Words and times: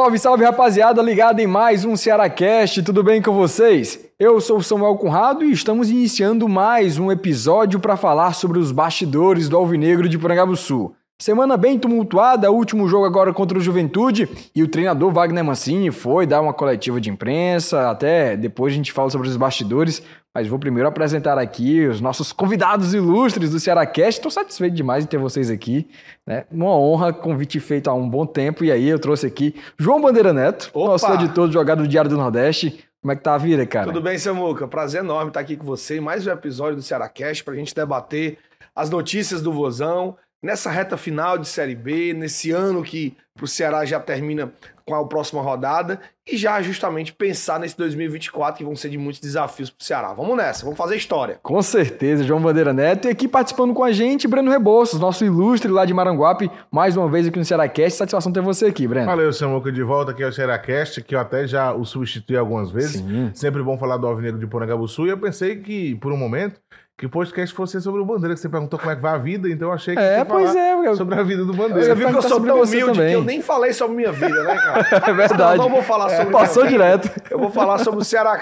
Salve, 0.00 0.18
salve 0.18 0.44
rapaziada, 0.44 1.02
ligado 1.02 1.40
em 1.40 1.46
mais 1.46 1.84
um 1.84 1.94
Cearacast, 1.94 2.82
tudo 2.82 3.04
bem 3.04 3.20
com 3.20 3.34
vocês? 3.34 4.00
Eu 4.18 4.40
sou 4.40 4.56
o 4.56 4.62
Samuel 4.62 4.96
Conrado 4.96 5.44
e 5.44 5.52
estamos 5.52 5.90
iniciando 5.90 6.48
mais 6.48 6.98
um 6.98 7.12
episódio 7.12 7.78
para 7.78 7.98
falar 7.98 8.32
sobre 8.32 8.58
os 8.58 8.72
bastidores 8.72 9.46
do 9.46 9.58
Alvinegro 9.58 10.08
de 10.08 10.16
Sul. 10.56 10.96
Semana 11.20 11.54
bem 11.58 11.78
tumultuada, 11.78 12.50
último 12.50 12.88
jogo 12.88 13.04
agora 13.04 13.30
contra 13.30 13.58
o 13.58 13.60
Juventude 13.60 14.26
e 14.56 14.62
o 14.62 14.68
treinador 14.68 15.12
Wagner 15.12 15.44
Mancini 15.44 15.90
foi 15.90 16.26
dar 16.26 16.40
uma 16.40 16.54
coletiva 16.54 16.98
de 16.98 17.10
imprensa, 17.10 17.90
até 17.90 18.38
depois 18.38 18.72
a 18.72 18.76
gente 18.76 18.90
fala 18.90 19.10
sobre 19.10 19.28
os 19.28 19.36
bastidores, 19.36 20.02
mas 20.34 20.48
vou 20.48 20.58
primeiro 20.58 20.88
apresentar 20.88 21.36
aqui 21.36 21.86
os 21.86 22.00
nossos 22.00 22.32
convidados 22.32 22.94
ilustres 22.94 23.50
do 23.50 23.60
Cearacast. 23.60 24.18
Estou 24.18 24.30
satisfeito 24.30 24.74
demais 24.74 25.04
de 25.04 25.10
ter 25.10 25.18
vocês 25.18 25.50
aqui, 25.50 25.90
né? 26.26 26.46
Uma 26.50 26.74
honra, 26.74 27.12
convite 27.12 27.60
feito 27.60 27.90
há 27.90 27.92
um 27.92 28.08
bom 28.08 28.24
tempo 28.24 28.64
e 28.64 28.72
aí 28.72 28.88
eu 28.88 28.98
trouxe 28.98 29.26
aqui 29.26 29.54
João 29.78 30.00
Bandeira 30.00 30.32
Neto, 30.32 30.70
Opa! 30.72 30.92
nosso 30.92 31.12
editor 31.12 31.48
do 31.48 31.52
Jogado 31.52 31.82
do 31.82 31.88
Diário 31.88 32.08
do 32.08 32.16
Nordeste. 32.16 32.82
Como 33.02 33.12
é 33.12 33.16
que 33.16 33.22
tá 33.22 33.34
a 33.34 33.38
vida, 33.38 33.66
cara? 33.66 33.88
Tudo 33.88 34.00
bem, 34.00 34.16
Samuca? 34.16 34.66
Prazer 34.66 35.02
enorme 35.02 35.28
estar 35.28 35.40
aqui 35.40 35.54
com 35.54 35.66
você 35.66 35.98
em 35.98 36.00
mais 36.00 36.26
um 36.26 36.30
episódio 36.30 36.76
do 36.76 36.82
Cearacast 36.82 37.44
para 37.44 37.52
a 37.52 37.56
gente 37.58 37.74
debater 37.74 38.38
as 38.74 38.88
notícias 38.88 39.42
do 39.42 39.52
Vozão, 39.52 40.16
nessa 40.42 40.70
reta 40.70 40.96
final 40.96 41.38
de 41.38 41.48
Série 41.48 41.74
B, 41.74 42.14
nesse 42.14 42.50
ano 42.50 42.82
que 42.82 43.16
para 43.36 43.44
o 43.44 43.48
Ceará 43.48 43.84
já 43.84 43.98
termina 43.98 44.52
com 44.84 44.94
a 44.94 45.06
próxima 45.06 45.40
rodada 45.40 46.00
e 46.28 46.36
já 46.36 46.60
justamente 46.60 47.12
pensar 47.12 47.60
nesse 47.60 47.76
2024 47.76 48.58
que 48.58 48.64
vão 48.64 48.74
ser 48.74 48.88
de 48.88 48.98
muitos 48.98 49.20
desafios 49.20 49.70
para 49.70 49.80
o 49.80 49.84
Ceará. 49.84 50.12
Vamos 50.12 50.36
nessa, 50.36 50.64
vamos 50.64 50.76
fazer 50.76 50.96
história. 50.96 51.38
Com 51.42 51.62
certeza, 51.62 52.24
João 52.24 52.42
Bandeira 52.42 52.72
Neto. 52.72 53.06
E 53.06 53.10
aqui 53.10 53.28
participando 53.28 53.72
com 53.72 53.84
a 53.84 53.92
gente, 53.92 54.26
Breno 54.26 54.50
Rebouças, 54.50 54.98
nosso 54.98 55.24
ilustre 55.24 55.70
lá 55.70 55.84
de 55.84 55.94
Maranguape, 55.94 56.50
mais 56.70 56.96
uma 56.96 57.08
vez 57.08 57.26
aqui 57.26 57.38
no 57.38 57.44
Cearacast. 57.44 57.98
Satisfação 57.98 58.32
ter 58.32 58.40
você 58.40 58.66
aqui, 58.66 58.86
Breno. 58.86 59.06
Valeu, 59.06 59.32
Samuca, 59.32 59.70
de 59.70 59.82
volta 59.82 60.10
aqui 60.10 60.24
ao 60.24 60.32
Cearacast, 60.32 61.02
que 61.02 61.14
eu 61.14 61.20
até 61.20 61.46
já 61.46 61.72
o 61.72 61.84
substituí 61.84 62.36
algumas 62.36 62.70
vezes. 62.70 63.00
Sim. 63.00 63.30
Sempre 63.32 63.62
bom 63.62 63.78
falar 63.78 63.96
do 63.96 64.06
Alvinegro 64.06 64.40
de 64.40 64.46
Porangabuçu 64.46 65.06
e 65.06 65.10
eu 65.10 65.18
pensei 65.18 65.56
que, 65.56 65.94
por 65.96 66.12
um 66.12 66.16
momento, 66.16 66.60
que 67.00 67.06
o 67.06 67.08
podcast 67.08 67.54
fosse 67.54 67.80
sobre 67.80 67.98
o 67.98 68.04
Bandeira, 68.04 68.34
que 68.34 68.40
você 68.40 68.48
perguntou 68.50 68.78
como 68.78 68.92
é 68.92 68.94
que 68.94 69.00
vai 69.00 69.14
a 69.14 69.16
vida, 69.16 69.48
então 69.48 69.68
eu 69.68 69.72
achei 69.72 69.94
que 69.96 70.02
é, 70.02 70.22
pois 70.22 70.54
é, 70.54 70.94
sobre 70.94 71.18
a 71.18 71.22
vida 71.22 71.46
do 71.46 71.54
Bandeira. 71.54 71.82
Você 71.82 71.94
viu 71.94 72.08
que 72.10 72.14
eu 72.14 72.20
sou 72.20 72.38
tão 72.38 72.62
humilde 72.62 72.92
também. 72.92 73.08
que 73.08 73.14
eu 73.14 73.24
nem 73.24 73.40
falei 73.40 73.72
sobre 73.72 73.96
minha 73.96 74.12
vida, 74.12 74.42
né, 74.42 74.54
cara? 74.54 74.86
É 75.10 75.12
verdade. 75.14 75.56
Eu 75.56 75.62
não 75.62 75.70
vou 75.70 75.82
falar 75.82 76.10
sobre... 76.10 76.28
É, 76.28 76.30
passou 76.30 76.66
direto. 76.66 77.10
Eu 77.30 77.38
vou 77.38 77.50
falar 77.50 77.78
sobre 77.78 78.02
o 78.02 78.04
Ceará, 78.04 78.38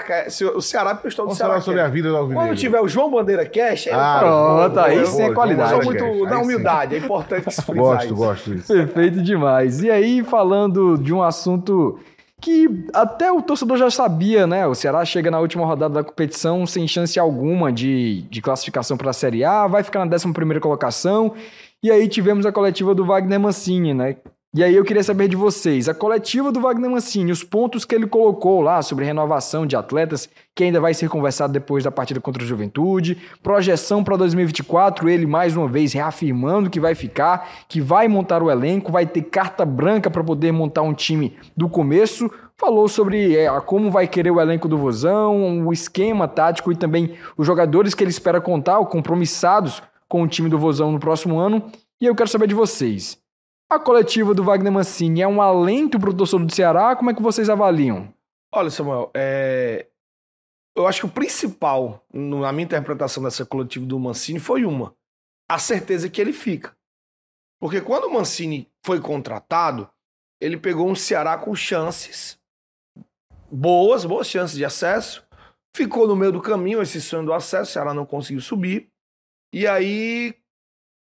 o 0.53 0.61
Ceará 0.61 0.93
porque 0.93 1.07
eu 1.07 1.09
estou 1.09 1.25
no 1.25 1.33
Ceará. 1.33 1.51
falar 1.51 1.61
sobre 1.61 1.79
a 1.79 1.87
vida 1.87 2.09
do 2.09 2.17
Alvinegro. 2.17 2.47
Quando 2.49 2.57
tiver 2.57 2.81
o 2.81 2.87
João 2.89 3.09
Bandeira 3.09 3.45
Cash, 3.45 3.87
aí 3.87 3.93
ah. 3.93 4.17
Pronto, 4.19 4.79
aí 4.81 5.05
sim 5.05 5.21
é 5.21 5.33
qualidade. 5.33 5.71
Eu 5.71 5.81
sou 5.81 5.93
muito 5.93 6.25
na 6.25 6.39
humildade, 6.39 6.95
é 6.95 6.97
importante 6.97 7.43
frisar 7.43 7.75
Gosto, 7.75 8.05
isso. 8.07 8.15
gosto 8.15 8.55
disso. 8.55 8.73
Perfeito 8.73 9.21
demais. 9.21 9.81
E 9.81 9.89
aí, 9.89 10.21
falando 10.21 10.97
de 10.97 11.13
um 11.13 11.23
assunto 11.23 11.97
que 12.41 12.85
até 12.93 13.31
o 13.31 13.41
torcedor 13.41 13.77
já 13.77 13.89
sabia, 13.91 14.47
né? 14.47 14.65
O 14.65 14.75
Ceará 14.75 15.03
chega 15.03 15.29
na 15.29 15.39
última 15.39 15.65
rodada 15.65 15.95
da 15.95 16.03
competição 16.03 16.65
sem 16.65 16.87
chance 16.87 17.19
alguma 17.19 17.71
de, 17.71 18.21
de 18.23 18.41
classificação 18.41 18.97
para 18.97 19.09
a 19.09 19.13
Série 19.13 19.43
A, 19.43 19.67
vai 19.67 19.83
ficar 19.83 20.05
na 20.05 20.15
11 20.15 20.59
colocação. 20.59 21.33
E 21.81 21.91
aí 21.91 22.07
tivemos 22.07 22.45
a 22.45 22.51
coletiva 22.51 22.93
do 22.93 23.05
Wagner 23.05 23.39
Mancini, 23.39 23.93
né? 23.93 24.17
E 24.51 24.63
aí 24.63 24.75
eu 24.75 24.83
queria 24.83 25.03
saber 25.03 25.27
de 25.27 25.35
vocês, 25.35 25.87
a 25.87 25.93
coletiva 25.93 26.51
do 26.51 26.59
Wagner 26.59 26.89
Mancini, 26.89 27.31
os 27.31 27.43
pontos 27.43 27.85
que 27.85 27.93
ele 27.93 28.07
colocou 28.07 28.61
lá 28.61 28.81
sobre 28.81 29.05
renovação 29.05 29.63
de 29.63 29.75
atletas, 29.75 30.27
que 30.55 30.63
ainda 30.63 30.81
vai 30.81 30.91
ser 30.91 31.07
conversado 31.07 31.53
depois 31.53 31.83
da 31.83 31.91
partida 31.91 32.19
contra 32.19 32.41
o 32.41 32.45
Juventude, 32.47 33.15
projeção 33.43 34.03
para 34.03 34.17
2024, 34.17 35.07
ele 35.07 35.27
mais 35.27 35.55
uma 35.55 35.67
vez 35.67 35.93
reafirmando 35.93 36.67
que 36.67 36.79
vai 36.79 36.95
ficar, 36.95 37.47
que 37.67 37.79
vai 37.79 38.07
montar 38.07 38.41
o 38.41 38.49
elenco, 38.49 38.91
vai 38.91 39.05
ter 39.05 39.21
carta 39.21 39.63
branca 39.63 40.09
para 40.09 40.23
poder 40.23 40.51
montar 40.51 40.81
um 40.81 40.95
time 40.95 41.37
do 41.55 41.69
começo, 41.69 42.27
falou 42.57 42.87
sobre 42.87 43.37
é, 43.37 43.47
como 43.61 43.91
vai 43.91 44.07
querer 44.07 44.31
o 44.31 44.41
elenco 44.41 44.67
do 44.67 44.79
Vozão, 44.79 45.67
o 45.67 45.71
esquema 45.71 46.27
tático 46.27 46.71
e 46.71 46.75
também 46.75 47.13
os 47.37 47.45
jogadores 47.45 47.93
que 47.93 48.03
ele 48.03 48.09
espera 48.09 48.41
contar, 48.41 48.83
compromissados 48.87 49.83
com 50.07 50.23
o 50.23 50.27
time 50.27 50.49
do 50.49 50.57
Vozão 50.57 50.91
no 50.91 50.99
próximo 50.99 51.37
ano. 51.37 51.71
E 52.01 52.07
eu 52.07 52.15
quero 52.15 52.29
saber 52.29 52.47
de 52.47 52.55
vocês. 52.55 53.15
A 53.69 53.77
coletiva 53.77 54.33
do 54.33 54.43
Wagner 54.43 54.71
Mancini 54.71 55.21
é 55.21 55.27
um 55.27 55.39
alento 55.39 55.99
para 55.99 56.09
o 56.09 56.13
torcedor 56.13 56.43
do 56.43 56.55
Ceará? 56.55 56.95
Como 56.95 57.11
é 57.11 57.13
que 57.13 57.21
vocês 57.21 57.49
avaliam? 57.51 58.11
Olha, 58.51 58.71
Samuel, 58.71 59.11
é... 59.13 59.85
eu 60.75 60.87
acho 60.87 61.01
que 61.01 61.05
o 61.05 61.11
principal, 61.11 62.03
na 62.11 62.51
minha 62.51 62.65
interpretação 62.65 63.21
dessa 63.21 63.45
coletiva 63.45 63.85
do 63.85 63.99
Mancini, 63.99 64.39
foi 64.39 64.65
uma: 64.65 64.95
a 65.47 65.59
certeza 65.59 66.09
que 66.09 66.19
ele 66.19 66.33
fica. 66.33 66.75
Porque 67.61 67.79
quando 67.79 68.05
o 68.05 68.13
Mancini 68.13 68.67
foi 68.83 68.99
contratado, 68.99 69.87
ele 70.41 70.57
pegou 70.57 70.89
um 70.89 70.95
Ceará 70.95 71.37
com 71.37 71.53
chances 71.53 72.39
boas, 73.51 74.03
boas 74.03 74.27
chances 74.27 74.57
de 74.57 74.65
acesso, 74.65 75.23
ficou 75.75 76.07
no 76.07 76.15
meio 76.15 76.31
do 76.31 76.41
caminho 76.41 76.81
esse 76.81 76.99
sonho 76.99 77.25
do 77.25 77.33
acesso, 77.33 77.69
o 77.69 77.73
Ceará 77.73 77.93
não 77.93 78.05
conseguiu 78.05 78.41
subir. 78.41 78.89
E 79.53 79.67
aí 79.67 80.35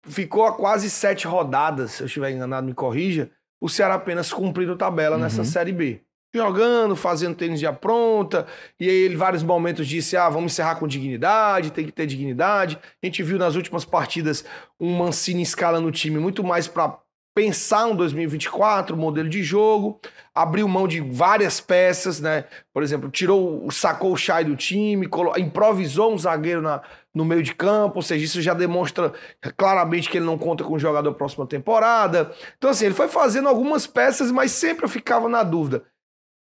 ficou 0.03 0.45
a 0.45 0.53
quase 0.53 0.89
sete 0.89 1.27
rodadas, 1.27 1.91
se 1.91 2.03
eu 2.03 2.07
estiver 2.07 2.31
enganado, 2.31 2.67
me 2.67 2.73
corrija, 2.73 3.31
o 3.61 3.69
Ceará 3.69 3.95
apenas 3.95 4.31
cumprindo 4.31 4.75
tabela 4.75 5.15
uhum. 5.15 5.21
nessa 5.21 5.43
Série 5.43 5.71
B. 5.71 6.01
Jogando, 6.35 6.95
fazendo 6.95 7.35
tênis 7.35 7.59
já 7.59 7.71
pronta, 7.71 8.47
e 8.79 8.89
aí 8.89 8.95
ele 8.95 9.15
vários 9.15 9.43
momentos 9.43 9.87
disse, 9.87 10.17
ah, 10.17 10.27
vamos 10.29 10.51
encerrar 10.51 10.75
com 10.75 10.87
dignidade, 10.87 11.71
tem 11.71 11.85
que 11.85 11.91
ter 11.91 12.07
dignidade. 12.07 12.79
A 13.01 13.05
gente 13.05 13.21
viu 13.21 13.37
nas 13.37 13.55
últimas 13.55 13.85
partidas 13.85 14.43
um 14.79 14.97
Mancini 14.97 15.43
escalando 15.43 15.87
o 15.87 15.91
time 15.91 16.17
muito 16.17 16.43
mais 16.43 16.67
para 16.67 16.97
pensar 17.35 17.85
um 17.85 17.95
2024, 17.95 18.95
modelo 18.95 19.27
de 19.27 19.43
jogo, 19.43 19.99
abriu 20.33 20.67
mão 20.67 20.87
de 20.87 21.01
várias 21.01 21.59
peças, 21.59 22.19
né? 22.19 22.45
Por 22.73 22.83
exemplo, 22.83 23.09
tirou, 23.09 23.69
sacou 23.71 24.13
o 24.13 24.17
Chay 24.17 24.43
do 24.43 24.55
time, 24.55 25.07
improvisou 25.37 26.13
um 26.13 26.17
zagueiro 26.17 26.61
na, 26.61 26.81
no 27.13 27.23
meio 27.23 27.43
de 27.43 27.53
campo, 27.53 27.97
ou 27.97 28.01
seja, 28.01 28.25
isso 28.25 28.41
já 28.41 28.53
demonstra 28.53 29.13
claramente 29.55 30.09
que 30.09 30.17
ele 30.17 30.25
não 30.25 30.37
conta 30.37 30.63
com 30.63 30.73
o 30.73 30.79
jogador 30.79 31.13
próxima 31.13 31.45
temporada. 31.45 32.33
Então, 32.57 32.69
assim, 32.69 32.85
ele 32.85 32.95
foi 32.95 33.07
fazendo 33.07 33.47
algumas 33.47 33.85
peças, 33.85 34.31
mas 34.31 34.51
sempre 34.51 34.85
eu 34.85 34.89
ficava 34.89 35.29
na 35.29 35.43
dúvida. 35.43 35.85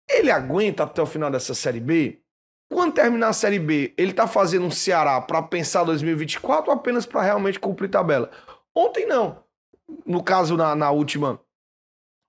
Ele 0.09 0.31
aguenta 0.31 0.85
até 0.85 1.03
o 1.03 1.07
final 1.07 1.31
dessa 1.31 1.55
Série 1.55 1.81
B? 1.81 2.21
Quando 2.73 2.95
terminar 2.95 3.29
a 3.29 3.33
Série 3.33 3.59
B, 3.59 3.93
ele 3.99 4.13
tá 4.13 4.27
fazendo 4.27 4.65
um 4.65 4.71
Ceará 4.71 5.21
para 5.21 5.43
pensar 5.43 5.85
2024 5.85 6.71
ou 6.71 6.77
apenas 6.77 7.05
para 7.05 7.23
realmente 7.23 7.61
cumprir 7.61 7.89
tabela? 7.89 8.31
Ontem 8.75 9.07
não 9.07 9.47
no 10.05 10.23
caso, 10.23 10.57
na, 10.57 10.75
na 10.75 10.91
última 10.91 11.41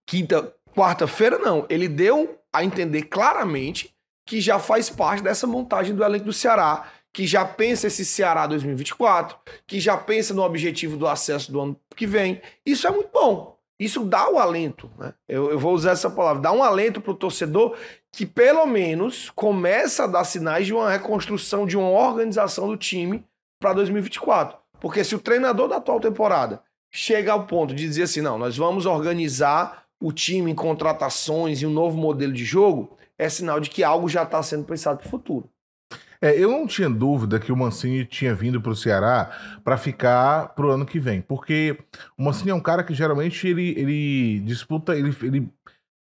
quinta, 0.07 0.53
quarta-feira, 0.75 1.37
não. 1.37 1.65
Ele 1.69 1.87
deu 1.87 2.39
a 2.53 2.63
entender 2.63 3.03
claramente 3.03 3.93
que 4.25 4.41
já 4.41 4.59
faz 4.59 4.89
parte 4.89 5.23
dessa 5.23 5.47
montagem 5.47 5.95
do 5.95 6.03
elenco 6.03 6.25
do 6.25 6.33
Ceará, 6.33 6.91
que 7.17 7.25
já 7.25 7.43
pensa 7.43 7.87
esse 7.87 8.05
Ceará 8.05 8.45
2024, 8.45 9.37
que 9.65 9.79
já 9.79 9.97
pensa 9.97 10.35
no 10.35 10.43
objetivo 10.43 10.95
do 10.95 11.07
acesso 11.07 11.51
do 11.51 11.59
ano 11.59 11.75
que 11.95 12.05
vem. 12.05 12.39
Isso 12.63 12.85
é 12.85 12.91
muito 12.91 13.09
bom. 13.11 13.57
Isso 13.79 14.05
dá 14.05 14.29
o 14.29 14.37
alento, 14.37 14.87
né? 14.99 15.15
eu, 15.27 15.49
eu 15.49 15.57
vou 15.57 15.73
usar 15.73 15.93
essa 15.93 16.11
palavra, 16.11 16.43
dá 16.43 16.51
um 16.51 16.61
alento 16.61 17.01
para 17.01 17.11
o 17.11 17.15
torcedor 17.15 17.75
que 18.11 18.23
pelo 18.23 18.67
menos 18.67 19.31
começa 19.31 20.03
a 20.03 20.07
dar 20.07 20.25
sinais 20.25 20.67
de 20.67 20.75
uma 20.75 20.91
reconstrução, 20.91 21.65
de 21.65 21.75
uma 21.75 21.89
organização 21.89 22.67
do 22.67 22.77
time 22.77 23.25
para 23.59 23.73
2024. 23.73 24.55
Porque 24.79 25.03
se 25.03 25.15
o 25.15 25.19
treinador 25.19 25.67
da 25.67 25.77
atual 25.77 25.99
temporada 25.99 26.61
chega 26.91 27.31
ao 27.31 27.47
ponto 27.47 27.73
de 27.73 27.83
dizer 27.83 28.03
assim: 28.03 28.21
não, 28.21 28.37
nós 28.37 28.55
vamos 28.55 28.85
organizar 28.85 29.85
o 29.99 30.11
time 30.11 30.51
em 30.51 30.55
contratações 30.55 31.63
e 31.63 31.65
um 31.65 31.71
novo 31.71 31.97
modelo 31.97 32.31
de 32.31 32.45
jogo, 32.45 32.95
é 33.17 33.27
sinal 33.27 33.59
de 33.59 33.71
que 33.71 33.83
algo 33.83 34.07
já 34.07 34.21
está 34.21 34.43
sendo 34.43 34.65
pensado 34.65 34.99
para 34.99 35.07
o 35.07 35.09
futuro. 35.09 35.49
É, 36.21 36.37
eu 36.37 36.49
não 36.49 36.65
tinha 36.65 36.89
dúvida 36.89 37.39
que 37.39 37.51
o 37.51 37.57
Mancini 37.57 38.05
tinha 38.05 38.33
vindo 38.33 38.59
para 38.61 38.71
o 38.71 38.75
Ceará 38.75 39.59
para 39.63 39.77
ficar 39.77 40.49
para 40.49 40.65
o 40.65 40.69
ano 40.69 40.85
que 40.85 40.99
vem, 40.99 41.21
porque 41.21 41.77
o 42.17 42.23
Mancini 42.23 42.51
é 42.51 42.55
um 42.55 42.59
cara 42.59 42.83
que 42.83 42.93
geralmente 42.93 43.47
ele, 43.47 43.73
ele 43.77 44.39
disputa, 44.39 44.95
ele, 44.95 45.15
ele 45.21 45.51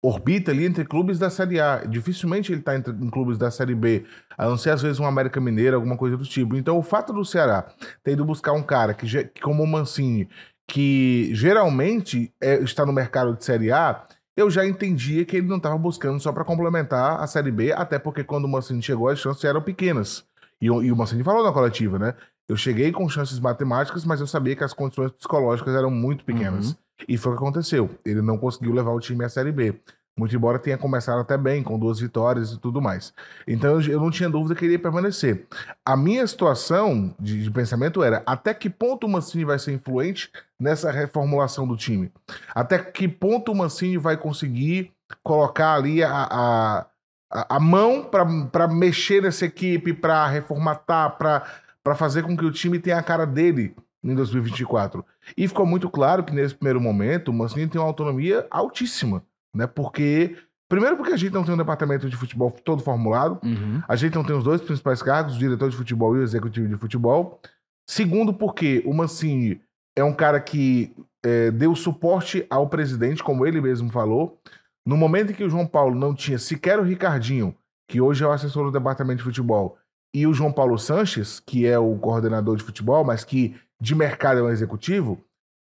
orbita 0.02 0.50
ali 0.50 0.66
entre 0.66 0.84
clubes 0.84 1.18
da 1.18 1.30
Série 1.30 1.60
A. 1.60 1.84
Dificilmente 1.86 2.52
ele 2.52 2.60
está 2.60 2.76
em 2.76 3.10
clubes 3.10 3.38
da 3.38 3.50
Série 3.50 3.74
B, 3.74 4.04
a 4.36 4.46
não 4.48 4.58
ser 4.58 4.70
às 4.70 4.82
vezes 4.82 4.98
um 4.98 5.06
América 5.06 5.40
Mineira, 5.40 5.76
alguma 5.76 5.96
coisa 5.96 6.16
do 6.16 6.24
tipo. 6.24 6.56
Então 6.56 6.76
o 6.76 6.82
fato 6.82 7.12
do 7.12 7.24
Ceará 7.24 7.66
ter 8.02 8.12
ido 8.12 8.24
buscar 8.24 8.52
um 8.52 8.62
cara 8.62 8.92
que, 8.92 9.06
como 9.40 9.62
o 9.62 9.66
Mancini, 9.66 10.28
que 10.66 11.30
geralmente 11.34 12.34
é, 12.40 12.56
está 12.62 12.84
no 12.84 12.92
mercado 12.92 13.36
de 13.36 13.44
Série 13.44 13.70
A, 13.70 14.04
eu 14.36 14.50
já 14.50 14.66
entendia 14.66 15.24
que 15.24 15.36
ele 15.36 15.46
não 15.46 15.58
estava 15.58 15.76
buscando 15.76 16.18
só 16.20 16.32
para 16.32 16.44
complementar 16.44 17.20
a 17.20 17.26
Série 17.26 17.50
B, 17.50 17.72
até 17.72 17.98
porque 17.98 18.24
quando 18.24 18.44
o 18.44 18.48
Mancini 18.48 18.82
chegou 18.82 19.08
as 19.08 19.18
chances 19.18 19.44
eram 19.44 19.62
pequenas. 19.62 20.24
E, 20.60 20.66
e 20.66 20.92
o 20.92 20.96
Mancini 20.96 21.22
falou 21.22 21.44
na 21.44 21.52
coletiva, 21.52 21.98
né? 21.98 22.14
Eu 22.48 22.56
cheguei 22.56 22.92
com 22.92 23.08
chances 23.08 23.38
matemáticas, 23.38 24.04
mas 24.04 24.20
eu 24.20 24.26
sabia 24.26 24.56
que 24.56 24.64
as 24.64 24.72
condições 24.72 25.12
psicológicas 25.12 25.74
eram 25.74 25.90
muito 25.90 26.24
pequenas. 26.24 26.70
Uhum. 26.70 26.76
E 27.08 27.16
foi 27.16 27.32
o 27.32 27.36
que 27.36 27.42
aconteceu. 27.42 27.90
Ele 28.04 28.22
não 28.22 28.38
conseguiu 28.38 28.72
levar 28.72 28.92
o 28.92 29.00
time 29.00 29.24
à 29.24 29.28
Série 29.28 29.52
B. 29.52 29.74
Muito 30.16 30.36
embora 30.36 30.58
tenha 30.58 30.76
começado 30.76 31.20
até 31.20 31.38
bem, 31.38 31.62
com 31.62 31.78
duas 31.78 31.98
vitórias 31.98 32.52
e 32.52 32.58
tudo 32.58 32.82
mais. 32.82 33.14
Então 33.48 33.80
eu 33.80 33.98
não 33.98 34.10
tinha 34.10 34.28
dúvida 34.28 34.54
que 34.54 34.64
ele 34.64 34.74
ia 34.74 34.78
permanecer. 34.78 35.46
A 35.84 35.96
minha 35.96 36.26
situação 36.26 37.14
de, 37.18 37.42
de 37.42 37.50
pensamento 37.50 38.02
era 38.02 38.22
até 38.26 38.52
que 38.52 38.68
ponto 38.68 39.06
o 39.06 39.10
Mancini 39.10 39.44
vai 39.44 39.58
ser 39.58 39.72
influente 39.72 40.30
nessa 40.60 40.90
reformulação 40.90 41.66
do 41.66 41.76
time? 41.76 42.12
Até 42.54 42.78
que 42.78 43.08
ponto 43.08 43.52
o 43.52 43.54
Mancini 43.54 43.96
vai 43.96 44.18
conseguir 44.18 44.92
colocar 45.22 45.74
ali 45.74 46.02
a, 46.02 46.10
a, 46.10 46.86
a, 47.30 47.56
a 47.56 47.60
mão 47.60 48.04
para 48.04 48.68
mexer 48.68 49.22
nessa 49.22 49.46
equipe, 49.46 49.94
para 49.94 50.26
reformatar, 50.26 51.16
para 51.16 51.94
fazer 51.94 52.22
com 52.22 52.36
que 52.36 52.44
o 52.44 52.52
time 52.52 52.78
tenha 52.78 52.98
a 52.98 53.02
cara 53.02 53.26
dele 53.26 53.74
em 54.04 54.14
2024. 54.14 55.04
E 55.36 55.46
ficou 55.46 55.64
muito 55.64 55.88
claro 55.88 56.24
que 56.24 56.34
nesse 56.34 56.54
primeiro 56.54 56.80
momento 56.80 57.28
o 57.28 57.32
Mancini 57.32 57.68
tem 57.68 57.80
uma 57.80 57.86
autonomia 57.86 58.46
altíssima, 58.50 59.22
né? 59.54 59.66
Porque 59.66 60.36
primeiro 60.68 60.96
porque 60.96 61.12
a 61.12 61.16
gente 61.16 61.32
não 61.34 61.44
tem 61.44 61.52
um 61.54 61.58
departamento 61.58 62.08
de 62.08 62.16
futebol 62.16 62.50
todo 62.50 62.82
formulado, 62.82 63.38
Uhum. 63.44 63.82
a 63.86 63.94
gente 63.96 64.14
não 64.14 64.24
tem 64.24 64.34
os 64.34 64.44
dois 64.44 64.60
principais 64.62 65.02
cargos, 65.02 65.36
o 65.36 65.38
diretor 65.38 65.68
de 65.68 65.76
futebol 65.76 66.16
e 66.16 66.20
o 66.20 66.22
executivo 66.22 66.66
de 66.68 66.76
futebol. 66.76 67.40
Segundo 67.86 68.32
porque 68.32 68.82
o 68.86 68.94
Mancini 68.94 69.60
é 69.96 70.02
um 70.02 70.14
cara 70.14 70.40
que 70.40 70.94
é, 71.22 71.50
deu 71.50 71.74
suporte 71.76 72.46
ao 72.48 72.68
presidente, 72.68 73.22
como 73.22 73.46
ele 73.46 73.60
mesmo 73.60 73.90
falou. 73.90 74.40
No 74.86 74.96
momento 74.96 75.30
em 75.30 75.34
que 75.34 75.44
o 75.44 75.50
João 75.50 75.66
Paulo 75.66 75.94
não 75.94 76.14
tinha 76.14 76.38
sequer 76.38 76.78
o 76.78 76.82
Ricardinho, 76.82 77.54
que 77.88 78.00
hoje 78.00 78.24
é 78.24 78.26
o 78.26 78.32
assessor 78.32 78.64
do 78.64 78.72
departamento 78.72 79.18
de 79.18 79.24
futebol, 79.24 79.76
e 80.14 80.26
o 80.26 80.32
João 80.32 80.52
Paulo 80.52 80.78
Sanches, 80.78 81.38
que 81.38 81.66
é 81.66 81.78
o 81.78 81.96
coordenador 81.96 82.56
de 82.56 82.64
futebol, 82.64 83.04
mas 83.04 83.24
que 83.24 83.54
de 83.80 83.94
mercado 83.94 84.40
é 84.40 84.42
um 84.42 84.48
executivo, 84.50 85.22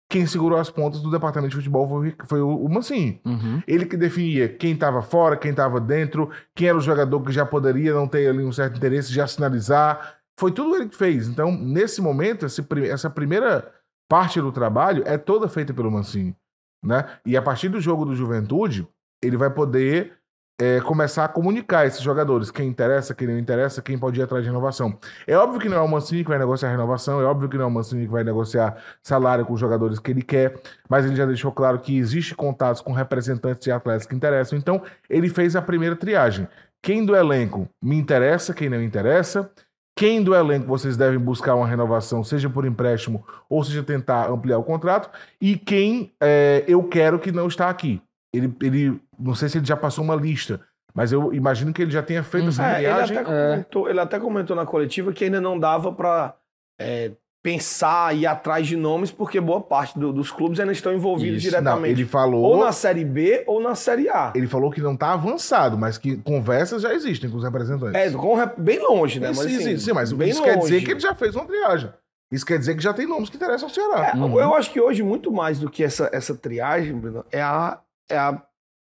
quem 0.09 0.27
segurou 0.27 0.59
as 0.59 0.71
pontas 0.71 1.03
do 1.03 1.11
departamento 1.11 1.51
de 1.51 1.57
futebol 1.57 1.87
foi, 1.87 2.15
foi 2.25 2.41
o, 2.41 2.65
o 2.65 2.69
Mancini. 2.69 3.21
Uhum. 3.25 3.63
Ele 3.67 3.85
que 3.85 3.97
definia 3.97 4.49
quem 4.49 4.73
estava 4.73 5.03
fora, 5.03 5.37
quem 5.37 5.51
estava 5.51 5.79
dentro, 5.81 6.31
quem 6.55 6.69
era 6.69 6.79
o 6.79 6.81
jogador 6.81 7.21
que 7.21 7.31
já 7.31 7.45
poderia 7.45 7.93
não 7.93 8.09
ter 8.09 8.27
ali 8.29 8.43
um 8.43 8.53
certo 8.53 8.79
interesse, 8.79 9.13
já 9.13 9.27
sinalizar. 9.27 10.17
Foi 10.39 10.51
tudo 10.51 10.75
ele 10.77 10.89
que 10.89 10.97
fez. 10.97 11.29
Então, 11.29 11.53
nesse 11.53 12.01
momento, 12.01 12.47
esse 12.47 12.65
essa 12.91 13.11
primeira 13.11 13.71
parte 14.09 14.41
do 14.41 14.51
trabalho 14.51 15.03
é 15.07 15.19
toda 15.19 15.49
feita 15.49 15.75
pelo 15.75 15.91
Mancini. 15.91 16.35
Né? 16.83 17.05
E 17.27 17.37
a 17.37 17.43
partir 17.43 17.69
do 17.69 17.81
jogo 17.81 18.07
do 18.07 18.15
Juventude, 18.15 18.89
ele 19.23 19.37
vai 19.37 19.51
poder 19.51 20.18
é, 20.61 20.81
começar 20.81 21.25
a 21.25 21.29
comunicar 21.29 21.87
esses 21.87 22.01
jogadores, 22.01 22.51
quem 22.51 22.69
interessa, 22.69 23.15
quem 23.15 23.29
não 23.29 23.39
interessa, 23.39 23.81
quem 23.81 23.97
pode 23.97 24.19
ir 24.19 24.23
atrás 24.25 24.43
de 24.43 24.51
renovação. 24.51 24.99
É 25.27 25.37
óbvio 25.37 25.61
que 25.61 25.69
não 25.69 25.77
é 25.77 25.81
o 25.81 25.89
Mancini 25.89 26.25
que 26.25 26.31
vai 26.31 26.39
negociar 26.39 26.71
renovação, 26.71 27.21
é 27.21 27.25
óbvio 27.25 27.49
que 27.49 27.57
não 27.57 27.65
é 27.65 27.69
o 27.69 27.71
Mancini 27.71 28.07
que 28.07 28.13
vai 28.13 28.25
negociar 28.25 28.77
salário 29.03 29.47
com 29.47 29.53
os 29.53 29.61
jogadores 29.61 30.01
que 30.01 30.11
ele 30.11 30.23
quer, 30.23 30.61
mas 30.89 31.05
ele 31.07 31.15
já 31.15 31.27
deixou 31.27 31.53
claro 31.53 31.79
que 31.79 31.97
existe 31.97 32.35
contatos 32.35 32.83
com 32.83 32.93
representantes 32.93 33.63
de 33.63 33.71
atletas 33.71 34.07
que 34.07 34.17
interessam. 34.17 34.59
Então, 34.59 34.83
ele 35.09 35.29
fez 35.29 35.55
a 35.55 35.63
primeira 35.63 35.95
triagem. 35.95 36.49
Quem 36.83 37.05
do 37.05 37.15
elenco 37.15 37.69
me 37.83 37.97
interessa, 37.97 38.53
quem 38.53 38.69
não 38.69 38.83
interessa. 38.83 39.51
Quem 39.97 40.23
do 40.23 40.33
elenco 40.33 40.69
vocês 40.69 40.97
devem 40.97 41.19
buscar 41.19 41.57
uma 41.57 41.67
renovação, 41.67 42.23
seja 42.23 42.49
por 42.49 42.65
empréstimo 42.65 43.27
ou 43.51 43.65
seja 43.65 43.83
tentar 43.83 44.31
ampliar 44.31 44.57
o 44.59 44.63
contrato. 44.63 45.11
E 45.41 45.57
quem 45.57 46.13
é, 46.21 46.65
eu 46.69 46.85
quero 46.85 47.19
que 47.19 47.33
não 47.33 47.49
está 47.49 47.69
aqui. 47.69 48.01
Ele, 48.33 48.55
ele, 48.63 49.01
não 49.19 49.35
sei 49.35 49.49
se 49.49 49.59
ele 49.59 49.67
já 49.67 49.77
passou 49.77 50.03
uma 50.05 50.15
lista, 50.15 50.61
mas 50.95 51.13
eu 51.13 51.33
imagino 51.35 51.73
que 51.73 51.83
ele 51.83 51.91
já 51.91 52.03
tenha 52.03 52.23
feito 52.23 52.49
essa 52.49 52.63
É, 52.65 52.69
ele, 52.69 52.77
triagem. 52.93 53.17
até 53.19 53.25
comentou, 53.51 53.89
ele 53.91 54.01
até 54.01 54.19
comentou 54.21 54.57
na 54.57 54.65
coletiva 54.67 55.13
que 55.13 55.25
ainda 55.25 55.41
não 55.41 55.59
dava 55.59 55.93
pra 55.93 56.35
é, 56.81 57.13
pensar 57.43 58.15
e 58.15 58.21
ir 58.21 58.27
atrás 58.27 58.67
de 58.67 58.77
nomes, 58.77 59.11
porque 59.11 59.41
boa 59.41 59.61
parte 59.61 59.99
do- 59.99 60.13
dos 60.13 60.31
clubes 60.31 60.59
ainda 60.61 60.73
estão 60.73 60.93
envolvidos 60.93 61.43
Isso, 61.45 61.53
não, 61.55 61.61
diretamente. 61.63 62.01
ele 62.01 62.05
falou. 62.09 62.43
Ou 62.43 62.65
na 62.65 62.73
Série 62.73 63.05
B 63.05 63.45
ou 63.47 63.61
na 63.63 63.75
Série 63.75 64.09
A. 64.09 64.33
Ele 64.35 64.47
falou 64.47 64.71
que 64.71 64.81
não 64.81 64.95
está 64.95 65.13
avançado, 65.13 65.79
mas 65.79 65.97
que 65.99 66.17
conversas 66.19 66.83
já 66.83 66.93
existem 66.93 67.31
com 67.31 67.37
os 67.37 67.45
representantes. 67.45 67.95
É, 67.95 68.11
com 68.11 68.37
bem 68.59 68.81
longe, 68.81 69.21
né? 69.21 69.33
sim, 69.33 69.41
Mas, 69.43 69.51
sim, 69.53 69.57
assim, 69.59 69.79
sim, 69.79 69.93
mas 69.93 70.13
bem 70.13 70.31
isso 70.31 70.43
quer 70.43 70.57
dizer 70.59 70.75
longe. 70.75 70.85
que 70.85 70.91
ele 70.93 71.01
já 71.01 71.15
fez 71.15 71.35
uma 71.37 71.45
triagem. 71.47 71.91
Isso 72.31 72.45
quer 72.45 72.59
dizer 72.59 72.75
que 72.75 72.83
já 72.83 72.93
tem 72.93 73.07
nomes 73.07 73.31
que 73.31 73.37
interessam 73.37 73.69
ao 73.69 73.75
Ceará. 73.75 74.09
É, 74.15 74.17
Uhum. 74.17 74.39
Eu 74.39 74.55
acho 74.55 74.71
que 74.71 74.81
hoje, 74.81 75.03
muito 75.03 75.33
mais 75.33 75.59
do 75.59 75.71
que 75.71 75.83
essa, 75.83 76.11
essa 76.13 76.35
triagem, 76.35 76.93
Bruno, 76.95 77.25
é 77.33 77.41
a, 77.41 77.79
é 78.11 78.19
a 78.19 78.43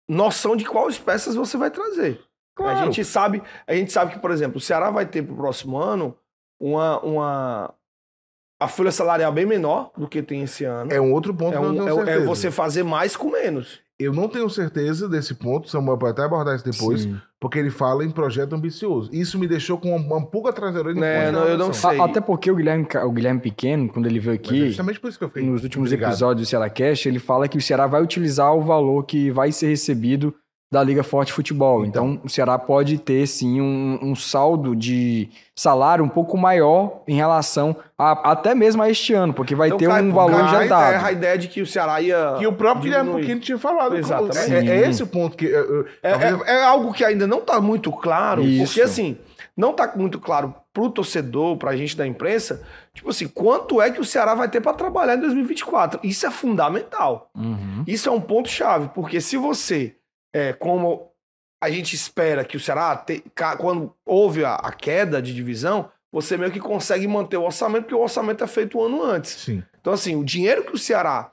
noção 0.08 0.56
de 0.56 0.64
quais 0.64 0.99
peças 0.99 1.34
você 1.34 1.56
vai 1.56 1.70
trazer. 1.70 2.20
Claro. 2.56 2.78
A 2.78 2.84
gente 2.84 3.05
sabe, 3.05 3.43
a 3.66 3.75
gente 3.75 3.93
sabe 3.93 4.12
que, 4.14 4.19
por 4.19 4.31
exemplo, 4.31 4.56
o 4.58 4.60
Ceará 4.60 4.90
vai 4.90 5.06
ter 5.06 5.22
pro 5.22 5.37
próximo 5.37 5.76
ano 5.78 6.16
uma, 6.60 6.99
uma 7.00 7.75
a 8.60 8.66
folha 8.66 8.90
salarial 8.90 9.31
bem 9.31 9.46
menor 9.46 9.93
do 9.96 10.08
que 10.08 10.20
tem 10.22 10.43
esse 10.43 10.64
ano. 10.64 10.93
É 10.93 11.00
um 11.00 11.12
outro 11.12 11.32
ponto 11.32 11.55
É, 11.55 11.60
um- 11.60 12.02
é- 12.08 12.14
é 12.14 12.19
você 12.20 12.50
fazer 12.50 12.82
mais 12.82 13.14
com 13.16 13.31
menos. 13.31 13.81
Eu 13.99 14.12
não 14.12 14.29
tenho 14.29 14.49
certeza 14.49 15.09
desse 15.09 15.35
ponto, 15.35 15.69
Samuel 15.69 15.99
pode 15.99 16.12
até 16.12 16.23
abordar 16.23 16.55
isso 16.55 16.65
depois, 16.65 17.03
Sim. 17.03 17.17
porque 17.41 17.59
ele 17.59 17.69
fala 17.71 18.05
em 18.05 18.11
projeto 18.11 18.53
ambicioso. 18.55 19.11
Isso 19.12 19.37
me 19.39 19.49
deixou 19.49 19.77
com 19.77 19.97
uma, 19.97 20.19
uma 20.19 20.27
pulga 20.27 20.53
traseira 20.53 20.95
no 20.95 21.03
É, 21.03 21.25
ponto 21.27 21.33
não, 21.41 21.47
eu 21.49 21.59
não 21.59 21.73
sei. 21.73 21.99
A- 22.00 22.05
Até 22.05 22.21
porque 22.21 22.49
o 22.49 22.55
Guilherme, 22.55 22.87
o 23.05 23.11
Guilherme 23.11 23.41
Pequeno, 23.41 23.89
quando 23.89 24.06
ele 24.06 24.21
veio 24.21 24.35
é 24.35 24.37
aqui, 24.37 24.67
justamente 24.69 25.00
por 25.00 25.09
isso 25.09 25.19
que 25.19 25.25
eu 25.25 25.29
fiquei 25.29 25.43
nos 25.43 25.65
últimos 25.65 25.89
intrigado. 25.89 26.12
episódios 26.12 26.47
do 26.47 26.49
Ceará 26.50 26.71
Cast, 26.71 27.09
ele 27.09 27.19
fala 27.19 27.49
que 27.49 27.59
o 27.59 27.61
Ceará 27.61 27.89
vai 27.89 28.00
utilizar 28.00 28.55
o 28.55 28.61
valor 28.62 29.05
que 29.05 29.33
vai 29.33 29.50
ser 29.50 29.67
recebido 29.69 30.33
da 30.70 30.82
Liga 30.82 31.03
Forte 31.03 31.32
Futebol. 31.32 31.87
Então, 31.87 32.20
o 32.23 32.29
Ceará 32.29 32.59
pode 32.59 32.99
ter, 32.99 33.26
sim, 33.26 33.59
um, 33.61 33.99
um 34.03 34.15
saldo 34.15 34.76
de 34.76 35.31
salário 35.56 36.05
um 36.05 36.09
pouco 36.09 36.37
maior 36.37 37.00
em 37.09 37.15
relação 37.15 37.75
a- 37.99 38.32
até 38.32 38.55
mesmo 38.55 38.82
a 38.82 38.91
este 38.91 39.15
ano, 39.15 39.32
porque 39.32 39.55
vai 39.55 39.69
Então, 39.69 39.79
ter 39.79 39.88
cai- 39.88 40.03
um 40.03 40.12
valor 40.12 40.41
cai 40.41 40.50
já 40.50 40.59
a 40.59 40.65
ideia- 40.67 40.69
dado. 40.93 41.05
a 41.06 41.12
ideia 41.12 41.38
de 41.38 41.49
que 41.49 41.62
o 41.62 41.67
Ceará 41.67 42.00
ia. 42.03 42.35
Que 42.38 42.47
o 42.47 42.53
próprio 42.53 42.82
Guilherme. 42.85 43.20
Pequeno 43.20 43.41
tinha 43.41 43.59
falado. 43.59 43.97
Exatamente. 43.97 44.53
É, 44.53 44.59
é 44.76 44.85
Sim. 44.85 44.91
esse 44.91 45.03
o 45.03 45.06
ponto 45.06 45.37
que. 45.38 45.47
É, 46.03 46.11
talvez- 46.11 46.41
é- 46.43 46.59
é 46.59 46.65
algo 46.65 46.93
que 46.93 47.03
ainda 47.05 47.26
não 47.26 47.38
está 47.38 47.61
muito 47.62 47.91
claro, 47.91 48.43
Isso. 48.43 48.67
porque 48.67 48.82
assim, 48.82 49.17
não 49.56 49.71
está 49.71 49.91
muito 49.97 50.21
claro 50.21 50.55
pro 50.73 50.91
torcedor, 50.91 51.56
pra 51.56 51.75
gente 51.76 51.97
da 51.97 52.06
imprensa, 52.06 52.62
tipo 52.94 53.09
assim, 53.09 53.26
quanto 53.26 53.81
é 53.81 53.91
que 53.91 54.00
o 54.00 54.05
Ceará 54.05 54.35
vai 54.35 54.49
ter 54.50 54.61
para 54.61 54.75
trabalhar 54.75 55.17
em 55.17 55.21
2024. 55.21 55.99
Isso 56.05 56.26
é 56.26 56.31
fundamental. 56.31 57.31
Uhum. 57.35 57.82
Isso 57.87 58.09
é 58.09 58.12
um 58.12 58.21
ponto 58.21 58.49
chave, 58.50 58.91
porque 58.94 59.21
se 59.21 59.37
você, 59.38 59.94
é, 60.34 60.52
como 60.52 61.10
a 61.62 61.70
gente 61.70 61.94
espera 61.94 62.44
que 62.44 62.56
o 62.56 62.60
Ceará, 62.60 62.96
te- 62.96 63.22
quando 63.58 63.94
houve 64.06 64.44
a, 64.44 64.54
a 64.54 64.72
queda 64.72 65.20
de 65.20 65.34
divisão, 65.34 65.90
você 66.12 66.36
meio 66.36 66.52
que 66.52 66.60
consegue 66.60 67.06
manter 67.06 67.36
o 67.36 67.44
orçamento, 67.44 67.82
porque 67.84 67.94
o 67.94 68.00
orçamento 68.02 68.42
é 68.42 68.46
feito 68.46 68.78
um 68.78 68.82
ano 68.82 69.02
antes. 69.02 69.32
Sim. 69.32 69.62
Então, 69.80 69.92
assim, 69.92 70.16
o 70.16 70.25
dinheiro 70.25 70.64
que 70.64 70.75
o 70.75 70.78
Ceará 70.78 71.32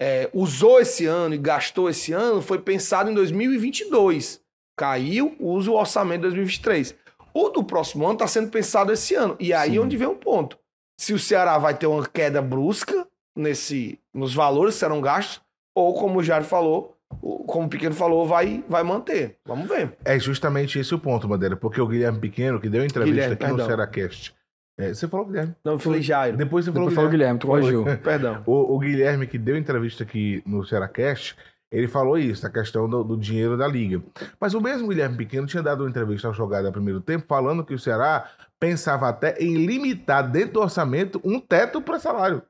é, 0.00 0.28
usou 0.32 0.80
esse 0.80 1.06
ano 1.06 1.34
e 1.34 1.38
gastou 1.38 1.88
esse 1.88 2.12
ano 2.12 2.42
foi 2.42 2.58
pensado 2.58 3.10
em 3.10 3.14
2022. 3.14 4.40
Caiu, 4.76 5.36
usa 5.38 5.70
o 5.70 5.74
orçamento 5.74 6.22
de 6.22 6.28
2023. 6.28 6.94
O 7.32 7.48
do 7.50 7.62
próximo 7.62 8.04
ano 8.04 8.14
está 8.14 8.26
sendo 8.26 8.50
pensado 8.50 8.92
esse 8.92 9.14
ano. 9.14 9.36
E 9.38 9.52
aí 9.52 9.72
Sim. 9.72 9.78
onde 9.78 9.96
vem 9.96 10.08
um 10.08 10.16
ponto. 10.16 10.58
Se 10.98 11.12
o 11.12 11.18
Ceará 11.18 11.56
vai 11.58 11.74
ter 11.76 11.86
uma 11.86 12.06
queda 12.06 12.42
brusca 12.42 13.06
nesse, 13.36 13.98
nos 14.12 14.34
valores 14.34 14.74
que 14.74 14.80
serão 14.80 15.00
gastos, 15.00 15.40
ou 15.74 15.94
como 15.94 16.18
o 16.18 16.22
Jair 16.22 16.44
falou, 16.44 16.96
o- 16.98 16.99
como 17.18 17.66
o 17.66 17.68
Pequeno 17.68 17.94
falou, 17.94 18.26
vai, 18.26 18.64
vai 18.68 18.82
manter. 18.82 19.36
Vamos 19.44 19.68
ver. 19.68 19.96
É 20.04 20.18
justamente 20.18 20.78
esse 20.78 20.94
o 20.94 20.98
ponto, 20.98 21.28
Madeira, 21.28 21.56
porque 21.56 21.80
o 21.80 21.86
Guilherme 21.86 22.20
Pequeno, 22.20 22.60
que 22.60 22.68
deu 22.68 22.84
entrevista 22.84 23.12
Guilherme, 23.12 23.34
aqui 23.34 23.44
no 23.44 23.56
perdão. 23.56 23.66
Seracast. 23.66 24.34
É, 24.78 24.94
você 24.94 25.08
falou 25.08 25.26
Guilherme. 25.26 25.54
Não, 25.64 25.72
eu 25.72 25.78
falei 25.78 26.00
Jair. 26.00 26.36
Depois 26.36 26.64
você 26.64 26.72
falou 26.72 26.88
Depois 26.88 26.94
falou 26.94 27.10
Guilherme. 27.10 27.38
Guilherme, 27.38 27.70
tu 27.70 27.82
corrigiu. 27.82 27.98
Perdão. 28.02 28.42
O, 28.46 28.76
o 28.76 28.78
Guilherme, 28.78 29.26
que 29.26 29.36
deu 29.36 29.56
entrevista 29.56 30.04
aqui 30.04 30.42
no 30.46 30.64
Seracast, 30.64 31.36
ele 31.70 31.86
falou 31.86 32.18
isso, 32.18 32.46
a 32.46 32.50
questão 32.50 32.88
do, 32.88 33.04
do 33.04 33.16
dinheiro 33.16 33.56
da 33.56 33.66
liga. 33.66 34.02
Mas 34.40 34.54
o 34.54 34.60
mesmo 34.60 34.88
Guilherme 34.88 35.16
Pequeno 35.16 35.46
tinha 35.46 35.62
dado 35.62 35.82
uma 35.82 35.90
entrevista 35.90 36.28
ao 36.28 36.34
Jogada 36.34 36.68
no 36.68 36.72
primeiro 36.72 37.00
tempo, 37.00 37.26
falando 37.28 37.64
que 37.64 37.74
o 37.74 37.78
Ceará 37.78 38.28
pensava 38.58 39.08
até 39.08 39.36
em 39.38 39.66
limitar 39.66 40.28
dentro 40.28 40.54
do 40.54 40.60
orçamento 40.60 41.20
um 41.24 41.38
teto 41.38 41.80
para 41.80 41.98
salário. 42.00 42.42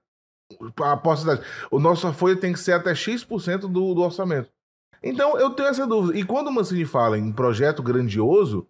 A 0.83 0.97
possibilidade. 0.97 1.47
O 1.71 1.79
nossa 1.79 2.13
folha 2.13 2.37
tem 2.37 2.53
que 2.53 2.61
ser 2.61 2.73
até 2.73 2.95
X% 2.95 3.61
do, 3.61 3.95
do 3.95 4.01
orçamento. 4.03 4.51
Então 5.03 5.39
eu 5.39 5.51
tenho 5.51 5.69
essa 5.69 5.87
dúvida. 5.87 6.19
E 6.19 6.25
quando 6.25 6.49
o 6.49 6.53
Mancini 6.53 6.85
fala 6.85 7.19
em 7.19 7.33
projeto 7.33 7.83
grandioso, 7.83 8.67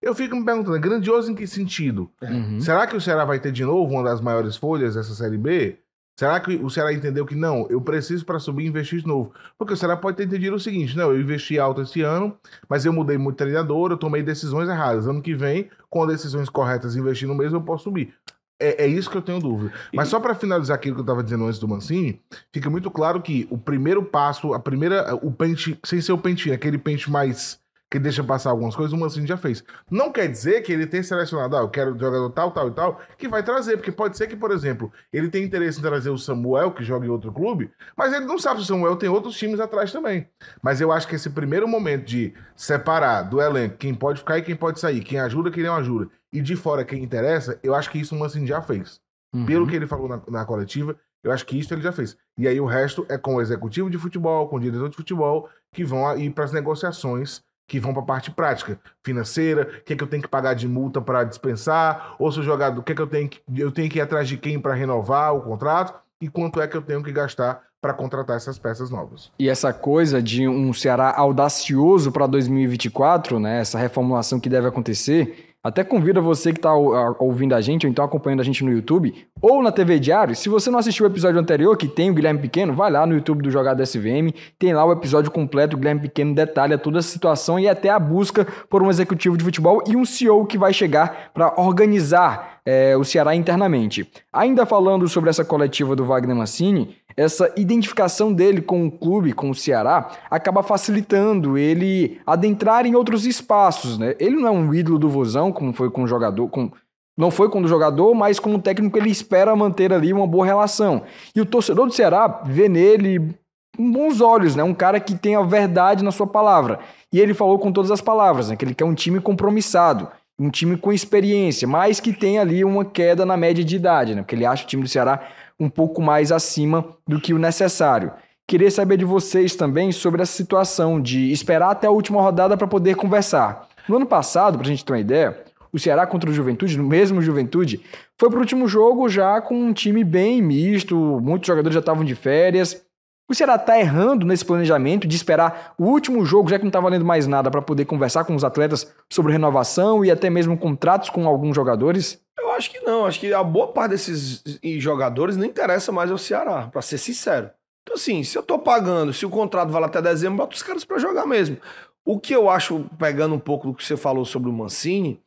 eu 0.00 0.14
fico 0.14 0.36
me 0.36 0.44
perguntando, 0.44 0.78
grandioso 0.80 1.30
em 1.30 1.34
que 1.34 1.46
sentido? 1.46 2.10
Uhum. 2.22 2.60
Será 2.60 2.86
que 2.86 2.96
o 2.96 3.00
Ceará 3.00 3.24
vai 3.24 3.38
ter 3.38 3.52
de 3.52 3.64
novo 3.64 3.92
uma 3.92 4.04
das 4.04 4.20
maiores 4.20 4.56
folhas 4.56 4.94
dessa 4.94 5.14
Série 5.14 5.38
B? 5.38 5.78
Será 6.16 6.38
que 6.38 6.54
o 6.54 6.70
Ceará 6.70 6.92
entendeu 6.92 7.26
que 7.26 7.34
não, 7.34 7.66
eu 7.68 7.80
preciso 7.80 8.24
para 8.24 8.38
subir 8.38 8.66
investir 8.66 9.00
de 9.00 9.06
novo? 9.06 9.32
Porque 9.58 9.72
o 9.72 9.76
Ceará 9.76 9.96
pode 9.96 10.16
ter 10.16 10.24
entendido 10.24 10.54
o 10.54 10.60
seguinte: 10.60 10.96
não, 10.96 11.10
eu 11.10 11.20
investi 11.20 11.58
alto 11.58 11.82
esse 11.82 12.02
ano, 12.02 12.36
mas 12.68 12.84
eu 12.84 12.92
mudei 12.92 13.18
muito 13.18 13.36
treinador, 13.36 13.90
eu 13.90 13.96
tomei 13.96 14.22
decisões 14.22 14.68
erradas. 14.68 15.08
Ano 15.08 15.20
que 15.20 15.34
vem, 15.34 15.68
com 15.90 16.06
decisões 16.06 16.48
corretas, 16.48 16.94
investir 16.94 17.26
no 17.26 17.34
mesmo, 17.34 17.56
eu 17.56 17.62
posso 17.62 17.84
subir. 17.84 18.14
É, 18.58 18.84
é 18.84 18.86
isso 18.86 19.10
que 19.10 19.16
eu 19.16 19.22
tenho 19.22 19.40
dúvida. 19.40 19.72
Mas 19.92 20.08
só 20.08 20.20
para 20.20 20.34
finalizar 20.34 20.76
aquilo 20.76 20.94
que 20.94 21.00
eu 21.00 21.04
estava 21.04 21.22
dizendo 21.22 21.44
antes 21.44 21.58
do 21.58 21.68
Mancini, 21.68 22.20
fica 22.52 22.70
muito 22.70 22.90
claro 22.90 23.20
que 23.20 23.46
o 23.50 23.58
primeiro 23.58 24.02
passo, 24.04 24.54
a 24.54 24.60
primeira, 24.60 25.14
o 25.16 25.32
pente, 25.32 25.78
sem 25.84 26.00
ser 26.00 26.12
o 26.12 26.18
pentinho, 26.18 26.54
aquele 26.54 26.78
pente 26.78 27.10
mais 27.10 27.60
que 27.94 27.98
deixa 28.00 28.24
passar 28.24 28.50
algumas 28.50 28.74
coisas, 28.74 28.92
o 28.92 28.96
Mancini 28.96 29.24
já 29.24 29.36
fez. 29.36 29.62
Não 29.88 30.10
quer 30.10 30.26
dizer 30.26 30.62
que 30.62 30.72
ele 30.72 30.84
tenha 30.84 31.04
selecionado, 31.04 31.56
ah, 31.56 31.60
eu 31.60 31.68
quero 31.68 31.96
jogador 31.96 32.28
tal, 32.30 32.50
tal 32.50 32.68
e 32.68 32.72
tal, 32.72 33.00
que 33.16 33.28
vai 33.28 33.40
trazer, 33.40 33.76
porque 33.76 33.92
pode 33.92 34.16
ser 34.16 34.26
que, 34.26 34.34
por 34.34 34.50
exemplo, 34.50 34.92
ele 35.12 35.28
tenha 35.28 35.46
interesse 35.46 35.78
em 35.78 35.82
trazer 35.82 36.10
o 36.10 36.18
Samuel, 36.18 36.72
que 36.72 36.82
joga 36.82 37.06
em 37.06 37.08
outro 37.08 37.32
clube, 37.32 37.70
mas 37.96 38.12
ele 38.12 38.24
não 38.24 38.36
sabe 38.36 38.58
se 38.58 38.64
o 38.64 38.66
Samuel 38.66 38.96
tem 38.96 39.08
outros 39.08 39.36
times 39.36 39.60
atrás 39.60 39.92
também. 39.92 40.26
Mas 40.60 40.80
eu 40.80 40.90
acho 40.90 41.06
que 41.06 41.14
esse 41.14 41.30
primeiro 41.30 41.68
momento 41.68 42.06
de 42.06 42.34
separar 42.56 43.22
do 43.22 43.40
elenco 43.40 43.76
quem 43.76 43.94
pode 43.94 44.18
ficar 44.18 44.38
e 44.38 44.42
quem 44.42 44.56
pode 44.56 44.80
sair, 44.80 45.00
quem 45.00 45.20
ajuda 45.20 45.50
e 45.50 45.52
quem 45.52 45.62
não 45.62 45.76
ajuda, 45.76 46.10
e 46.34 46.42
de 46.42 46.56
fora 46.56 46.84
quem 46.84 47.00
interessa, 47.02 47.58
eu 47.62 47.74
acho 47.76 47.88
que 47.88 47.98
isso 47.98 48.14
o 48.14 48.18
Mancini 48.18 48.48
já 48.48 48.60
fez. 48.60 49.00
Uhum. 49.32 49.46
Pelo 49.46 49.66
que 49.68 49.76
ele 49.76 49.86
falou 49.86 50.08
na, 50.08 50.20
na 50.28 50.44
coletiva, 50.44 50.96
Eu 51.22 51.32
acho 51.32 51.46
que 51.46 51.58
isso 51.58 51.72
ele 51.72 51.80
já 51.80 51.90
fez. 51.90 52.18
E 52.36 52.46
aí 52.46 52.60
o 52.60 52.66
resto 52.66 53.06
é 53.08 53.16
com 53.16 53.36
o 53.36 53.40
executivo 53.40 53.88
de 53.88 53.96
futebol, 53.96 54.46
com 54.46 54.56
o 54.56 54.60
diretor 54.60 54.90
de 54.90 54.96
futebol, 54.96 55.48
que 55.72 55.82
vão 55.82 56.18
ir 56.18 56.30
para 56.30 56.44
as 56.44 56.52
negociações, 56.52 57.40
que 57.66 57.80
vão 57.80 57.94
para 57.94 58.02
a 58.02 58.06
parte 58.06 58.30
prática, 58.30 58.78
financeira, 59.02 59.62
o 59.62 59.84
que, 59.84 59.94
é 59.94 59.96
que 59.96 60.02
eu 60.02 60.06
tenho 60.06 60.22
que 60.22 60.28
pagar 60.28 60.52
de 60.52 60.68
multa 60.68 61.00
para 61.00 61.24
dispensar, 61.24 62.14
ou 62.18 62.30
se 62.30 62.40
o 62.40 62.42
jogador, 62.42 62.78
o 62.78 62.82
que, 62.82 62.92
é 62.92 62.94
que 62.94 63.00
eu 63.00 63.06
tenho 63.06 63.28
que. 63.28 63.40
Eu 63.56 63.72
tenho 63.72 63.88
que 63.88 63.98
ir 63.98 64.02
atrás 64.02 64.28
de 64.28 64.36
quem 64.36 64.60
para 64.60 64.74
renovar 64.74 65.34
o 65.34 65.40
contrato, 65.40 65.98
e 66.20 66.28
quanto 66.28 66.60
é 66.60 66.68
que 66.68 66.76
eu 66.76 66.82
tenho 66.82 67.02
que 67.02 67.10
gastar 67.10 67.62
para 67.80 67.94
contratar 67.94 68.36
essas 68.36 68.58
peças 68.58 68.90
novas. 68.90 69.30
E 69.38 69.48
essa 69.48 69.72
coisa 69.72 70.22
de 70.22 70.46
um 70.46 70.72
Ceará 70.72 71.14
audacioso 71.16 72.10
para 72.10 72.26
2024, 72.26 73.38
né? 73.38 73.60
Essa 73.60 73.78
reformulação 73.78 74.40
que 74.40 74.48
deve 74.48 74.66
acontecer, 74.68 75.53
até 75.64 75.82
convido 75.82 76.20
você 76.20 76.52
que 76.52 76.58
está 76.58 76.74
ouvindo 76.74 77.54
a 77.54 77.60
gente, 77.62 77.86
ou 77.86 77.90
então 77.90 78.04
acompanhando 78.04 78.40
a 78.40 78.44
gente 78.44 78.62
no 78.62 78.70
YouTube, 78.70 79.14
ou 79.40 79.62
na 79.62 79.72
TV 79.72 79.98
Diário. 79.98 80.36
Se 80.36 80.50
você 80.50 80.70
não 80.70 80.78
assistiu 80.78 81.06
o 81.06 81.08
episódio 81.08 81.40
anterior, 81.40 81.74
que 81.78 81.88
tem 81.88 82.10
o 82.10 82.14
Guilherme 82.14 82.40
Pequeno, 82.40 82.74
vai 82.74 82.90
lá 82.90 83.06
no 83.06 83.14
YouTube 83.14 83.42
do 83.42 83.50
Jogada 83.50 83.82
SVM, 83.82 84.34
tem 84.58 84.74
lá 84.74 84.84
o 84.84 84.92
episódio 84.92 85.30
completo, 85.30 85.74
o 85.74 85.78
Guilherme 85.78 86.02
Pequeno 86.02 86.34
detalha 86.34 86.76
toda 86.76 86.98
a 86.98 87.02
situação 87.02 87.58
e 87.58 87.66
até 87.66 87.88
a 87.88 87.98
busca 87.98 88.46
por 88.68 88.82
um 88.82 88.90
executivo 88.90 89.38
de 89.38 89.44
futebol 89.44 89.82
e 89.86 89.96
um 89.96 90.04
CEO 90.04 90.44
que 90.44 90.58
vai 90.58 90.74
chegar 90.74 91.30
para 91.32 91.58
organizar 91.58 92.60
é, 92.66 92.96
o 92.96 93.04
Ceará 93.04 93.34
internamente. 93.34 94.10
Ainda 94.32 94.66
falando 94.66 95.08
sobre 95.08 95.30
essa 95.30 95.44
coletiva 95.44 95.96
do 95.96 96.04
Wagner 96.04 96.36
Mancini, 96.36 96.96
essa 97.16 97.52
identificação 97.56 98.32
dele 98.32 98.60
com 98.60 98.86
o 98.86 98.90
clube, 98.90 99.32
com 99.32 99.50
o 99.50 99.54
Ceará, 99.54 100.10
acaba 100.30 100.62
facilitando 100.62 101.56
ele 101.56 102.20
adentrar 102.26 102.86
em 102.86 102.94
outros 102.94 103.24
espaços, 103.24 103.98
né? 103.98 104.14
Ele 104.18 104.36
não 104.36 104.48
é 104.48 104.50
um 104.50 104.74
ídolo 104.74 104.98
do 104.98 105.08
Vozão, 105.08 105.52
como 105.52 105.72
foi 105.72 105.90
com 105.90 106.02
o 106.02 106.08
jogador, 106.08 106.48
com 106.48 106.70
não 107.16 107.30
foi 107.30 107.48
com 107.48 107.60
o 107.60 107.68
jogador, 107.68 108.12
mas 108.12 108.40
como 108.40 108.60
técnico 108.60 108.98
ele 108.98 109.08
espera 109.08 109.54
manter 109.54 109.92
ali 109.92 110.12
uma 110.12 110.26
boa 110.26 110.44
relação. 110.44 111.02
E 111.34 111.40
o 111.40 111.46
torcedor 111.46 111.86
do 111.86 111.94
Ceará 111.94 112.42
vê 112.44 112.68
nele 112.68 113.34
com 113.76 113.90
bons 113.90 114.20
olhos, 114.20 114.56
né? 114.56 114.64
Um 114.64 114.74
cara 114.74 114.98
que 114.98 115.14
tem 115.14 115.36
a 115.36 115.42
verdade 115.42 116.02
na 116.02 116.10
sua 116.10 116.26
palavra. 116.26 116.80
E 117.12 117.20
ele 117.20 117.34
falou 117.34 117.58
com 117.58 117.70
todas 117.70 117.90
as 117.90 118.00
palavras, 118.00 118.48
né? 118.48 118.56
Que 118.56 118.64
ele 118.64 118.74
quer 118.74 118.84
um 118.84 118.94
time 118.94 119.20
compromissado, 119.20 120.08
um 120.38 120.50
time 120.50 120.76
com 120.76 120.92
experiência, 120.92 121.68
mas 121.68 122.00
que 122.00 122.12
tem 122.12 122.38
ali 122.38 122.64
uma 122.64 122.84
queda 122.84 123.24
na 123.24 123.36
média 123.36 123.64
de 123.64 123.76
idade, 123.76 124.14
né? 124.14 124.22
Porque 124.22 124.34
ele 124.34 124.46
acha 124.46 124.64
o 124.64 124.66
time 124.66 124.82
do 124.82 124.88
Ceará 124.88 125.20
um 125.58 125.68
pouco 125.68 126.02
mais 126.02 126.32
acima 126.32 126.84
do 127.06 127.20
que 127.20 127.34
o 127.34 127.38
necessário. 127.38 128.12
Queria 128.46 128.70
saber 128.70 128.98
de 128.98 129.04
vocês 129.04 129.56
também 129.56 129.90
sobre 129.90 130.22
essa 130.22 130.32
situação 130.32 131.00
de 131.00 131.32
esperar 131.32 131.70
até 131.70 131.86
a 131.86 131.90
última 131.90 132.20
rodada 132.20 132.56
para 132.56 132.66
poder 132.66 132.94
conversar. 132.94 133.68
No 133.88 133.96
ano 133.96 134.06
passado, 134.06 134.58
para 134.58 134.66
a 134.66 134.70
gente 134.70 134.84
ter 134.84 134.92
uma 134.92 135.00
ideia, 135.00 135.44
o 135.72 135.78
Ceará 135.78 136.06
contra 136.06 136.30
o 136.30 136.32
Juventude, 136.32 136.78
no 136.78 136.84
mesmo 136.84 137.22
Juventude, 137.22 137.80
foi 138.18 138.28
para 138.28 138.36
o 138.36 138.40
último 138.40 138.68
jogo 138.68 139.08
já 139.08 139.40
com 139.40 139.54
um 139.54 139.72
time 139.72 140.04
bem 140.04 140.42
misto, 140.42 140.94
muitos 141.22 141.46
jogadores 141.46 141.74
já 141.74 141.80
estavam 141.80 142.04
de 142.04 142.14
férias. 142.14 142.84
O 143.28 143.34
Ceará 143.34 143.54
está 143.54 143.78
errando 143.80 144.26
nesse 144.26 144.44
planejamento 144.44 145.08
de 145.08 145.16
esperar 145.16 145.74
o 145.78 145.86
último 145.86 146.24
jogo, 146.26 146.50
já 146.50 146.58
que 146.58 146.64
não 146.64 146.68
está 146.68 146.78
valendo 146.78 147.04
mais 147.04 147.26
nada, 147.26 147.50
para 147.50 147.62
poder 147.62 147.86
conversar 147.86 148.24
com 148.24 148.34
os 148.34 148.44
atletas 148.44 148.92
sobre 149.10 149.32
renovação 149.32 150.04
e 150.04 150.10
até 150.10 150.28
mesmo 150.28 150.58
contratos 150.58 151.08
com 151.08 151.26
alguns 151.26 151.56
jogadores? 151.56 152.20
Acho 152.54 152.70
que 152.70 152.80
não. 152.80 153.06
Acho 153.06 153.20
que 153.20 153.32
a 153.32 153.42
boa 153.42 153.68
parte 153.68 153.90
desses 153.90 154.42
jogadores 154.78 155.36
não 155.36 155.44
interessa 155.44 155.92
mais 155.92 156.10
ao 156.10 156.18
Ceará, 156.18 156.68
para 156.68 156.82
ser 156.82 156.98
sincero. 156.98 157.50
Então, 157.82 157.96
assim, 157.96 158.24
se 158.24 158.36
eu 158.36 158.42
tô 158.42 158.58
pagando, 158.58 159.12
se 159.12 159.26
o 159.26 159.30
contrato 159.30 159.70
vale 159.70 159.86
até 159.86 160.00
dezembro, 160.00 160.38
bota 160.38 160.54
os 160.54 160.62
caras 160.62 160.84
para 160.84 160.98
jogar 160.98 161.26
mesmo. 161.26 161.58
O 162.04 162.18
que 162.18 162.34
eu 162.34 162.48
acho, 162.48 162.86
pegando 162.98 163.34
um 163.34 163.38
pouco 163.38 163.68
do 163.68 163.74
que 163.74 163.84
você 163.84 163.96
falou 163.96 164.24
sobre 164.24 164.48
o 164.48 164.52
Mancini, 164.52 165.22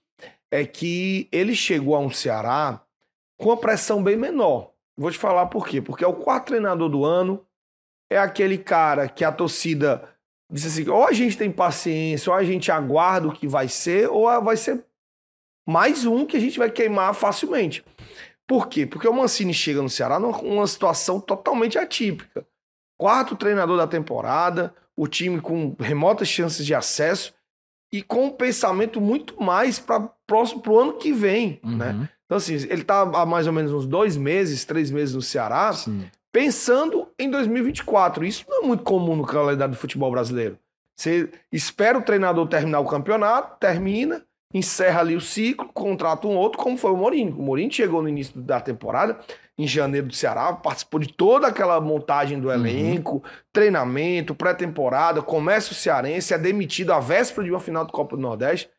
é 0.52 0.66
que 0.66 1.28
ele 1.32 1.56
chegou 1.56 1.96
a 1.96 2.00
um 2.00 2.10
Ceará 2.10 2.82
com 3.38 3.50
uma 3.50 3.58
pressão 3.58 4.02
bem 4.02 4.16
menor. 4.16 4.72
Vou 4.98 5.12
te 5.12 5.18
falar 5.18 5.48
por 5.48 5.68
quê. 5.68 5.82
Porque 5.82 6.04
é 6.04 6.08
o 6.08 6.14
quarto 6.14 6.48
treinador 6.48 6.90
do 6.90 7.06
ano, 7.06 7.46
é 8.10 8.18
aquele 8.18 8.58
cara 8.58 9.08
que 9.08 9.24
a 9.24 9.32
torcida 9.32 10.10
disse 10.50 10.68
assim: 10.68 10.90
ou 10.90 11.06
a 11.06 11.12
gente 11.12 11.38
tem 11.38 11.52
paciência, 11.52 12.32
ou 12.32 12.38
a 12.38 12.44
gente 12.44 12.72
aguarda 12.72 13.28
o 13.28 13.34
que 13.34 13.48
vai 13.48 13.68
ser, 13.68 14.10
ou 14.10 14.26
vai 14.42 14.58
ser 14.58 14.84
mais 15.68 16.06
um 16.06 16.26
que 16.26 16.38
a 16.38 16.40
gente 16.40 16.58
vai 16.58 16.72
queimar 16.72 17.14
facilmente. 17.14 17.84
Por 18.48 18.68
quê? 18.68 18.86
Porque 18.86 19.08
o 19.08 19.14
Mancini 19.14 19.54
chega 19.54 19.82
no 19.82 19.90
Ceará 19.90 20.18
numa 20.18 20.66
situação 20.66 21.20
totalmente 21.20 21.78
atípica. 21.78 22.48
Quarto 22.98 23.36
treinador 23.36 23.76
da 23.76 23.86
temporada, 23.86 24.74
o 24.96 25.08
time 25.08 25.42
com 25.42 25.76
remotas 25.78 26.30
chances 26.30 26.66
de 26.66 26.74
acesso 26.74 27.34
e 27.92 28.02
com 28.02 28.28
um 28.28 28.32
pensamento 28.32 29.02
muito 29.02 29.42
mais 29.42 29.78
para 29.78 30.10
próximo 30.26 30.62
pro 30.62 30.80
ano 30.80 30.94
que 30.94 31.12
vem, 31.12 31.60
uhum. 31.64 31.76
né? 31.78 32.10
Então 32.26 32.38
assim, 32.38 32.56
ele 32.56 32.82
está 32.82 33.02
há 33.02 33.26
mais 33.26 33.48
ou 33.48 33.54
menos 33.54 33.74
uns 33.74 33.86
dois 33.86 34.16
meses, 34.16 34.66
três 34.66 34.90
meses 34.90 35.14
no 35.14 35.22
Ceará, 35.22 35.72
Sim. 35.74 36.06
pensando 36.32 37.10
em 37.20 37.30
2024. 37.30 38.26
Isso 38.26 38.46
não 38.48 38.64
é 38.64 38.68
muito 38.68 38.84
comum 38.84 39.16
no 39.16 39.26
calendário 39.26 39.74
do 39.74 39.80
futebol 39.80 40.12
brasileiro. 40.12 40.58
Você 40.96 41.30
espera 41.52 41.98
o 41.98 42.02
treinador 42.02 42.48
terminar 42.48 42.80
o 42.80 42.88
campeonato, 42.88 43.60
termina, 43.60 44.26
encerra 44.54 45.02
ali 45.02 45.16
o 45.16 45.22
ciclo, 45.22 45.70
contrata 45.74 46.28
um 46.28 46.36
outro, 46.36 46.58
como 46.58 46.78
foi 46.78 46.92
o 46.92 46.98
Mourinho. 46.98 47.36
O 47.38 47.42
Mourinho 47.42 47.72
chegou 47.72 48.02
no 48.02 48.10
início 48.10 48.40
da 48.40 48.60
temporada, 48.60 49.20
em 49.58 49.68
janeiro 49.68 50.08
do 50.08 50.16
Ceará, 50.16 50.54
participou 50.54 51.00
de 51.00 51.12
toda 51.12 51.48
aquela 51.48 51.82
montagem 51.82 52.40
do 52.40 52.48
uhum. 52.48 52.54
elenco, 52.54 53.14
uhum. 53.16 53.22
treinamento, 53.52 54.36
pré-temporada, 54.36 55.22
começa 55.22 55.72
o 55.72 55.76
Cearense, 55.76 56.34
é 56.34 56.38
demitido 56.38 56.94
à 56.94 57.00
véspera 57.00 57.44
de 57.44 57.52
uma 57.52 57.60
final 57.60 57.86
do 57.86 57.92
Copa 57.92 58.16
do 58.16 58.22
Nordeste. 58.22 58.70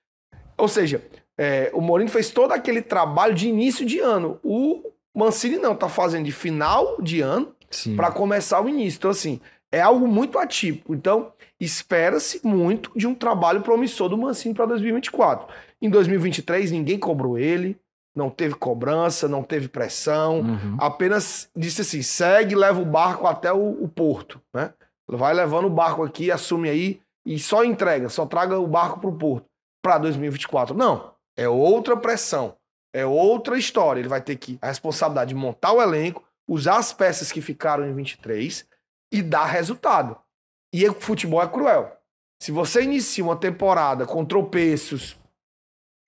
Ou 0.57 0.69
seja, 0.69 1.03
é, 1.37 1.71
o 1.75 1.81
Mourinho 1.81 2.11
fez 2.11 2.31
todo 2.31 2.53
aquele 2.53 2.81
trabalho 2.81 3.35
de 3.35 3.49
início 3.49 3.85
de 3.85 3.99
ano. 3.99 4.41
O 4.43 4.83
Mancini 5.15 5.59
não, 5.59 5.75
tá 5.75 5.89
fazendo 5.89 6.25
de 6.25 6.33
final 6.33 6.97
de 7.01 7.21
ano 7.21 7.55
para 7.97 8.11
começar 8.11 8.61
o 8.61 8.69
início. 8.69 8.99
Então, 8.99 9.11
assim, 9.11 9.41
é 9.73 9.81
algo 9.81 10.07
muito 10.07 10.39
atípico. 10.39 10.95
Então, 10.95 11.33
espera-se 11.61 12.41
muito 12.47 12.91
de 12.97 13.07
um 13.07 13.15
trabalho 13.15 13.61
promissor 13.61 14.09
do 14.09 14.19
Mancini 14.19 14.55
para 14.55 14.67
2024. 14.67 15.47
Em 15.81 15.91
2023, 15.91 16.71
ninguém 16.71 16.99
cobrou 16.99 17.39
ele, 17.39 17.79
não 18.17 18.31
teve 18.31 18.55
cobrança, 18.55 19.29
não 19.29 19.43
teve 19.43 19.69
pressão, 19.69 20.41
uhum. 20.41 20.77
apenas 20.79 21.51
disse 21.57 21.83
assim: 21.83 22.03
segue, 22.03 22.55
leva 22.55 22.81
o 22.81 22.85
barco 22.85 23.27
até 23.27 23.53
o, 23.53 23.83
o 23.83 23.89
porto. 23.89 24.41
Né? 24.53 24.73
Vai 25.07 25.33
levando 25.33 25.67
o 25.67 25.71
barco 25.71 26.03
aqui, 26.03 26.31
assume 26.31 26.69
aí 26.69 27.01
e 27.25 27.39
só 27.39 27.65
entrega, 27.65 28.09
só 28.09 28.27
traga 28.27 28.59
o 28.59 28.67
barco 28.67 29.01
para 29.01 29.11
o 29.11 29.17
porto 29.17 29.47
para 29.83 29.99
2024. 29.99 30.77
Não, 30.77 31.13
é 31.37 31.49
outra 31.49 31.97
pressão, 31.97 32.57
é 32.93 33.07
outra 33.07 33.57
história. 33.57 34.01
Ele 34.01 34.09
vai 34.09 34.21
ter 34.21 34.37
que 34.37 34.59
a 34.61 34.67
responsabilidade 34.67 35.29
de 35.29 35.35
montar 35.35 35.73
o 35.73 35.81
elenco, 35.81 36.25
usar 36.49 36.79
as 36.79 36.93
peças 36.93 37.31
que 37.31 37.41
ficaram 37.41 37.89
em 37.89 37.95
23 37.95 38.67
e 39.13 39.23
dar 39.23 39.47
resultado. 39.47 40.17
E 40.73 40.87
o 40.89 40.95
futebol 40.95 41.43
é 41.43 41.49
cruel. 41.49 41.97
Se 42.41 42.53
você 42.53 42.83
inicia 42.83 43.25
uma 43.25 43.37
temporada 43.37 44.07
com 44.07 44.25
tropeços, 44.25 45.17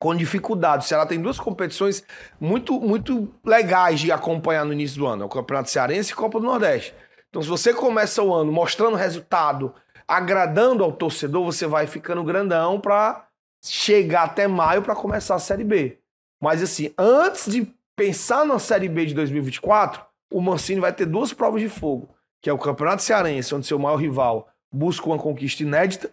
com 0.01 0.15
dificuldades, 0.15 0.87
se 0.87 0.95
ela 0.95 1.07
tem 1.07 1.21
duas 1.21 1.39
competições 1.39 2.05
muito 2.39 2.81
muito 2.81 3.35
legais 3.45 4.01
de 4.01 4.13
acompanhar 4.13 4.65
no 4.65 4.73
início 4.73 4.99
do 4.99 5.07
ano, 5.07 5.25
é 5.25 5.27
o 5.27 5.31
Campeonato 5.31 5.71
Cearense 5.71 6.13
e 6.13 6.15
Copa 6.15 6.39
do 6.39 6.47
Nordeste. 6.47 6.95
Então, 7.29 7.43
se 7.43 7.49
você 7.49 7.75
começa 7.75 8.23
o 8.23 8.33
ano 8.33 8.53
mostrando 8.53 8.97
resultado, 8.97 9.75
agradando 10.07 10.83
ao 10.83 10.93
torcedor, 10.93 11.45
você 11.45 11.67
vai 11.67 11.87
ficando 11.87 12.25
grandão 12.25 12.81
para 12.81 13.27
chegar 13.63 14.25
até 14.25 14.49
maio 14.49 14.83
para 14.83 14.97
começar 14.97 15.35
a 15.35 15.41
Série 15.41 15.65
B. 15.65 15.99
Mas 16.41 16.63
assim, 16.63 16.93
antes 16.97 17.51
de 17.51 17.73
pensar 17.95 18.47
na 18.47 18.59
Série 18.59 18.89
B 18.89 19.07
de 19.07 19.15
2024, 19.15 20.03
o 20.33 20.41
Mancini 20.41 20.81
vai 20.81 20.93
ter 20.93 21.07
duas 21.07 21.33
provas 21.33 21.61
de 21.61 21.69
fogo 21.69 22.09
que 22.41 22.49
é 22.49 22.53
o 22.53 22.59
Campeonato 22.59 23.03
Cearense, 23.03 23.55
onde 23.55 23.67
seu 23.67 23.79
maior 23.79 23.97
rival 23.97 24.49
busca 24.73 25.07
uma 25.07 25.19
conquista 25.19 25.63
inédita, 25.63 26.11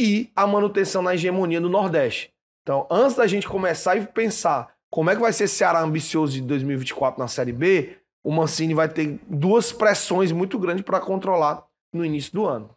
e 0.00 0.30
a 0.34 0.46
manutenção 0.46 1.02
na 1.02 1.14
hegemonia 1.14 1.60
do 1.60 1.68
Nordeste. 1.68 2.32
Então, 2.62 2.86
antes 2.90 3.16
da 3.16 3.26
gente 3.26 3.48
começar 3.48 3.96
e 3.96 4.06
pensar 4.06 4.72
como 4.90 5.10
é 5.10 5.14
que 5.14 5.20
vai 5.20 5.32
ser 5.32 5.48
Ceará 5.48 5.80
ambicioso 5.80 6.34
de 6.34 6.42
2024 6.42 7.20
na 7.20 7.28
Série 7.28 7.52
B, 7.52 7.96
o 8.24 8.30
Mancini 8.30 8.74
vai 8.74 8.88
ter 8.88 9.18
duas 9.28 9.72
pressões 9.72 10.32
muito 10.32 10.58
grandes 10.58 10.84
para 10.84 11.00
controlar 11.00 11.64
no 11.92 12.04
início 12.04 12.32
do 12.32 12.46
ano. 12.46 12.70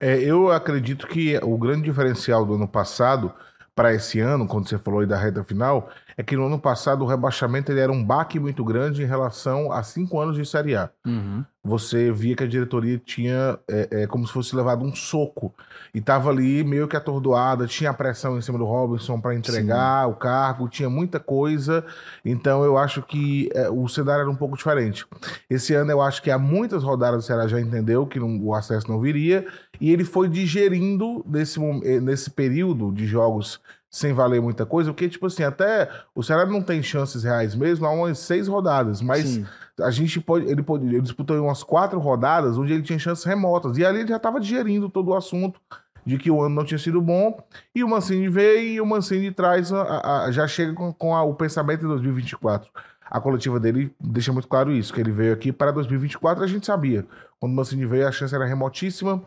É, 0.00 0.18
eu 0.18 0.50
acredito 0.50 1.06
que 1.06 1.38
o 1.38 1.58
grande 1.58 1.82
diferencial 1.82 2.44
do 2.44 2.54
ano 2.54 2.68
passado 2.68 3.32
para 3.74 3.94
esse 3.94 4.20
ano, 4.20 4.46
quando 4.46 4.68
você 4.68 4.78
falou 4.78 5.00
aí 5.00 5.06
da 5.06 5.16
reta 5.16 5.44
final, 5.44 5.90
é 6.20 6.22
que 6.22 6.36
no 6.36 6.44
ano 6.44 6.58
passado 6.58 7.02
o 7.02 7.06
rebaixamento 7.06 7.72
ele 7.72 7.80
era 7.80 7.90
um 7.90 8.04
baque 8.04 8.38
muito 8.38 8.62
grande 8.62 9.02
em 9.02 9.06
relação 9.06 9.72
a 9.72 9.82
cinco 9.82 10.20
anos 10.20 10.36
de 10.36 10.44
Série 10.44 10.76
A. 10.76 10.90
Uhum. 11.06 11.42
Você 11.64 12.12
via 12.12 12.36
que 12.36 12.44
a 12.44 12.46
diretoria 12.46 12.98
tinha 12.98 13.58
é, 13.66 14.02
é, 14.02 14.06
como 14.06 14.26
se 14.26 14.32
fosse 14.32 14.54
levado 14.54 14.84
um 14.84 14.94
soco 14.94 15.54
e 15.94 15.98
estava 15.98 16.28
ali 16.28 16.62
meio 16.62 16.86
que 16.86 16.94
atordoada, 16.94 17.66
tinha 17.66 17.92
pressão 17.94 18.36
em 18.36 18.42
cima 18.42 18.58
do 18.58 18.66
Robinson 18.66 19.18
para 19.18 19.34
entregar 19.34 20.04
Sim. 20.04 20.12
o 20.12 20.14
cargo, 20.14 20.68
tinha 20.68 20.90
muita 20.90 21.18
coisa. 21.18 21.84
Então 22.22 22.64
eu 22.64 22.76
acho 22.76 23.02
que 23.02 23.48
é, 23.54 23.70
o 23.70 23.88
cenário 23.88 24.20
era 24.20 24.30
um 24.30 24.36
pouco 24.36 24.58
diferente. 24.58 25.06
Esse 25.48 25.72
ano 25.72 25.90
eu 25.90 26.02
acho 26.02 26.22
que 26.22 26.30
há 26.30 26.38
muitas 26.38 26.82
rodadas 26.82 27.24
o 27.24 27.26
Ceará 27.26 27.48
já 27.48 27.58
entendeu 27.58 28.06
que 28.06 28.20
não, 28.20 28.38
o 28.42 28.54
acesso 28.54 28.90
não 28.90 29.00
viria 29.00 29.46
e 29.80 29.90
ele 29.90 30.04
foi 30.04 30.28
digerindo 30.28 31.24
nesse, 31.26 31.58
eh, 31.82 31.98
nesse 31.98 32.30
período 32.30 32.92
de 32.92 33.06
jogos 33.06 33.58
sem 33.90 34.12
valer 34.12 34.40
muita 34.40 34.64
coisa, 34.64 34.92
porque, 34.92 35.08
tipo 35.08 35.26
assim, 35.26 35.42
até 35.42 35.90
o 36.14 36.22
Ceará 36.22 36.46
não 36.46 36.62
tem 36.62 36.80
chances 36.80 37.24
reais 37.24 37.56
mesmo 37.56 37.84
há 37.84 37.90
umas 37.90 38.20
seis 38.20 38.46
rodadas, 38.46 39.02
mas 39.02 39.40
a 39.80 39.90
gente 39.90 40.20
pode. 40.20 40.46
Ele, 40.46 40.62
pode, 40.62 40.86
ele 40.86 41.00
disputou 41.00 41.36
em 41.36 41.40
umas 41.40 41.64
quatro 41.64 41.98
rodadas 41.98 42.56
onde 42.56 42.72
ele 42.72 42.82
tinha 42.82 42.98
chances 42.98 43.24
remotas. 43.24 43.76
E 43.76 43.84
ali 43.84 44.00
ele 44.00 44.08
já 44.08 44.16
estava 44.16 44.38
digerindo 44.38 44.88
todo 44.88 45.08
o 45.08 45.16
assunto 45.16 45.60
de 46.06 46.16
que 46.18 46.30
o 46.30 46.40
ano 46.40 46.54
não 46.54 46.64
tinha 46.64 46.78
sido 46.78 47.00
bom. 47.00 47.42
E 47.74 47.82
o 47.82 47.88
Mancini 47.88 48.28
veio 48.28 48.68
e 48.68 48.80
o 48.80 48.86
Mancini 48.86 49.32
traz 49.32 49.72
a, 49.72 50.24
a, 50.24 50.30
já 50.30 50.46
chega 50.46 50.72
com, 50.72 50.92
com 50.92 51.14
a, 51.14 51.24
o 51.24 51.34
pensamento 51.34 51.80
de 51.80 51.86
2024. 51.88 52.70
A 53.10 53.20
coletiva 53.20 53.58
dele 53.58 53.92
deixa 53.98 54.32
muito 54.32 54.46
claro 54.46 54.70
isso, 54.70 54.94
que 54.94 55.00
ele 55.00 55.10
veio 55.10 55.32
aqui 55.32 55.50
para 55.50 55.72
2024, 55.72 56.44
a 56.44 56.46
gente 56.46 56.64
sabia. 56.64 57.04
Quando 57.40 57.52
o 57.52 57.56
Mancini 57.56 57.84
veio, 57.84 58.06
a 58.06 58.12
chance 58.12 58.32
era 58.32 58.46
remotíssima. 58.46 59.20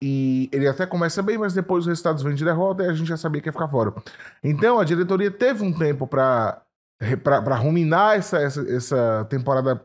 E 0.00 0.48
ele 0.52 0.68
até 0.68 0.86
começa 0.86 1.22
bem, 1.22 1.36
mas 1.36 1.52
depois 1.52 1.82
os 1.82 1.88
resultados 1.88 2.22
vêm 2.22 2.34
de 2.34 2.44
derrota 2.44 2.84
e 2.84 2.88
a 2.88 2.92
gente 2.92 3.08
já 3.08 3.16
sabia 3.16 3.40
que 3.40 3.48
ia 3.48 3.52
ficar 3.52 3.68
fora. 3.68 3.92
Então 4.42 4.78
a 4.78 4.84
diretoria 4.84 5.30
teve 5.30 5.64
um 5.64 5.72
tempo 5.72 6.06
para 6.06 6.62
ruminar 7.56 8.16
essa, 8.16 8.38
essa, 8.38 8.60
essa 8.70 9.26
temporada 9.28 9.82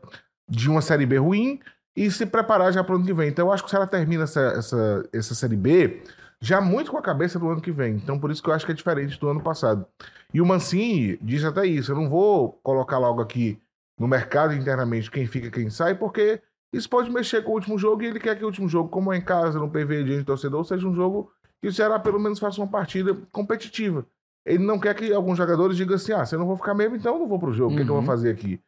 de 0.48 0.70
uma 0.70 0.80
Série 0.80 1.06
B 1.06 1.18
ruim 1.18 1.60
e 1.96 2.10
se 2.10 2.26
preparar 2.26 2.72
já 2.72 2.84
para 2.84 2.92
o 2.92 2.96
ano 2.96 3.04
que 3.04 3.12
vem. 3.12 3.28
Então 3.28 3.46
eu 3.46 3.52
acho 3.52 3.64
que 3.64 3.70
se 3.70 3.76
ela 3.76 3.86
termina 3.86 4.24
essa, 4.24 4.40
essa, 4.40 5.08
essa 5.12 5.34
Série 5.34 5.56
B 5.56 6.02
já 6.40 6.60
muito 6.60 6.90
com 6.90 6.98
a 6.98 7.02
cabeça 7.02 7.38
do 7.38 7.48
ano 7.48 7.60
que 7.60 7.72
vem. 7.72 7.94
Então 7.94 8.18
por 8.18 8.30
isso 8.30 8.42
que 8.42 8.48
eu 8.48 8.54
acho 8.54 8.64
que 8.64 8.72
é 8.72 8.74
diferente 8.74 9.18
do 9.18 9.28
ano 9.28 9.42
passado. 9.42 9.84
E 10.32 10.40
o 10.40 10.46
Mancini 10.46 11.18
diz 11.20 11.44
até 11.44 11.66
isso, 11.66 11.90
eu 11.90 11.96
não 11.96 12.08
vou 12.08 12.52
colocar 12.62 12.98
logo 12.98 13.20
aqui 13.20 13.60
no 13.98 14.06
mercado 14.06 14.54
internamente 14.54 15.10
quem 15.10 15.26
fica 15.26 15.50
quem 15.50 15.70
sai, 15.70 15.94
porque 15.94 16.40
isso 16.76 16.88
pode 16.88 17.10
mexer 17.10 17.42
com 17.42 17.52
o 17.52 17.54
último 17.54 17.78
jogo 17.78 18.02
e 18.02 18.06
ele 18.06 18.20
quer 18.20 18.36
que 18.36 18.42
o 18.42 18.46
último 18.46 18.68
jogo, 18.68 18.88
como 18.88 19.12
é 19.12 19.16
em 19.16 19.24
casa, 19.24 19.58
no 19.58 19.70
PV 19.70 20.04
diante 20.04 20.18
do 20.20 20.26
torcedor, 20.26 20.64
seja 20.64 20.86
um 20.86 20.94
jogo 20.94 21.30
que 21.62 21.68
o 21.68 21.72
Ceará 21.72 21.98
pelo 21.98 22.18
menos 22.18 22.38
faça 22.38 22.60
uma 22.60 22.66
partida 22.66 23.16
competitiva. 23.32 24.06
Ele 24.44 24.62
não 24.62 24.78
quer 24.78 24.94
que 24.94 25.12
alguns 25.12 25.38
jogadores 25.38 25.76
digam 25.76 25.96
assim: 25.96 26.12
ah, 26.12 26.26
se 26.26 26.34
eu 26.34 26.38
não 26.38 26.46
vou 26.46 26.56
ficar 26.56 26.74
mesmo, 26.74 26.96
então 26.96 27.14
eu 27.14 27.20
não 27.20 27.28
vou 27.28 27.38
pro 27.38 27.52
jogo. 27.52 27.72
O 27.72 27.76
que, 27.76 27.82
é 27.82 27.84
que 27.84 27.90
eu 27.90 27.94
vou 27.94 28.02
uhum. 28.02 28.06
fazer 28.06 28.30
aqui? 28.30 28.60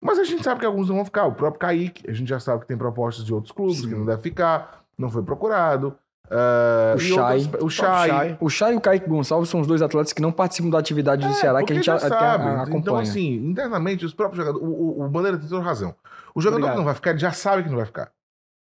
Mas 0.00 0.18
a 0.18 0.24
gente 0.24 0.44
sabe 0.44 0.60
que 0.60 0.66
alguns 0.66 0.88
não 0.88 0.96
vão 0.96 1.04
ficar. 1.04 1.26
O 1.26 1.34
próprio 1.34 1.60
Kaique, 1.60 2.08
a 2.08 2.12
gente 2.12 2.28
já 2.28 2.40
sabe 2.40 2.62
que 2.62 2.68
tem 2.68 2.78
propostas 2.78 3.24
de 3.24 3.34
outros 3.34 3.52
clubes 3.52 3.80
Sim. 3.80 3.88
que 3.88 3.94
não 3.94 4.06
deve 4.06 4.22
ficar, 4.22 4.84
não 4.96 5.10
foi 5.10 5.22
procurado. 5.22 5.98
Uh, 6.30 6.94
o, 6.94 6.98
Chay, 6.98 7.40
outras, 7.40 7.62
o 7.62 7.70
Chay. 7.70 8.36
O 8.38 8.50
Chay 8.50 8.74
e 8.74 8.76
o 8.76 8.80
Kaique 8.80 9.08
Gonçalves 9.08 9.48
são 9.48 9.60
os 9.60 9.66
dois 9.66 9.80
atletas 9.80 10.12
que 10.12 10.20
não 10.20 10.30
participam 10.30 10.68
da 10.68 10.78
atividade 10.78 11.26
do 11.26 11.32
é, 11.32 11.34
Ceará, 11.34 11.62
que 11.62 11.72
a 11.72 11.76
gente 11.76 11.86
já 11.86 11.98
sabe. 11.98 12.44
A, 12.44 12.50
a, 12.50 12.62
acompanha. 12.62 12.80
Então, 12.80 12.96
assim, 12.96 13.36
internamente, 13.36 14.04
os 14.04 14.12
próprios 14.12 14.44
jogadores. 14.44 14.68
O, 14.68 14.70
o, 14.70 15.04
o 15.04 15.08
Bandeira 15.08 15.38
tem 15.38 15.48
toda 15.48 15.62
razão. 15.62 15.94
O 16.34 16.40
jogador 16.40 16.56
Obrigado. 16.56 16.72
que 16.72 16.78
não 16.78 16.84
vai 16.84 16.94
ficar, 16.94 17.10
ele 17.10 17.18
já 17.18 17.32
sabe 17.32 17.62
que 17.62 17.70
não 17.70 17.76
vai 17.76 17.86
ficar. 17.86 18.12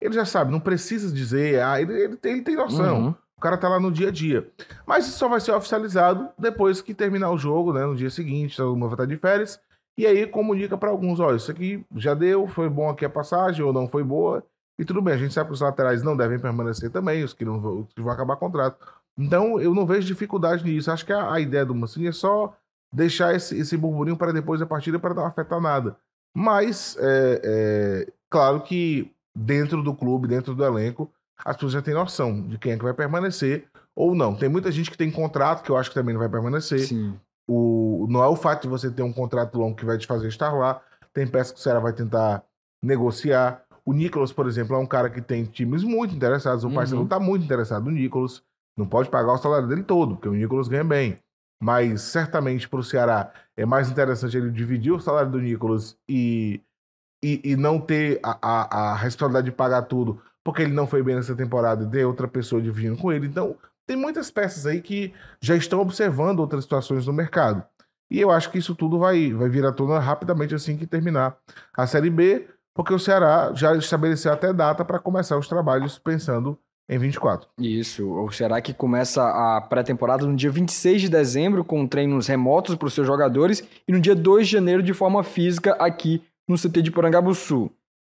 Ele 0.01 0.13
já 0.13 0.25
sabe, 0.25 0.51
não 0.51 0.59
precisa 0.59 1.15
dizer, 1.15 1.63
ah, 1.63 1.81
ele, 1.81 1.93
ele, 1.93 2.17
tem, 2.17 2.33
ele 2.33 2.43
tem 2.43 2.57
noção. 2.57 3.01
Uhum. 3.01 3.15
O 3.37 3.41
cara 3.41 3.57
tá 3.57 3.69
lá 3.69 3.79
no 3.79 3.93
dia 3.93 4.09
a 4.09 4.11
dia. 4.11 4.49
Mas 4.85 5.07
isso 5.07 5.19
só 5.19 5.29
vai 5.29 5.41
ser 5.41 5.53
oficializado 5.53 6.29
depois 6.37 6.83
que 6.83 6.93
terminar 6.93 7.31
o 7.31 7.39
jogo, 7.39 7.73
né? 7.73 7.87
No 7.87 7.95
dia 7.95 8.11
seguinte, 8.11 8.57
todo 8.57 8.75
mundo 8.75 8.89
vai 8.89 8.95
estar 8.95 9.07
de 9.07 9.17
férias. 9.17 9.61
E 9.97 10.07
aí 10.07 10.27
comunica 10.27 10.77
para 10.77 10.91
alguns, 10.91 11.21
olha, 11.21 11.37
isso 11.37 11.51
aqui 11.51 11.85
já 11.97 12.15
deu, 12.15 12.49
foi 12.49 12.69
bom 12.69 12.89
aqui 12.89 13.05
a 13.05 13.11
passagem 13.11 13.65
ou 13.65 13.73
não 13.73 13.87
foi 13.87 14.03
boa. 14.03 14.45
E 14.83 14.85
tudo 14.85 15.01
bem, 15.01 15.15
a 15.15 15.17
gente 15.17 15.33
sabe 15.33 15.47
que 15.47 15.55
os 15.55 15.61
laterais 15.61 16.03
não 16.03 16.17
devem 16.17 16.41
permanecer 16.41 16.91
também, 16.91 17.23
os 17.23 17.33
que, 17.33 17.45
não, 17.45 17.83
os 17.83 17.93
que 17.95 18.03
vão 18.03 18.13
acabar 18.13 18.35
contrato. 18.35 18.85
Então 19.17 19.61
eu 19.61 19.73
não 19.73 19.87
vejo 19.87 20.09
dificuldade 20.09 20.65
nisso. 20.65 20.91
Acho 20.91 21.07
que 21.07 21.13
a, 21.13 21.33
a 21.33 21.39
ideia 21.39 21.65
do 21.65 21.73
Mancini 21.73 22.09
é 22.09 22.13
só 22.13 22.53
deixar 22.93 23.33
esse, 23.33 23.57
esse 23.57 23.77
burburinho 23.77 24.17
para 24.17 24.33
depois 24.33 24.59
da 24.59 24.67
partida 24.67 24.99
para 24.99 25.15
não 25.15 25.25
afetar 25.25 25.61
nada. 25.61 25.97
Mas, 26.37 26.97
é, 26.99 27.41
é, 27.45 28.13
claro 28.29 28.61
que 28.63 29.09
dentro 29.33 29.85
do 29.85 29.95
clube, 29.95 30.27
dentro 30.27 30.53
do 30.53 30.65
elenco, 30.65 31.09
as 31.45 31.55
pessoas 31.55 31.75
já 31.75 31.83
têm 31.83 31.95
noção 31.95 32.43
de 32.49 32.59
quem 32.59 32.73
é 32.73 32.77
que 32.77 32.83
vai 32.83 32.93
permanecer 32.93 33.69
ou 33.95 34.17
não. 34.17 34.35
Tem 34.35 34.49
muita 34.49 34.73
gente 34.73 34.91
que 34.91 34.99
tem 34.99 35.13
contrato 35.13 35.63
que 35.63 35.71
eu 35.71 35.77
acho 35.77 35.91
que 35.91 35.95
também 35.95 36.13
não 36.13 36.21
vai 36.21 36.29
permanecer. 36.29 36.81
Sim. 36.81 37.15
O, 37.49 38.09
não 38.11 38.21
é 38.21 38.27
o 38.27 38.35
fato 38.35 38.63
de 38.63 38.69
você 38.69 38.91
ter 38.91 39.03
um 39.03 39.13
contrato 39.13 39.57
longo 39.57 39.77
que 39.77 39.85
vai 39.85 39.97
te 39.97 40.09
fazer 40.09 40.27
estar 40.27 40.51
lá. 40.51 40.83
Tem 41.15 41.25
peças 41.25 41.53
que 41.53 41.61
o 41.61 41.63
Ceará 41.63 41.79
vai 41.79 41.93
tentar 41.93 42.43
negociar. 42.83 43.63
O 43.85 43.93
Nicolas, 43.93 44.33
por 44.33 44.47
exemplo, 44.47 44.77
é 44.77 44.79
um 44.79 44.87
cara 44.87 45.11
que 45.11 45.21
tem 45.21 45.45
times 45.45 45.83
muito 45.83 46.15
interessados. 46.15 46.65
O 46.65 46.69
uhum. 46.69 46.75
parceiro 46.75 47.05
está 47.05 47.19
muito 47.19 47.45
interessado 47.45 47.85
no 47.85 47.91
Nicolas. 47.91 48.43
Não 48.77 48.87
pode 48.87 49.11
pagar 49.11 49.33
o 49.33 49.39
salário 49.39 49.69
dele 49.69 49.83
todo, 49.83 50.15
porque 50.15 50.29
o 50.29 50.35
Nicolas 50.35 50.69
ganha 50.69 50.85
bem. 50.85 51.19
Mas 51.61 52.03
certamente 52.03 52.69
para 52.69 52.81
o 52.81 52.85
Ceará 52.85 53.33
é 53.57 53.65
mais 53.65 53.91
interessante 53.91 54.37
ele 54.37 54.51
dividir 54.51 54.93
o 54.93 55.01
salário 55.01 55.31
do 55.31 55.41
Nicolas 55.41 55.97
e 56.09 56.61
e, 57.25 57.53
e 57.53 57.57
não 57.57 57.79
ter 57.79 58.19
a, 58.21 58.37
a, 58.43 58.93
a, 58.93 58.95
responsabilidade 58.97 59.45
de 59.45 59.53
pagar 59.53 59.83
tudo 59.83 60.21
porque 60.45 60.63
ele 60.63 60.73
não 60.73 60.87
foi 60.87 61.03
bem 61.03 61.15
nessa 61.15 61.35
temporada 61.35 61.85
e 61.85 61.91
ter 61.91 62.05
outra 62.05 62.27
pessoa 62.27 62.61
dividindo 62.61 62.97
com 62.97 63.13
ele. 63.13 63.27
Então, 63.27 63.57
tem 63.87 63.97
muitas 63.97 64.31
peças 64.31 64.67
aí 64.67 64.81
que 64.81 65.13
já 65.41 65.55
estão 65.55 65.81
observando 65.81 66.41
outras 66.41 66.65
situações 66.65 67.07
no 67.07 67.13
mercado. 67.13 67.65
E 68.11 68.21
eu 68.21 68.31
acho 68.31 68.51
que 68.51 68.59
isso 68.59 68.75
tudo 68.75 68.99
vai, 68.99 69.33
vai 69.33 69.49
vir 69.49 69.65
à 69.65 69.73
tona 69.73 69.99
rapidamente 69.99 70.55
assim 70.55 70.77
que 70.77 70.87
terminar 70.87 71.37
a 71.75 71.87
Série 71.87 72.11
B, 72.11 72.49
porque 72.75 72.93
o 72.93 72.99
Ceará 72.99 73.53
já 73.55 73.75
estabeleceu 73.77 74.33
até 74.33 74.53
data 74.53 74.85
para 74.85 74.99
começar 74.99 75.39
os 75.39 75.49
trabalhos 75.49 75.99
pensando 75.99 76.59
em 76.89 76.99
24. 76.99 77.49
Isso, 77.59 78.11
o 78.11 78.31
Ceará 78.33 78.61
que 78.61 78.75
começa 78.75 79.23
a 79.23 79.61
pré-temporada 79.61 80.27
no 80.27 80.37
dia 80.37 80.51
26 80.51 81.03
de 81.03 81.09
dezembro 81.09 81.65
com 81.65 81.87
treinos 81.87 82.27
remotos 82.27 82.75
para 82.75 82.87
os 82.87 82.95
seus 82.95 83.07
jogadores 83.07 83.67
e 83.87 83.93
no 83.93 84.01
dia 84.01 84.15
2 84.15 84.47
de 84.47 84.53
janeiro 84.53 84.83
de 84.83 84.93
forma 84.93 85.23
física 85.23 85.73
aqui 85.79 86.23
no 86.49 86.57
CT 86.57 86.83
de 86.83 86.91
Porangabuçu. 86.91 87.71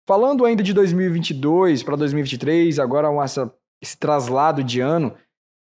Falando 0.06 0.44
ainda 0.44 0.62
de 0.62 0.72
2022 0.72 1.82
para 1.82 1.96
2023, 1.96 2.78
agora 2.78 3.08
essa, 3.24 3.52
esse 3.82 3.96
traslado 3.96 4.62
de 4.62 4.80
ano, 4.80 5.14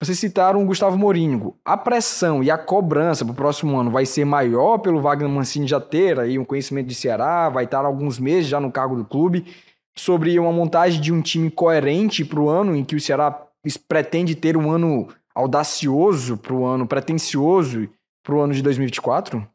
vocês 0.01 0.19
citaram 0.19 0.63
o 0.63 0.67
Gustavo 0.67 0.99
Morínigo. 0.99 1.59
A 1.65 1.77
pressão 1.77 2.43
e 2.43 2.51
a 2.51 2.59
cobrança 2.59 3.25
para 3.25 3.33
o 3.33 3.37
próximo 3.37 3.79
ano 3.79 3.91
vai 3.91 4.05
ser 4.05 4.25
maior 4.25 4.79
pelo 4.79 5.01
Wagner 5.01 5.29
Mancini 5.29 5.67
já 5.67 5.81
ter 5.81 6.21
aí 6.21 6.39
um 6.39 6.45
conhecimento 6.45 6.87
de 6.87 6.95
Ceará, 6.95 7.49
vai 7.49 7.65
estar 7.65 7.85
alguns 7.85 8.19
meses 8.19 8.49
já 8.49 8.61
no 8.61 8.71
cargo 8.71 8.97
do 8.97 9.05
clube, 9.05 9.47
sobre 9.97 10.39
uma 10.39 10.53
montagem 10.53 11.01
de 11.01 11.13
um 11.13 11.23
time 11.23 11.51
coerente 11.51 12.25
para 12.25 12.41
o 12.41 12.49
ano 12.49 12.77
em 12.77 12.85
que 12.85 12.95
o 12.95 13.01
Ceará 13.01 13.47
pretende 13.89 14.35
ter 14.35 14.57
um 14.57 14.71
ano 14.71 15.09
audacioso 15.35 16.37
para 16.37 16.53
o 16.53 16.65
ano 16.65 16.87
pretencioso 16.87 17.89
para 18.23 18.35
o 18.35 18.41
ano 18.41 18.53
de 18.53 18.63
2024? 18.63 19.47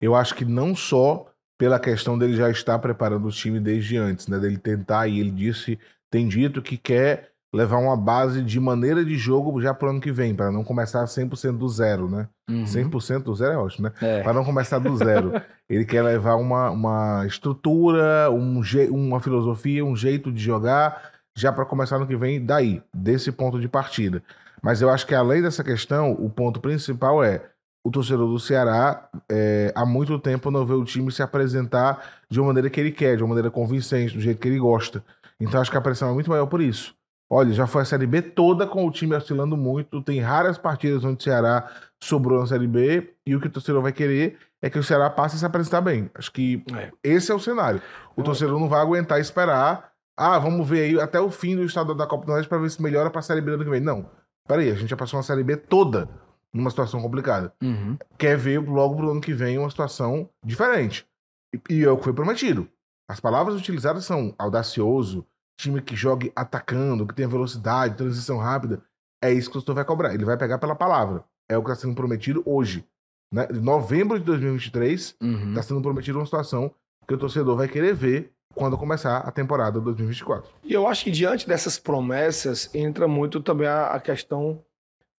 Eu 0.00 0.14
acho 0.14 0.34
que 0.34 0.44
não 0.44 0.74
só 0.74 1.26
pela 1.58 1.78
questão 1.78 2.18
dele 2.18 2.36
já 2.36 2.48
estar 2.50 2.78
preparando 2.78 3.26
o 3.26 3.32
time 3.32 3.60
desde 3.60 3.96
antes, 3.96 4.28
né? 4.28 4.38
Dele 4.38 4.56
tentar, 4.56 5.08
e 5.08 5.20
ele 5.20 5.30
disse, 5.30 5.78
tem 6.10 6.26
dito 6.26 6.62
que 6.62 6.76
quer 6.76 7.29
levar 7.52 7.78
uma 7.78 7.96
base 7.96 8.42
de 8.42 8.60
maneira 8.60 9.04
de 9.04 9.16
jogo 9.16 9.60
já 9.60 9.74
pro 9.74 9.90
ano 9.90 10.00
que 10.00 10.12
vem, 10.12 10.34
para 10.34 10.52
não 10.52 10.62
começar 10.62 11.04
100% 11.04 11.58
do 11.58 11.68
zero, 11.68 12.08
né? 12.08 12.28
Uhum. 12.48 12.64
100% 12.64 13.24
do 13.24 13.34
zero 13.34 13.52
é 13.52 13.56
ótimo, 13.56 13.88
né? 13.88 13.92
É. 14.00 14.22
Para 14.22 14.32
não 14.32 14.44
começar 14.44 14.78
do 14.78 14.96
zero. 14.96 15.32
ele 15.68 15.84
quer 15.84 16.02
levar 16.02 16.36
uma, 16.36 16.70
uma 16.70 17.26
estrutura, 17.26 18.30
um 18.30 18.60
uma 18.90 19.20
filosofia, 19.20 19.84
um 19.84 19.96
jeito 19.96 20.30
de 20.30 20.40
jogar, 20.40 21.10
já 21.36 21.52
para 21.52 21.64
começar 21.64 21.98
no 21.98 22.06
que 22.06 22.16
vem 22.16 22.44
daí, 22.44 22.82
desse 22.94 23.32
ponto 23.32 23.58
de 23.58 23.68
partida. 23.68 24.22
Mas 24.62 24.80
eu 24.80 24.90
acho 24.90 25.06
que 25.06 25.14
além 25.14 25.42
dessa 25.42 25.64
questão, 25.64 26.12
o 26.12 26.30
ponto 26.30 26.60
principal 26.60 27.24
é 27.24 27.42
o 27.82 27.90
torcedor 27.90 28.28
do 28.28 28.38
Ceará 28.38 29.08
é, 29.30 29.72
há 29.74 29.86
muito 29.86 30.18
tempo 30.18 30.50
não 30.50 30.66
vê 30.66 30.74
o 30.74 30.84
time 30.84 31.10
se 31.10 31.22
apresentar 31.22 32.20
de 32.28 32.38
uma 32.38 32.48
maneira 32.48 32.68
que 32.68 32.78
ele 32.78 32.92
quer, 32.92 33.16
de 33.16 33.22
uma 33.22 33.30
maneira 33.30 33.50
convincente, 33.50 34.14
do 34.14 34.20
jeito 34.20 34.38
que 34.38 34.48
ele 34.48 34.58
gosta. 34.58 35.02
Então 35.40 35.60
acho 35.60 35.70
que 35.70 35.76
a 35.76 35.80
pressão 35.80 36.10
é 36.10 36.12
muito 36.12 36.28
maior 36.28 36.46
por 36.46 36.60
isso. 36.60 36.94
Olha, 37.32 37.52
já 37.52 37.64
foi 37.64 37.82
a 37.82 37.84
Série 37.84 38.08
B 38.08 38.20
toda 38.20 38.66
com 38.66 38.84
o 38.84 38.90
time 38.90 39.14
oscilando 39.14 39.56
muito. 39.56 40.02
Tem 40.02 40.18
raras 40.20 40.58
partidas 40.58 41.04
onde 41.04 41.20
o 41.20 41.22
Ceará 41.22 41.70
sobrou 42.02 42.40
na 42.40 42.46
Série 42.46 42.66
B. 42.66 43.14
E 43.24 43.36
o 43.36 43.40
que 43.40 43.46
o 43.46 43.50
torcedor 43.50 43.80
vai 43.80 43.92
querer 43.92 44.36
é 44.60 44.68
que 44.68 44.78
o 44.78 44.82
Ceará 44.82 45.08
passe 45.08 45.36
a 45.36 45.38
se 45.38 45.46
apresentar 45.46 45.80
bem. 45.80 46.10
Acho 46.12 46.32
que 46.32 46.64
é. 46.74 46.90
esse 47.04 47.30
é 47.30 47.34
o 47.34 47.38
cenário. 47.38 47.80
O 48.16 48.22
torcedor 48.24 48.58
não 48.58 48.68
vai 48.68 48.80
aguentar 48.80 49.20
esperar. 49.20 49.92
Ah, 50.16 50.40
vamos 50.40 50.68
ver 50.68 50.82
aí 50.82 51.00
até 51.00 51.20
o 51.20 51.30
fim 51.30 51.54
do 51.54 51.62
estado 51.62 51.94
da 51.94 52.04
Copa 52.04 52.24
do 52.24 52.28
Nordeste 52.28 52.48
para 52.48 52.58
ver 52.58 52.70
se 52.70 52.82
melhora 52.82 53.10
para 53.10 53.20
a 53.20 53.22
Série 53.22 53.40
B 53.40 53.52
do 53.52 53.54
ano 53.54 53.64
que 53.64 53.70
vem. 53.70 53.80
Não. 53.80 54.10
Peraí, 54.48 54.68
a 54.68 54.74
gente 54.74 54.90
já 54.90 54.96
passou 54.96 55.16
uma 55.16 55.22
Série 55.22 55.44
B 55.44 55.56
toda 55.56 56.08
numa 56.52 56.68
situação 56.68 57.00
complicada. 57.00 57.54
Uhum. 57.62 57.96
Quer 58.18 58.36
ver 58.36 58.58
logo 58.58 58.96
pro 58.96 59.10
ano 59.12 59.20
que 59.20 59.32
vem 59.32 59.56
uma 59.56 59.70
situação 59.70 60.28
diferente. 60.44 61.06
E, 61.54 61.74
e 61.74 61.84
é 61.84 61.90
o 61.90 61.96
que 61.96 62.04
foi 62.04 62.12
prometido. 62.12 62.68
As 63.08 63.20
palavras 63.20 63.54
utilizadas 63.54 64.04
são 64.04 64.34
audacioso, 64.36 65.24
time 65.60 65.80
que 65.80 65.94
jogue 65.94 66.32
atacando, 66.34 67.06
que 67.06 67.14
tenha 67.14 67.28
velocidade, 67.28 67.96
transição 67.96 68.38
rápida. 68.38 68.82
É 69.22 69.32
isso 69.32 69.50
que 69.50 69.56
o 69.56 69.60
torcedor 69.60 69.74
vai 69.76 69.84
cobrar. 69.84 70.14
Ele 70.14 70.24
vai 70.24 70.36
pegar 70.36 70.58
pela 70.58 70.74
palavra. 70.74 71.24
É 71.48 71.56
o 71.56 71.62
que 71.62 71.70
está 71.70 71.82
sendo 71.82 71.94
prometido 71.94 72.42
hoje. 72.46 72.84
Né? 73.32 73.46
Em 73.50 73.60
novembro 73.60 74.18
de 74.18 74.24
2023, 74.24 75.00
está 75.00 75.24
uhum. 75.24 75.62
sendo 75.62 75.82
prometido 75.82 76.18
uma 76.18 76.24
situação 76.24 76.74
que 77.06 77.14
o 77.14 77.18
torcedor 77.18 77.56
vai 77.56 77.68
querer 77.68 77.94
ver 77.94 78.32
quando 78.54 78.76
começar 78.76 79.18
a 79.18 79.30
temporada 79.30 79.80
2024. 79.80 80.50
E 80.64 80.72
eu 80.72 80.86
acho 80.86 81.04
que 81.04 81.10
diante 81.10 81.46
dessas 81.46 81.78
promessas 81.78 82.72
entra 82.74 83.06
muito 83.06 83.40
também 83.40 83.68
a, 83.68 83.88
a 83.88 84.00
questão 84.00 84.62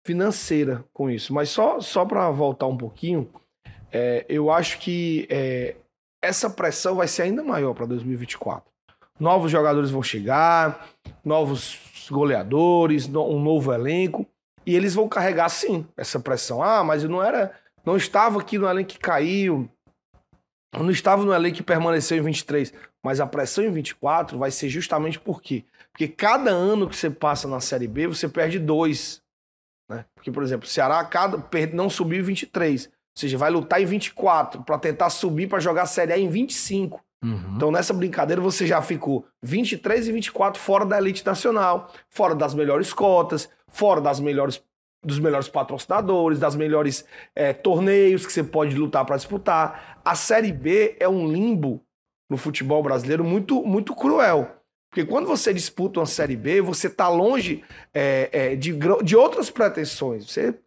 financeira 0.06 0.84
com 0.94 1.10
isso. 1.10 1.34
Mas 1.34 1.50
só, 1.50 1.80
só 1.80 2.06
para 2.06 2.30
voltar 2.32 2.68
um 2.68 2.78
pouquinho, 2.78 3.30
é, 3.92 4.26
eu 4.28 4.52
acho 4.52 4.80
que 4.80 5.28
é, 5.30 5.76
essa 6.22 6.50
pressão 6.50 6.96
vai 6.96 7.08
ser 7.08 7.24
ainda 7.24 7.44
maior 7.44 7.74
para 7.74 7.86
2024. 7.86 8.71
Novos 9.22 9.52
jogadores 9.52 9.92
vão 9.92 10.02
chegar, 10.02 10.90
novos 11.24 11.78
goleadores, 12.10 13.08
um 13.08 13.40
novo 13.40 13.72
elenco, 13.72 14.26
e 14.66 14.76
eles 14.76 14.96
vão 14.96 15.08
carregar 15.08 15.48
sim 15.48 15.86
essa 15.96 16.20
pressão. 16.20 16.64
Ah, 16.64 16.84
mas 16.84 17.04
eu 17.04 17.10
não 17.10 17.22
era, 17.22 17.54
não 17.86 17.96
estava 17.96 18.42
aqui 18.42 18.58
no 18.58 18.68
elenco 18.68 18.90
que 18.90 18.98
caiu. 18.98 19.70
não 20.74 20.90
estava 20.90 21.24
no 21.24 21.32
elenco 21.32 21.58
que 21.58 21.62
permaneceu 21.62 22.18
em 22.18 22.22
23, 22.22 22.74
mas 23.06 23.20
a 23.20 23.28
pressão 23.28 23.64
em 23.64 23.72
24 23.72 24.40
vai 24.40 24.50
ser 24.50 24.70
justamente 24.70 25.20
por 25.20 25.40
quê? 25.40 25.66
Porque 25.92 26.08
cada 26.08 26.50
ano 26.50 26.90
que 26.90 26.96
você 26.96 27.12
passa 27.12 27.48
na 27.48 27.60
Série 27.60 27.88
B, 27.88 28.08
você 28.08 28.28
perde 28.28 28.58
dois. 28.58 29.22
Né? 29.88 30.04
Porque, 30.16 30.32
por 30.32 30.42
exemplo, 30.42 30.66
o 30.66 30.70
Ceará 30.70 31.06
cada, 31.06 31.38
não 31.74 31.92
subiu 31.92 32.22
em 32.22 32.24
23. 32.24 32.88
Ou 32.88 32.92
seja, 33.16 33.38
vai 33.38 33.52
lutar 33.52 33.80
em 33.80 33.86
24 33.86 34.64
para 34.64 34.80
tentar 34.80 35.12
subir 35.12 35.48
para 35.48 35.60
jogar 35.60 35.84
a 35.84 35.86
Série 35.86 36.12
A 36.12 36.18
em 36.18 36.28
25. 36.28 37.04
Uhum. 37.24 37.56
Então, 37.56 37.72
nessa 37.72 37.94
brincadeira, 37.94 38.42
você 38.42 38.66
já 38.66 38.82
ficou 38.82 39.26
23 39.44 40.08
e 40.08 40.12
24 40.12 40.60
fora 40.60 40.86
da 40.86 40.98
elite 40.98 41.26
nacional, 41.26 41.92
fora 42.10 42.34
das 42.34 42.54
melhores 42.54 42.92
cotas, 42.94 43.50
fora 43.68 44.02
das 44.02 44.20
melhores, 44.20 44.64
dos 45.04 45.20
melhores 45.20 45.48
patrocinadores, 45.48 46.40
das 46.40 46.56
melhores 46.56 47.06
eh, 47.36 47.54
torneios 47.54 48.26
que 48.26 48.34
você 48.34 48.44
pode 48.44 48.76
lutar 48.76 49.06
para 49.06 49.18
disputar. 49.18 50.02
A 50.04 50.16
Série 50.16 50.52
B 50.52 50.96
é 51.00 51.08
um 51.08 51.32
limbo 51.32 51.84
no 52.30 52.38
futebol 52.38 52.82
brasileiro 52.82 53.24
muito, 53.24 53.62
muito 53.64 53.96
cruel. 53.96 54.56
Porque 54.90 55.06
quando 55.06 55.28
você 55.28 55.54
disputa 55.54 56.00
uma 56.00 56.06
Série 56.06 56.36
B, 56.36 56.62
você 56.62 56.88
está 56.88 57.08
longe 57.08 57.64
eh, 57.94 58.30
eh, 58.32 58.56
de, 58.56 58.74
de 59.04 59.16
outras 59.16 59.50
pretensões. 59.50 60.30
Você 60.30 60.58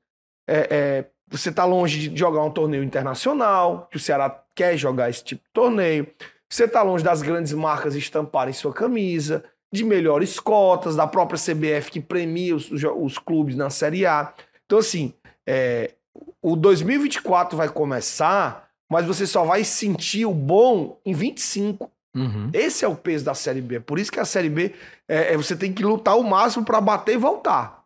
é, 0.47 0.69
é, 0.71 1.05
você 1.29 1.49
está 1.49 1.65
longe 1.65 2.09
de 2.09 2.19
jogar 2.19 2.43
um 2.43 2.51
torneio 2.51 2.85
internacional, 2.85 3.89
que 3.91 3.97
o 3.97 4.01
Ceará 4.01 4.43
quer 4.55 4.77
jogar 4.77 5.11
esse 5.11 5.25
tipo 5.25 5.43
de 5.43 5.51
torneio. 5.53 6.07
Você 6.51 6.65
está 6.65 6.83
longe 6.83 7.03
das 7.03 7.23
grandes 7.23 7.53
marcas 7.53 7.95
estamparem 7.95 8.53
sua 8.53 8.73
camisa, 8.73 9.45
de 9.73 9.85
melhores 9.85 10.39
cotas, 10.39 10.95
da 10.95 11.07
própria 11.07 11.39
CBF 11.39 11.91
que 11.91 12.01
premia 12.01 12.55
os, 12.55 12.71
os 12.71 13.19
clubes 13.19 13.57
na 13.57 13.71
Série 13.71 14.07
A. 14.07 14.33
Então, 14.65 14.79
assim, 14.79 15.13
é, 15.47 15.93
o 16.41 16.55
2024 16.55 17.57
vai 17.57 17.69
começar, 17.69 18.69
mas 18.91 19.05
você 19.05 19.27
só 19.27 19.45
vai 19.45 19.65
sentir 19.65 20.27
o 20.27 20.33
bom 20.33 21.01
em 21.05 21.13
25. 21.13 21.91
Uhum. 22.15 22.51
Esse 22.53 22.85
é 22.85 22.89
o 22.89 22.95
peso 22.95 23.25
da 23.25 23.35
Série 23.35 23.61
B. 23.61 23.81
Por 23.81 23.99
isso 23.99 24.13
que 24.13 24.21
a 24.21 24.25
Série 24.25 24.49
B 24.49 24.73
é, 25.09 25.35
é 25.35 25.37
você 25.37 25.57
tem 25.57 25.73
que 25.73 25.83
lutar 25.83 26.17
o 26.17 26.23
máximo 26.23 26.65
para 26.65 26.81
bater 26.81 27.15
e 27.15 27.19
voltar. 27.19 27.83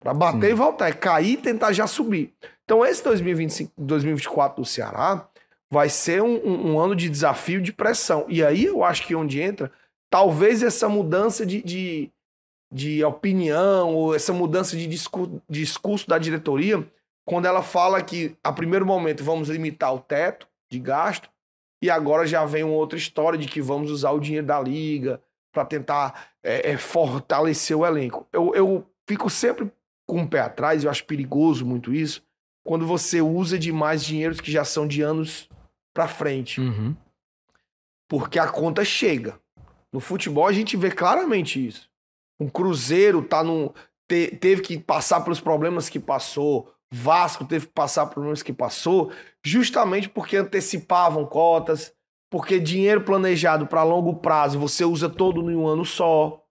Para 0.00 0.14
bater 0.14 0.46
Sim. 0.46 0.52
e 0.52 0.54
voltar. 0.54 0.88
É 0.88 0.92
cair 0.92 1.32
e 1.32 1.36
tentar 1.36 1.72
já 1.72 1.88
subir. 1.88 2.32
Então, 2.64 2.86
esse 2.86 3.02
2025, 3.02 3.72
2024 3.76 4.62
do 4.62 4.68
Ceará 4.68 5.26
vai 5.70 5.88
ser 5.88 6.22
um, 6.22 6.36
um- 6.36 6.72
um 6.72 6.80
ano 6.80 6.94
de 6.94 7.08
desafio, 7.08 7.60
de 7.60 7.72
pressão. 7.72 8.24
E 8.28 8.44
aí 8.44 8.64
eu 8.64 8.84
acho 8.84 9.06
que 9.06 9.14
onde 9.14 9.40
entra, 9.40 9.70
talvez 10.10 10.62
essa 10.62 10.88
mudança 10.88 11.44
de, 11.44 11.62
de, 11.62 12.10
de 12.72 13.04
opinião, 13.04 13.94
ou 13.94 14.14
essa 14.14 14.32
mudança 14.32 14.76
de 14.76 14.86
discurso, 14.86 15.42
discurso 15.48 16.08
da 16.08 16.18
diretoria, 16.18 16.86
quando 17.26 17.46
ela 17.46 17.62
fala 17.62 18.00
que, 18.02 18.36
a 18.42 18.52
primeiro 18.52 18.86
momento, 18.86 19.24
vamos 19.24 19.48
limitar 19.48 19.92
o 19.92 19.98
teto 19.98 20.46
de 20.70 20.78
gasto, 20.78 21.28
e 21.82 21.90
agora 21.90 22.26
já 22.26 22.44
vem 22.44 22.62
uma 22.64 22.74
outra 22.76 22.96
história 22.96 23.38
de 23.38 23.48
que 23.48 23.60
vamos 23.60 23.90
usar 23.90 24.12
o 24.12 24.20
dinheiro 24.20 24.46
da 24.46 24.60
liga 24.60 25.20
para 25.52 25.64
tentar 25.64 26.28
é, 26.42 26.70
é, 26.70 26.76
fortalecer 26.76 27.76
o 27.76 27.84
elenco. 27.84 28.26
Eu, 28.32 28.54
eu 28.54 28.86
fico 29.08 29.28
sempre 29.28 29.70
com 30.08 30.22
o 30.22 30.28
pé 30.28 30.40
atrás, 30.40 30.84
eu 30.84 30.90
acho 30.90 31.04
perigoso 31.04 31.66
muito 31.66 31.92
isso, 31.92 32.22
quando 32.64 32.86
você 32.86 33.20
usa 33.20 33.58
demais 33.58 34.04
dinheiros 34.04 34.40
que 34.40 34.50
já 34.50 34.64
são 34.64 34.86
de 34.86 35.02
anos 35.02 35.48
para 35.96 36.06
frente, 36.06 36.60
Uhum. 36.60 36.94
porque 38.06 38.38
a 38.38 38.46
conta 38.46 38.84
chega. 38.84 39.40
No 39.90 39.98
futebol 39.98 40.46
a 40.46 40.52
gente 40.52 40.76
vê 40.76 40.90
claramente 40.90 41.66
isso. 41.66 41.88
Um 42.38 42.48
Cruzeiro 42.50 43.22
tá 43.22 43.42
num, 43.42 43.70
te- 44.06 44.36
teve 44.38 44.60
que 44.60 44.78
passar 44.78 45.22
pelos 45.22 45.40
problemas 45.40 45.88
que 45.88 45.98
passou, 45.98 46.70
Vasco 46.92 47.46
teve 47.46 47.66
que 47.66 47.72
passar 47.72 48.06
problemas 48.06 48.42
que 48.42 48.52
passou, 48.52 49.10
justamente 49.42 50.08
porque 50.08 50.36
antecipavam 50.36 51.24
cotas, 51.24 51.92
porque 52.30 52.60
dinheiro 52.60 53.00
planejado 53.00 53.66
para 53.66 53.82
longo 53.82 54.16
prazo 54.16 54.58
você 54.58 54.84
usa 54.84 55.08
todo 55.08 55.50
em 55.50 55.56
um 55.56 55.66
ano 55.66 55.84
só. 55.84 56.44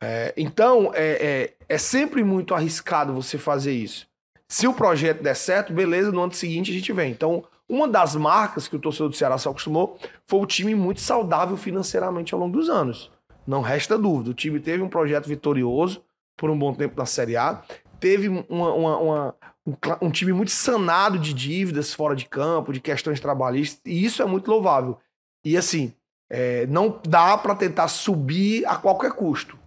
É, 0.00 0.34
então, 0.36 0.90
é, 0.94 1.54
é, 1.68 1.74
é 1.74 1.78
sempre 1.78 2.24
muito 2.24 2.54
arriscado 2.54 3.12
você 3.14 3.38
fazer 3.38 3.72
isso. 3.72 4.06
Se 4.48 4.66
o 4.66 4.74
projeto 4.74 5.22
der 5.22 5.34
certo, 5.36 5.72
beleza, 5.72 6.10
no 6.10 6.22
ano 6.22 6.32
seguinte 6.32 6.70
a 6.70 6.74
gente 6.74 6.92
vem. 6.92 7.10
Então, 7.12 7.44
uma 7.68 7.86
das 7.86 8.16
marcas 8.16 8.66
que 8.66 8.76
o 8.76 8.78
torcedor 8.78 9.10
do 9.10 9.16
Ceará 9.16 9.36
se 9.36 9.48
acostumou 9.48 9.98
foi 10.26 10.40
o 10.40 10.46
time 10.46 10.74
muito 10.74 11.00
saudável 11.00 11.56
financeiramente 11.56 12.32
ao 12.32 12.40
longo 12.40 12.56
dos 12.56 12.68
anos. 12.68 13.10
Não 13.46 13.60
resta 13.60 13.98
dúvida. 13.98 14.30
O 14.30 14.34
time 14.34 14.58
teve 14.60 14.82
um 14.82 14.88
projeto 14.88 15.26
vitorioso 15.26 16.02
por 16.36 16.50
um 16.50 16.58
bom 16.58 16.72
tempo 16.74 16.96
na 16.96 17.06
Série 17.06 17.36
A. 17.36 17.62
Teve 18.00 18.28
uma- 18.28 18.72
uma- 18.72 18.96
uma- 18.98 19.34
um, 19.66 20.06
um 20.06 20.10
time 20.10 20.32
muito 20.32 20.50
sanado 20.50 21.18
de 21.18 21.34
dívidas 21.34 21.92
fora 21.92 22.14
de 22.16 22.26
campo, 22.26 22.72
de 22.72 22.80
questões 22.80 23.20
trabalhistas, 23.20 23.80
e 23.84 24.04
isso 24.04 24.22
é 24.22 24.24
muito 24.24 24.50
louvável. 24.50 24.98
E 25.44 25.56
assim, 25.56 25.92
é, 26.30 26.66
não 26.66 27.00
dá 27.06 27.36
para 27.36 27.54
tentar 27.54 27.88
subir 27.88 28.64
a 28.66 28.76
qualquer 28.76 29.12
custo, 29.12 29.58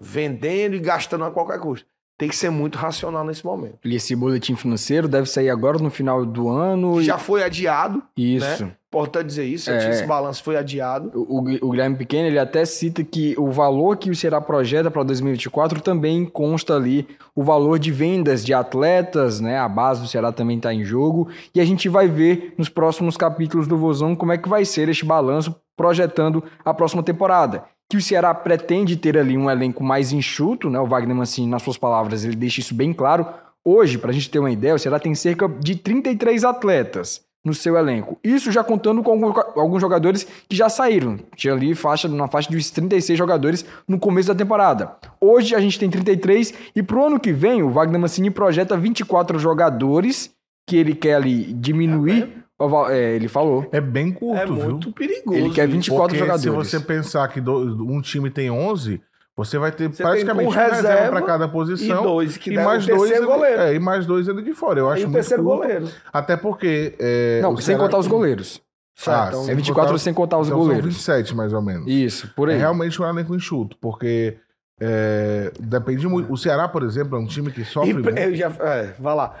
vendendo 0.00 0.74
e 0.74 0.80
gastando 0.80 1.24
a 1.24 1.30
qualquer 1.30 1.58
custo. 1.60 1.86
Tem 2.18 2.28
que 2.28 2.36
ser 2.36 2.50
muito 2.50 2.76
racional 2.78 3.24
nesse 3.24 3.44
momento. 3.44 3.78
E 3.84 3.96
esse 3.96 4.14
boletim 4.14 4.54
financeiro 4.54 5.08
deve 5.08 5.28
sair 5.28 5.50
agora 5.50 5.78
no 5.78 5.90
final 5.90 6.24
do 6.24 6.48
ano. 6.48 7.00
e- 7.00 7.04
Já 7.04 7.18
foi 7.18 7.42
adiado, 7.42 8.00
Isso. 8.16 8.70
importante 8.86 9.26
dizer 9.26 9.44
isso, 9.46 9.70
É. 9.70 9.90
esse 9.90 10.06
balanço 10.06 10.42
foi 10.44 10.56
adiado. 10.56 11.10
O, 11.14 11.38
o 11.66 11.70
Guilherme 11.70 11.96
Pequeno 11.96 12.28
ele 12.28 12.38
até 12.38 12.64
cita 12.64 13.02
que 13.02 13.34
o 13.38 13.50
valor 13.50 13.96
que 13.96 14.10
o 14.10 14.14
Ceará 14.14 14.40
projeta 14.40 14.90
para 14.90 15.02
2024 15.02 15.80
também 15.80 16.24
consta 16.24 16.76
ali 16.76 17.08
o 17.34 17.42
valor 17.42 17.78
de 17.78 17.90
vendas 17.90 18.44
de 18.44 18.52
atletas, 18.54 19.40
né? 19.40 19.58
A 19.58 19.68
base 19.68 20.02
do 20.02 20.06
Ceará 20.06 20.30
também 20.30 20.58
está 20.58 20.72
em 20.72 20.84
jogo. 20.84 21.28
E 21.54 21.60
a 21.60 21.64
gente 21.64 21.88
vai 21.88 22.06
ver 22.06 22.54
nos 22.58 22.68
próximos 22.68 23.16
capítulos 23.16 23.66
do 23.66 23.76
Vozão 23.78 24.14
como 24.14 24.30
é 24.32 24.38
que 24.38 24.48
vai 24.48 24.64
ser 24.64 24.88
este 24.88 25.04
balanço 25.04 25.56
projetando 25.76 26.44
a 26.64 26.72
próxima 26.74 27.02
temporada. 27.02 27.64
Que 27.90 27.96
o 27.96 28.02
Ceará 28.02 28.34
pretende 28.34 28.96
ter 28.96 29.18
ali 29.18 29.36
um 29.36 29.50
elenco 29.50 29.84
mais 29.84 30.12
enxuto, 30.12 30.70
né? 30.70 30.80
O 30.80 30.86
Wagner 30.86 31.14
Mancini, 31.14 31.46
nas 31.46 31.62
suas 31.62 31.76
palavras, 31.76 32.24
ele 32.24 32.36
deixa 32.36 32.60
isso 32.60 32.74
bem 32.74 32.92
claro. 32.92 33.26
Hoje, 33.64 33.98
para 33.98 34.10
a 34.10 34.14
gente 34.14 34.30
ter 34.30 34.38
uma 34.38 34.50
ideia, 34.50 34.74
o 34.74 34.78
Ceará 34.78 34.98
tem 34.98 35.14
cerca 35.14 35.48
de 35.48 35.76
33 35.76 36.44
atletas 36.44 37.22
no 37.44 37.52
seu 37.52 37.76
elenco. 37.76 38.18
Isso 38.22 38.52
já 38.52 38.62
contando 38.62 39.02
com 39.02 39.32
alguns 39.56 39.80
jogadores 39.80 40.26
que 40.48 40.56
já 40.56 40.68
saíram. 40.68 41.18
Tinha 41.36 41.52
ali 41.52 41.74
faixa, 41.74 42.08
uma 42.08 42.28
faixa 42.28 42.54
uns 42.54 42.70
36 42.70 43.18
jogadores 43.18 43.64
no 43.86 43.98
começo 43.98 44.28
da 44.28 44.34
temporada. 44.34 44.96
Hoje 45.20 45.54
a 45.54 45.60
gente 45.60 45.78
tem 45.78 45.90
33 45.90 46.54
e 46.74 46.82
pro 46.82 47.04
ano 47.04 47.18
que 47.18 47.32
vem 47.32 47.62
o 47.62 47.70
Wagner 47.70 48.00
Mancini 48.00 48.30
projeta 48.30 48.76
24 48.76 49.38
jogadores 49.38 50.30
que 50.68 50.76
ele 50.76 50.94
quer 50.94 51.14
ali 51.14 51.52
diminuir. 51.52 52.41
É, 52.90 53.14
ele 53.14 53.28
falou. 53.28 53.66
É 53.72 53.80
bem 53.80 54.12
curto, 54.12 54.40
é 54.40 54.46
viu? 54.46 54.54
muito 54.54 54.92
perigoso. 54.92 55.36
Ele 55.36 55.50
quer 55.50 55.66
isso. 55.68 55.76
24 55.76 56.02
Porque 56.08 56.18
jogadores. 56.18 56.42
se 56.42 56.76
você 56.78 56.80
pensar 56.84 57.28
que 57.28 57.40
do- 57.40 57.84
um 57.84 58.00
time 58.00 58.30
tem 58.30 58.50
11, 58.50 59.00
você 59.36 59.58
vai 59.58 59.72
ter 59.72 59.88
Você 59.92 60.02
praticamente 60.02 60.48
um 60.48 60.50
reserva 60.50 60.76
reserva 60.88 61.10
para 61.16 61.22
cada 61.22 61.44
E 61.46 61.48
posição. 61.48 62.02
dois, 62.02 62.36
que 62.36 62.50
E 62.50 62.54
mais 62.56 62.86
dois, 62.86 63.10
ele- 63.10 63.24
goleiro. 63.26 63.60
é, 63.62 63.74
e 63.74 63.78
mais 63.78 64.06
dois 64.06 64.28
ele 64.28 64.42
de 64.42 64.52
fora. 64.52 64.78
Eu 64.80 64.88
acho 64.90 65.02
o 65.02 65.04
muito 65.06 65.14
terceiro 65.14 65.42
curto, 65.42 65.62
goleiro. 65.62 65.88
Até 66.12 66.36
porque. 66.36 66.94
É, 66.98 67.40
Não, 67.42 67.56
sem 67.56 67.64
Ceará- 67.66 67.82
contar 67.84 67.98
os 67.98 68.06
goleiros. 68.06 68.60
Ah, 69.06 69.26
então, 69.28 69.48
É 69.48 69.54
24 69.54 69.98
sem 69.98 70.12
contar 70.12 70.38
os 70.38 70.48
então 70.48 70.58
goleiros. 70.58 70.84
São 70.84 71.14
27, 71.16 71.34
mais 71.34 71.52
ou 71.54 71.62
menos. 71.62 71.90
Isso, 71.90 72.30
por 72.36 72.50
aí. 72.50 72.56
É 72.56 72.58
realmente 72.58 73.00
um 73.00 73.08
elenco 73.08 73.34
enxuto, 73.34 73.74
porque 73.80 74.36
é, 74.84 75.52
depende 75.60 76.08
muito. 76.08 76.32
O 76.32 76.36
Ceará, 76.36 76.66
por 76.68 76.82
exemplo, 76.82 77.16
é 77.16 77.20
um 77.20 77.26
time 77.26 77.52
que 77.52 77.64
sofre 77.64 77.90
E, 77.90 77.94
muito. 77.94 78.08
eu 78.18 78.34
já, 78.34 78.48
é, 78.60 78.94
vai 78.98 79.14
lá. 79.14 79.34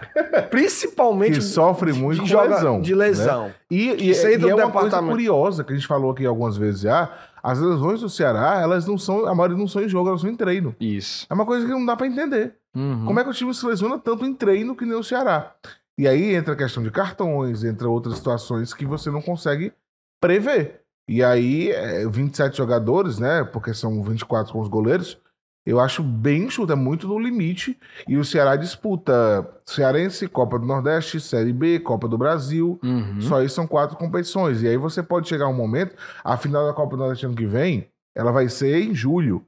Principalmente 0.50 1.34
Que 1.38 1.40
sofre 1.40 1.92
muito 1.92 2.22
de, 2.22 2.30
joga- 2.30 2.54
lesão, 2.54 2.80
de 2.80 2.94
lesão. 2.94 3.50
E, 3.70 3.88
e, 3.90 4.10
e 4.12 4.38
do 4.38 4.48
é 4.50 4.54
uma 4.54 4.70
coisa 4.70 5.02
curiosa 5.02 5.64
que 5.64 5.72
a 5.72 5.76
gente 5.76 5.86
falou 5.88 6.12
aqui 6.12 6.24
algumas 6.24 6.56
vezes 6.56 6.82
já. 6.82 7.10
As 7.42 7.58
lesões 7.58 8.00
do 8.00 8.08
Ceará, 8.08 8.60
elas 8.60 8.86
não 8.86 8.96
são. 8.96 9.26
A 9.26 9.34
maioria 9.34 9.56
não 9.58 9.66
são 9.66 9.82
em 9.82 9.88
jogo, 9.88 10.08
elas 10.08 10.20
são 10.20 10.30
em 10.30 10.36
treino. 10.36 10.76
Isso. 10.78 11.26
É 11.28 11.34
uma 11.34 11.44
coisa 11.44 11.66
que 11.66 11.72
não 11.72 11.84
dá 11.84 11.96
pra 11.96 12.06
entender. 12.06 12.54
Uhum. 12.74 13.04
Como 13.04 13.18
é 13.18 13.24
que 13.24 13.30
o 13.30 13.34
time 13.34 13.52
se 13.52 13.66
lesiona 13.66 13.98
tanto 13.98 14.24
em 14.24 14.32
treino 14.32 14.76
que 14.76 14.84
nem 14.86 14.94
o 14.96 15.02
Ceará? 15.02 15.52
E 15.98 16.06
aí 16.06 16.34
entra 16.34 16.54
a 16.54 16.56
questão 16.56 16.82
de 16.82 16.90
cartões, 16.90 17.64
entra 17.64 17.88
outras 17.88 18.16
situações 18.16 18.72
que 18.72 18.86
você 18.86 19.10
não 19.10 19.20
consegue 19.20 19.72
prever. 20.20 20.80
E 21.08 21.22
aí, 21.22 21.70
é, 21.72 22.06
27 22.08 22.56
jogadores, 22.56 23.18
né? 23.18 23.42
Porque 23.52 23.74
são 23.74 24.02
24 24.04 24.52
com 24.52 24.60
os 24.60 24.68
goleiros. 24.68 25.18
Eu 25.64 25.78
acho 25.78 26.02
bem 26.02 26.44
enxuto, 26.44 26.72
é 26.72 26.76
muito 26.76 27.06
no 27.06 27.18
limite. 27.18 27.78
E 28.08 28.16
o 28.16 28.24
Ceará 28.24 28.56
disputa 28.56 29.48
Cearense, 29.64 30.26
Copa 30.28 30.58
do 30.58 30.66
Nordeste, 30.66 31.20
Série 31.20 31.52
B, 31.52 31.78
Copa 31.78 32.08
do 32.08 32.18
Brasil. 32.18 32.80
Uhum. 32.82 33.20
Só 33.20 33.36
aí 33.38 33.48
são 33.48 33.66
quatro 33.66 33.96
competições. 33.96 34.60
E 34.62 34.68
aí 34.68 34.76
você 34.76 35.02
pode 35.02 35.28
chegar 35.28 35.46
um 35.48 35.54
momento, 35.54 35.94
a 36.24 36.36
final 36.36 36.66
da 36.66 36.72
Copa 36.72 36.96
do 36.96 37.00
Nordeste 37.00 37.26
ano 37.26 37.36
que 37.36 37.46
vem, 37.46 37.86
ela 38.14 38.32
vai 38.32 38.48
ser 38.48 38.82
em 38.82 38.94
julho. 38.94 39.44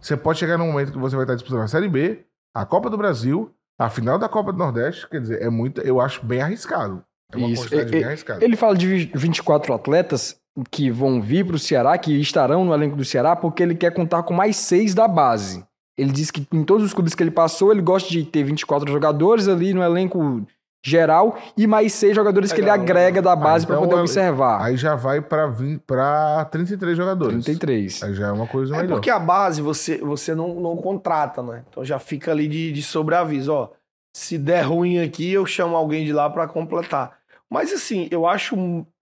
Você 0.00 0.16
pode 0.16 0.38
chegar 0.38 0.56
num 0.56 0.68
momento 0.68 0.92
que 0.92 0.98
você 0.98 1.14
vai 1.16 1.24
estar 1.24 1.34
disputando 1.34 1.62
a 1.62 1.68
Série 1.68 1.88
B, 1.88 2.24
a 2.54 2.64
Copa 2.64 2.88
do 2.88 2.96
Brasil, 2.96 3.50
a 3.78 3.90
final 3.90 4.18
da 4.18 4.28
Copa 4.28 4.52
do 4.52 4.58
Nordeste. 4.58 5.06
Quer 5.08 5.20
dizer, 5.20 5.42
é 5.42 5.50
muito, 5.50 5.80
eu 5.82 6.00
acho 6.00 6.24
bem 6.24 6.40
arriscado. 6.40 7.02
É 7.30 7.36
uma 7.36 7.48
Isso. 7.50 7.62
quantidade 7.64 7.88
E- 7.88 7.92
bem 7.92 8.04
arriscada. 8.04 8.42
Ele 8.42 8.56
fala 8.56 8.74
de 8.74 8.86
vi- 8.86 9.12
24 9.14 9.74
atletas 9.74 10.40
que 10.70 10.90
vão 10.90 11.20
vir 11.20 11.44
para 11.46 11.56
o 11.56 11.58
Ceará, 11.58 11.96
que 11.98 12.12
estarão 12.20 12.64
no 12.64 12.72
elenco 12.74 12.96
do 12.96 13.04
Ceará, 13.04 13.34
porque 13.36 13.62
ele 13.62 13.74
quer 13.74 13.92
contar 13.92 14.22
com 14.22 14.34
mais 14.34 14.56
seis 14.56 14.94
da 14.94 15.06
base. 15.08 15.64
Ele 15.96 16.12
diz 16.12 16.30
que 16.30 16.46
em 16.52 16.62
todos 16.64 16.84
os 16.86 16.94
clubes 16.94 17.14
que 17.14 17.22
ele 17.22 17.30
passou, 17.30 17.72
ele 17.72 17.82
gosta 17.82 18.08
de 18.08 18.22
ter 18.24 18.44
24 18.44 18.90
jogadores 18.90 19.48
ali 19.48 19.74
no 19.74 19.82
elenco 19.82 20.46
geral 20.84 21.36
e 21.56 21.66
mais 21.66 21.92
seis 21.92 22.14
jogadores 22.14 22.52
que 22.52 22.60
ele 22.60 22.70
agrega 22.70 23.20
da 23.20 23.34
base 23.34 23.66
pra 23.66 23.74
então 23.74 23.82
poder 23.84 23.94
ele- 23.96 24.02
observar. 24.02 24.62
Aí 24.62 24.76
já 24.76 24.94
vai 24.94 25.20
pra, 25.20 25.48
20, 25.48 25.80
pra 25.80 26.44
33 26.46 26.96
jogadores. 26.96 27.44
33. 27.44 28.02
Aí 28.04 28.14
já 28.14 28.28
é 28.28 28.32
uma 28.32 28.46
coisa 28.46 28.74
É 28.76 28.82
melhor. 28.82 28.94
porque 28.94 29.10
a 29.10 29.18
base 29.18 29.60
você, 29.60 29.98
você 29.98 30.34
não, 30.36 30.54
não 30.54 30.76
contrata, 30.76 31.42
né? 31.42 31.64
Então 31.68 31.84
já 31.84 31.98
fica 31.98 32.30
ali 32.30 32.46
de, 32.46 32.70
de 32.72 32.82
sobreaviso, 32.82 33.52
ó. 33.52 33.68
Se 34.14 34.38
der 34.38 34.62
ruim 34.62 35.00
aqui, 35.00 35.32
eu 35.32 35.44
chamo 35.44 35.76
alguém 35.76 36.04
de 36.04 36.12
lá 36.12 36.30
pra 36.30 36.46
completar. 36.46 37.12
Mas 37.50 37.72
assim, 37.72 38.06
eu 38.10 38.24
acho, 38.26 38.56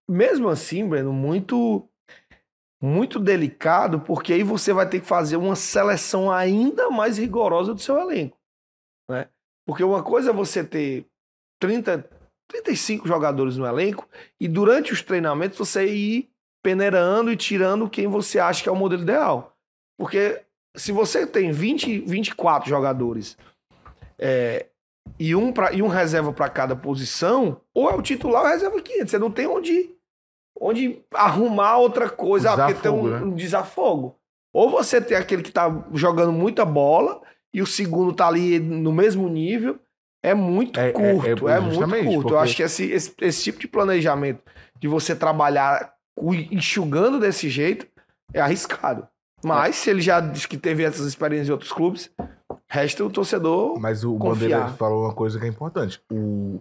mesmo 0.08 0.48
assim, 0.48 0.86
Breno, 0.88 1.12
muito 1.12 1.88
muito 2.82 3.18
delicado, 3.18 4.00
porque 4.00 4.34
aí 4.34 4.42
você 4.42 4.72
vai 4.72 4.88
ter 4.88 5.00
que 5.00 5.06
fazer 5.06 5.36
uma 5.36 5.56
seleção 5.56 6.30
ainda 6.30 6.90
mais 6.90 7.16
rigorosa 7.16 7.72
do 7.72 7.80
seu 7.80 7.98
elenco, 7.98 8.38
né? 9.10 9.28
Porque 9.66 9.82
uma 9.82 10.02
coisa 10.02 10.30
é 10.30 10.32
você 10.32 10.62
ter 10.62 11.06
30, 11.58 12.08
35 12.48 13.08
jogadores 13.08 13.56
no 13.56 13.66
elenco 13.66 14.08
e 14.38 14.46
durante 14.46 14.92
os 14.92 15.02
treinamentos 15.02 15.58
você 15.58 15.86
ir 15.86 16.30
peneirando 16.62 17.32
e 17.32 17.36
tirando 17.36 17.88
quem 17.88 18.06
você 18.06 18.38
acha 18.38 18.62
que 18.62 18.68
é 18.68 18.72
o 18.72 18.76
modelo 18.76 19.02
ideal. 19.02 19.56
Porque 19.98 20.44
se 20.76 20.92
você 20.92 21.26
tem 21.26 21.50
20, 21.50 22.00
24 22.00 22.68
jogadores 22.68 23.36
é, 24.18 24.66
e, 25.18 25.34
um 25.34 25.52
pra, 25.52 25.72
e 25.72 25.82
um 25.82 25.88
reserva 25.88 26.32
para 26.32 26.48
cada 26.48 26.76
posição, 26.76 27.60
ou 27.74 27.90
é 27.90 27.94
o 27.94 28.02
titular 28.02 28.42
ou 28.42 28.48
é 28.48 28.50
o 28.50 28.52
reserva 28.52 28.82
500. 28.82 29.10
Você 29.10 29.18
não 29.18 29.30
tem 29.30 29.46
onde, 29.46 29.95
onde 30.60 31.02
arrumar 31.12 31.76
outra 31.78 32.08
coisa, 32.08 32.52
ah, 32.52 32.56
porque 32.56 32.74
tem 32.82 32.90
um, 32.90 33.02
Desafogo, 33.02 33.08
né? 33.10 33.20
um 33.32 33.34
desafogo. 33.34 34.16
Ou 34.54 34.70
você 34.70 35.00
tem 35.00 35.16
aquele 35.16 35.42
que 35.42 35.52
tá 35.52 35.68
jogando 35.92 36.32
muita 36.32 36.64
bola 36.64 37.20
e 37.52 37.60
o 37.60 37.66
segundo 37.66 38.12
tá 38.12 38.26
ali 38.26 38.58
no 38.58 38.92
mesmo 38.92 39.28
nível. 39.28 39.78
É 40.22 40.34
muito 40.34 40.80
É- 40.80 40.88
é- 40.88 40.92
curto, 40.92 41.48
é, 41.48 41.56
é 41.56 41.60
muito 41.60 41.74
justamente, 41.74 42.04
curto. 42.06 42.16
Eu 42.16 42.22
porque- 42.22 42.36
acho 42.44 42.56
que 42.56 42.62
esse, 42.62 42.90
esse, 42.90 43.14
esse 43.20 43.42
tipo 43.44 43.58
de 43.60 43.68
planejamento 43.68 44.42
de 44.80 44.88
você 44.88 45.14
trabalhar 45.14 45.94
enxugando 46.50 47.20
desse 47.20 47.48
jeito 47.48 47.86
é 48.32 48.40
arriscado. 48.40 49.06
Mas 49.44 49.76
se 49.76 49.90
ele 49.90 50.00
já 50.00 50.18
disse 50.20 50.48
que 50.48 50.56
teve 50.56 50.82
essas 50.82 51.06
experiências 51.06 51.48
em 51.48 51.52
outros 51.52 51.70
clubes, 51.72 52.10
resta 52.68 53.04
o 53.04 53.10
torcedor. 53.10 53.78
Mas 53.78 54.02
o 54.04 54.16
Confiar. 54.16 54.32
Bandeira 54.60 54.68
falou 54.76 55.04
uma 55.04 55.14
coisa 55.14 55.38
que 55.38 55.44
é 55.44 55.48
importante. 55.48 56.00
O, 56.10 56.60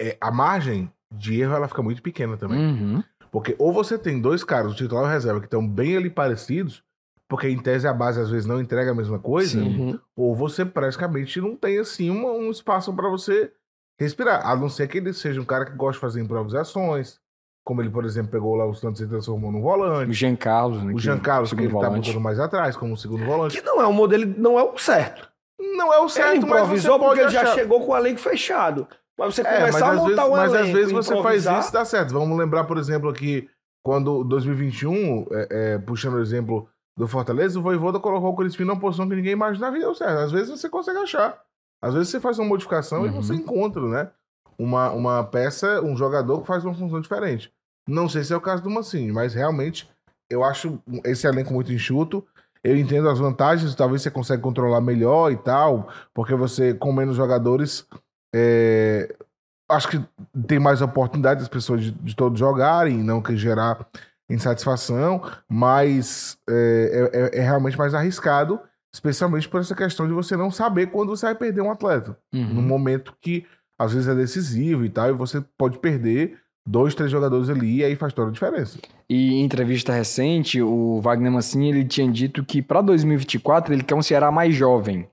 é, 0.00 0.16
a 0.20 0.30
margem 0.30 0.90
de 1.12 1.40
erro 1.40 1.54
ela 1.54 1.68
fica 1.68 1.82
muito 1.82 2.02
pequena 2.02 2.36
também. 2.36 2.58
Uhum. 2.58 3.02
Porque 3.30 3.54
ou 3.58 3.72
você 3.72 3.98
tem 3.98 4.20
dois 4.20 4.42
caras, 4.42 4.72
o 4.72 4.74
titular 4.74 5.04
e 5.04 5.06
o 5.06 5.10
reserva, 5.10 5.40
que 5.40 5.46
estão 5.46 5.66
bem 5.66 5.96
ali 5.96 6.08
parecidos, 6.10 6.82
porque 7.28 7.48
em 7.48 7.58
tese 7.58 7.86
a 7.86 7.92
base 7.92 8.20
às 8.20 8.30
vezes 8.30 8.46
não 8.46 8.60
entrega 8.60 8.90
a 8.90 8.94
mesma 8.94 9.18
coisa, 9.18 9.60
Sim. 9.60 9.78
Uhum. 9.80 9.98
ou 10.16 10.34
você 10.34 10.64
praticamente 10.64 11.40
não 11.40 11.54
tem 11.54 11.78
assim 11.78 12.08
uma- 12.10 12.32
um 12.32 12.50
espaço 12.50 12.92
para 12.94 13.08
você 13.08 13.52
respirar. 14.00 14.46
A 14.46 14.56
não 14.56 14.68
ser 14.68 14.88
que 14.88 14.96
ele 14.98 15.12
seja 15.12 15.40
um 15.40 15.44
cara 15.44 15.66
que 15.66 15.72
gosta 15.72 15.94
de 15.94 16.00
fazer 16.00 16.20
improvisações, 16.22 17.18
como 17.64 17.82
ele, 17.82 17.90
por 17.90 18.06
exemplo, 18.06 18.30
pegou 18.30 18.54
lá 18.54 18.64
o 18.64 18.74
Santos 18.74 19.00
e 19.02 19.06
transformou 19.06 19.52
num 19.52 19.58
O 19.58 19.62
volante. 19.62 20.12
Jean 20.14 20.36
Carlos, 20.36 20.82
né? 20.82 20.94
O 20.94 20.98
Jean 20.98 21.18
Carlos, 21.18 21.52
que 21.52 21.60
ele 21.60 21.68
tá 21.78 21.90
botando 21.90 22.20
mais 22.20 22.40
atrás, 22.40 22.76
como 22.76 22.96
segundo 22.96 23.26
volante. 23.26 23.60
Que 23.60 23.66
não 23.66 23.80
é 23.82 23.86
o 23.86 23.92
modelo, 23.92 24.24
não 24.38 24.58
é 24.58 24.62
o 24.62 24.78
certo. 24.78 25.28
Não 25.76 25.92
é 25.92 25.98
o 26.00 26.08
certo, 26.08 26.28
ele 26.36 26.40
mas 26.46 26.48
você 26.50 26.56
improvisou 26.64 26.98
pode 26.98 27.04
porque 27.08 27.20
ele 27.24 27.30
já 27.30 27.42
achar... 27.42 27.54
chegou 27.56 27.84
com 27.84 27.92
o 27.92 27.96
elenco 27.96 28.20
fechado. 28.20 28.88
Mas 29.18 29.34
você 29.34 29.40
É, 29.42 29.44
mas 29.44 29.58
começar 29.72 29.86
a 29.86 29.90
às 29.90 29.96
montar 29.96 30.08
vezes, 30.08 30.24
um 30.28 30.30
mas 30.36 30.52
elenco. 30.52 30.66
às 30.66 30.72
vezes 30.72 30.92
você 30.92 31.08
faz 31.08 31.18
improvisar, 31.20 31.60
isso 31.60 31.68
e 31.70 31.72
dá 31.72 31.84
certo. 31.84 32.12
Vamos 32.12 32.38
lembrar, 32.38 32.64
por 32.64 32.78
exemplo, 32.78 33.08
aqui, 33.10 33.48
quando 33.82 34.22
2021, 34.24 35.26
é, 35.32 35.48
é, 35.50 35.78
puxando 35.78 36.14
o 36.14 36.20
exemplo 36.20 36.68
do 36.96 37.06
Fortaleza, 37.08 37.58
o 37.58 37.62
Voivoda 37.62 37.98
colocou 38.00 38.30
o 38.30 38.36
Crispim 38.36 38.64
numa 38.64 38.78
posição 38.78 39.08
que 39.08 39.14
ninguém 39.16 39.32
imaginava 39.32 39.76
e 39.76 39.80
deu 39.80 39.94
certo. 39.94 40.18
Às 40.18 40.32
vezes 40.32 40.50
você 40.50 40.68
consegue 40.68 40.98
achar. 40.98 41.40
Às 41.82 41.94
vezes 41.94 42.08
você 42.08 42.20
faz 42.20 42.38
uma 42.38 42.48
modificação 42.48 43.04
e 43.06 43.08
Uhum. 43.08 43.22
você 43.22 43.34
encontra, 43.34 43.82
né? 43.82 44.10
Uma, 44.58 44.90
uma 44.90 45.22
peça, 45.24 45.80
um 45.82 45.96
jogador 45.96 46.40
que 46.40 46.46
faz 46.46 46.64
uma 46.64 46.74
função 46.74 47.00
diferente. 47.00 47.52
Não 47.86 48.08
sei 48.08 48.24
se 48.24 48.32
é 48.32 48.36
o 48.36 48.40
caso 48.40 48.62
do 48.62 48.70
Mancini, 48.70 49.12
mas 49.12 49.32
realmente 49.34 49.88
eu 50.28 50.42
acho 50.44 50.78
esse 51.04 51.26
elenco 51.26 51.52
muito 51.54 51.72
enxuto. 51.72 52.26
Eu 52.64 52.76
entendo 52.76 53.08
as 53.08 53.20
vantagens, 53.20 53.72
talvez 53.76 54.02
você 54.02 54.10
consiga 54.10 54.38
controlar 54.42 54.80
melhor 54.80 55.30
e 55.30 55.36
tal, 55.36 55.88
porque 56.12 56.34
você, 56.34 56.74
com 56.74 56.92
menos 56.92 57.14
jogadores, 57.16 57.86
é, 58.34 59.14
acho 59.68 59.88
que 59.88 60.00
tem 60.46 60.58
mais 60.58 60.80
oportunidade 60.82 61.40
das 61.40 61.48
pessoas 61.48 61.82
de, 61.82 61.90
de 61.92 62.14
todos 62.16 62.38
jogarem, 62.38 62.98
não 62.98 63.22
que 63.22 63.36
gerar 63.36 63.86
insatisfação, 64.30 65.22
mas 65.48 66.36
é, 66.48 67.10
é- 67.34 67.38
é 67.38 67.42
realmente 67.42 67.78
mais 67.78 67.94
arriscado, 67.94 68.60
especialmente 68.94 69.48
por 69.48 69.60
essa 69.60 69.74
questão 69.74 70.06
de 70.06 70.12
você 70.12 70.36
não 70.36 70.50
saber 70.50 70.88
quando 70.88 71.10
você 71.10 71.26
vai 71.26 71.34
perder 71.34 71.62
um 71.62 71.70
atleta. 71.70 72.16
Uhum. 72.34 72.54
Num 72.54 72.62
momento 72.62 73.14
que 73.20 73.46
às 73.78 73.92
vezes 73.92 74.08
é 74.08 74.14
decisivo 74.14 74.84
e 74.84 74.90
tal, 74.90 75.08
e 75.08 75.12
você 75.12 75.40
pode 75.56 75.78
perder 75.78 76.36
dois, 76.66 76.94
três 76.94 77.10
jogadores 77.10 77.48
ali, 77.48 77.76
e 77.76 77.84
aí 77.84 77.96
faz 77.96 78.12
toda 78.12 78.28
a 78.28 78.32
diferença. 78.32 78.78
E 79.08 79.34
em 79.34 79.44
entrevista 79.44 79.92
recente, 79.92 80.60
o 80.60 81.00
Wagner 81.00 81.32
Mancini 81.32 81.70
ele 81.70 81.84
tinha 81.84 82.10
dito 82.10 82.44
que 82.44 82.60
para 82.60 82.82
2024 82.82 83.72
ele 83.72 83.82
quer 83.82 83.94
um 83.94 84.02
Ceará 84.02 84.30
mais 84.30 84.54
jovem. 84.54 85.08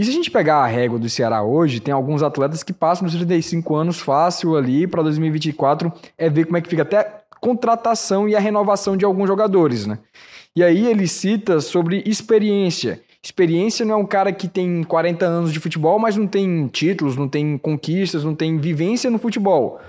E 0.00 0.04
se 0.04 0.08
a 0.08 0.14
gente 0.14 0.30
pegar 0.30 0.64
a 0.64 0.66
régua 0.66 0.98
do 0.98 1.10
Ceará 1.10 1.42
hoje, 1.42 1.78
tem 1.78 1.92
alguns 1.92 2.22
atletas 2.22 2.62
que 2.62 2.72
passam 2.72 3.06
dos 3.06 3.14
35 3.14 3.76
anos 3.76 4.00
fácil 4.00 4.56
ali 4.56 4.86
para 4.86 5.02
2024 5.02 5.92
é 6.16 6.30
ver 6.30 6.46
como 6.46 6.56
é 6.56 6.62
que 6.62 6.70
fica 6.70 6.80
até 6.80 7.20
contratação 7.38 8.26
e 8.26 8.34
a 8.34 8.40
renovação 8.40 8.96
de 8.96 9.04
alguns 9.04 9.28
jogadores, 9.28 9.84
né? 9.84 9.98
E 10.56 10.64
aí 10.64 10.86
ele 10.86 11.06
cita 11.06 11.60
sobre 11.60 12.02
experiência. 12.06 13.02
Experiência 13.22 13.84
não 13.84 13.96
é 13.96 13.98
um 13.98 14.06
cara 14.06 14.32
que 14.32 14.48
tem 14.48 14.82
40 14.84 15.26
anos 15.26 15.52
de 15.52 15.60
futebol, 15.60 15.98
mas 15.98 16.16
não 16.16 16.26
tem 16.26 16.66
títulos, 16.68 17.14
não 17.14 17.28
tem 17.28 17.58
conquistas, 17.58 18.24
não 18.24 18.34
tem 18.34 18.56
vivência 18.56 19.10
no 19.10 19.18
futebol. 19.18 19.82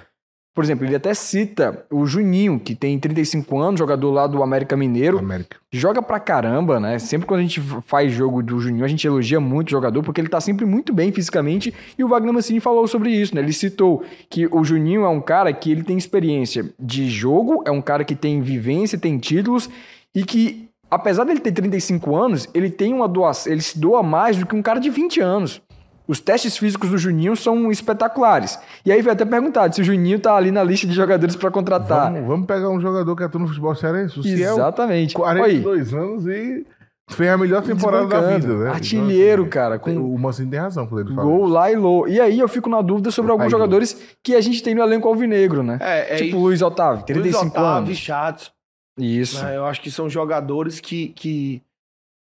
Por 0.53 0.65
exemplo, 0.65 0.85
ele 0.85 0.95
até 0.95 1.13
cita 1.13 1.85
o 1.89 2.05
Juninho, 2.05 2.59
que 2.59 2.75
tem 2.75 2.99
35 2.99 3.57
anos, 3.57 3.79
jogador 3.79 4.11
lá 4.11 4.27
do 4.27 4.43
América 4.43 4.75
Mineiro, 4.75 5.17
América. 5.17 5.57
joga 5.71 6.01
pra 6.01 6.19
caramba, 6.19 6.77
né? 6.77 6.99
Sempre 6.99 7.25
quando 7.25 7.39
a 7.39 7.43
gente 7.43 7.61
faz 7.85 8.11
jogo 8.11 8.43
do 8.43 8.59
Juninho, 8.59 8.83
a 8.83 8.87
gente 8.87 9.07
elogia 9.07 9.39
muito 9.39 9.69
o 9.69 9.71
jogador, 9.71 10.03
porque 10.03 10.19
ele 10.19 10.27
tá 10.27 10.41
sempre 10.41 10.65
muito 10.65 10.91
bem 10.91 11.09
fisicamente, 11.13 11.73
e 11.97 12.03
o 12.03 12.07
Wagner 12.09 12.33
Mancini 12.33 12.59
falou 12.59 12.85
sobre 12.85 13.11
isso, 13.11 13.33
né? 13.33 13.41
Ele 13.41 13.53
citou 13.53 14.03
que 14.29 14.45
o 14.51 14.61
Juninho 14.61 15.05
é 15.05 15.09
um 15.09 15.21
cara 15.21 15.53
que 15.53 15.71
ele 15.71 15.83
tem 15.83 15.97
experiência 15.97 16.69
de 16.77 17.09
jogo, 17.09 17.63
é 17.65 17.71
um 17.71 17.81
cara 17.81 18.03
que 18.03 18.13
tem 18.15 18.41
vivência, 18.41 18.99
tem 18.99 19.17
títulos, 19.17 19.69
e 20.13 20.25
que, 20.25 20.67
apesar 20.89 21.23
dele 21.23 21.39
ter 21.39 21.53
35 21.53 22.13
anos, 22.13 22.49
ele 22.53 22.69
tem 22.69 22.93
uma 22.93 23.07
doação, 23.07 23.53
ele 23.53 23.61
se 23.61 23.79
doa 23.79 24.03
mais 24.03 24.35
do 24.35 24.45
que 24.45 24.53
um 24.53 24.61
cara 24.61 24.81
de 24.81 24.89
20 24.89 25.21
anos. 25.21 25.61
Os 26.07 26.19
testes 26.19 26.57
físicos 26.57 26.89
do 26.89 26.97
Juninho 26.97 27.35
são 27.35 27.71
espetaculares. 27.71 28.59
E 28.85 28.91
aí 28.91 29.01
foi 29.01 29.11
até 29.11 29.23
perguntado 29.23 29.73
se 29.75 29.81
o 29.81 29.83
Juninho 29.83 30.19
tá 30.19 30.35
ali 30.35 30.51
na 30.51 30.63
lista 30.63 30.85
de 30.87 30.93
jogadores 30.93 31.35
pra 31.35 31.49
contratar. 31.51 32.11
Vamos, 32.11 32.27
vamos 32.27 32.47
pegar 32.47 32.69
um 32.69 32.81
jogador 32.81 33.15
que 33.15 33.23
atua 33.23 33.39
no 33.41 33.47
futebol 33.47 33.73
cearense, 33.75 34.19
o 34.19 34.23
Ciel, 34.23 34.53
Exatamente. 34.55 35.15
Olha 35.19 35.43
aí, 35.45 35.61
42 35.61 35.93
anos 35.93 36.27
e 36.27 36.65
fez 37.09 37.29
a 37.29 37.37
melhor 37.37 37.61
temporada 37.61 38.07
da 38.07 38.21
vida, 38.21 38.53
né? 38.57 38.69
Artilheiro, 38.71 39.43
Então, 39.43 39.51
cara, 39.51 39.75
assim, 39.75 39.95
com 39.95 40.13
O 40.15 40.17
Mancini 40.19 40.49
tem 40.51 40.59
razão 40.59 40.87
quando 40.87 41.07
ele 41.07 41.15
fala 41.15 41.27
gol 41.27 41.45
isso. 41.45 41.53
lá 41.53 41.71
e 41.71 41.75
low. 41.75 42.07
E 42.07 42.19
aí 42.19 42.39
eu 42.39 42.47
fico 42.47 42.69
na 42.69 42.81
dúvida 42.81 43.11
sobre 43.11 43.31
alguns 43.31 43.45
Aí, 43.45 43.51
jogadores 43.51 44.17
que 44.23 44.33
a 44.35 44.41
gente 44.41 44.63
tem 44.63 44.73
no 44.73 44.81
elenco 44.81 45.07
alvinegro, 45.07 45.61
né? 45.61 45.77
É, 45.81 46.13
é 46.13 46.15
tipo 46.17 46.29
isso. 46.29 46.37
Luiz 46.39 46.61
Otávio, 46.61 47.05
35 47.05 47.43
Luiz 47.43 47.51
Otávio, 47.53 47.85
anos. 47.87 47.97
Chatos. 47.97 48.51
Isso. 48.97 49.43
né? 49.43 49.55
Eu 49.57 49.65
acho 49.65 49.81
que 49.81 49.91
são 49.91 50.09
jogadores 50.09 50.79
que, 50.79 51.09
que 51.09 51.61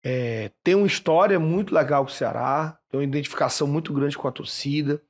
é, 0.05 0.51
têm 0.65 0.75
uma 0.75 0.87
história 0.87 1.39
muito 1.41 1.75
legal 1.75 2.05
com 2.05 2.11
o 2.11 2.15
Ceará, 2.15 2.78
tem 2.91 2.99
uma 2.99 3.05
identificação 3.05 3.67
muito 3.67 3.93
grande 3.93 4.17
com 4.17 4.27
a 4.27 4.33
torcida. 4.33 5.01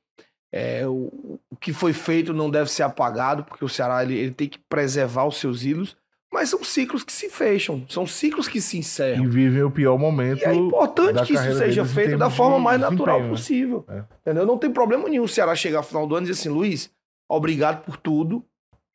É, 0.51 0.85
o, 0.87 1.39
o 1.49 1.55
que 1.59 1.71
foi 1.71 1.93
feito 1.93 2.33
não 2.33 2.49
deve 2.49 2.71
ser 2.71 2.83
apagado, 2.83 3.43
porque 3.43 3.63
o 3.63 3.69
Ceará 3.69 4.03
ele, 4.03 4.17
ele 4.17 4.31
tem 4.31 4.49
que 4.49 4.57
preservar 4.57 5.25
os 5.25 5.37
seus 5.37 5.63
ídolos, 5.63 5.95
mas 6.31 6.49
são 6.49 6.63
ciclos 6.63 7.03
que 7.03 7.11
se 7.11 7.29
fecham, 7.29 7.85
são 7.89 8.05
ciclos 8.05 8.47
que 8.47 8.61
se 8.61 8.77
encerram. 8.77 9.23
E 9.23 9.27
vivem 9.27 9.63
o 9.63 9.71
pior 9.71 9.97
momento. 9.97 10.41
E 10.41 10.45
é 10.45 10.53
importante 10.53 11.23
que 11.25 11.33
isso 11.33 11.57
seja 11.57 11.85
feito 11.85 12.17
da 12.17 12.29
forma 12.29 12.57
de 12.57 12.63
mais 12.63 12.81
natural 12.81 13.21
né? 13.21 13.29
possível. 13.29 13.85
É. 13.87 14.03
Entendeu? 14.21 14.45
Não 14.45 14.57
tem 14.57 14.71
problema 14.71 15.07
nenhum 15.07 15.23
o 15.23 15.27
Ceará 15.27 15.55
chegar 15.55 15.79
ao 15.79 15.83
final 15.83 16.05
do 16.05 16.15
ano 16.15 16.25
e 16.25 16.29
dizer 16.29 16.41
assim, 16.41 16.49
Luiz, 16.49 16.91
obrigado 17.27 17.83
por 17.83 17.97
tudo, 17.97 18.43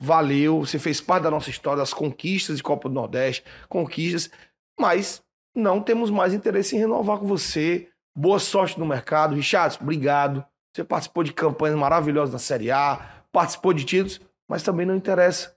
valeu, 0.01 0.61
você 0.61 0.79
fez 0.79 1.01
parte 1.01 1.25
da 1.25 1.31
nossa 1.31 1.51
história, 1.51 1.79
das 1.79 1.95
conquistas 1.95 2.57
de 2.57 2.63
Copa 2.63 2.89
do 2.89 2.95
Nordeste, 2.95 3.45
conquistas, 3.69 4.31
mas 4.79 5.23
não 5.55 5.81
temos 5.81 6.11
mais 6.11 6.35
interesse 6.35 6.77
em 6.77 6.81
renovar 6.81 7.19
com 7.19 7.27
você. 7.27 7.89
Boa 8.17 8.39
sorte 8.39 8.79
no 8.79 8.87
mercado. 8.87 9.35
Richard, 9.35 9.79
obrigado. 9.81 10.45
Você 10.75 10.85
participou 10.85 11.23
de 11.23 11.33
campanhas 11.33 11.77
maravilhosas 11.77 12.33
na 12.33 12.39
Série 12.39 12.71
A, 12.71 13.01
participou 13.33 13.73
de 13.73 13.85
títulos, 13.85 14.21
mas 14.49 14.63
também 14.63 14.87
não 14.87 14.95
interessa. 14.97 15.55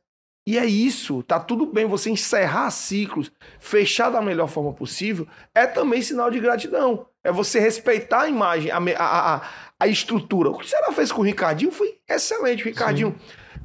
E 0.47 0.57
é 0.57 0.65
isso, 0.65 1.21
tá 1.23 1.39
tudo 1.39 1.65
bem 1.65 1.85
você 1.85 2.09
encerrar 2.09 2.69
ciclos, 2.71 3.29
fechar 3.59 4.09
da 4.09 4.21
melhor 4.21 4.47
forma 4.47 4.71
possível, 4.73 5.27
é 5.53 5.65
também 5.67 6.01
sinal 6.01 6.31
de 6.31 6.39
gratidão. 6.39 7.05
É 7.23 7.31
você 7.31 7.59
respeitar 7.59 8.21
a 8.21 8.29
imagem, 8.29 8.71
a, 8.71 8.77
a, 8.77 9.35
a, 9.35 9.41
a 9.77 9.87
estrutura. 9.87 10.49
O 10.49 10.57
que 10.57 10.69
Ceará 10.69 10.93
fez 10.93 11.11
com 11.11 11.21
o 11.21 11.25
Ricardinho 11.25 11.71
foi 11.71 11.97
excelente. 12.07 12.63
O 12.63 12.65
Ricardinho 12.67 13.13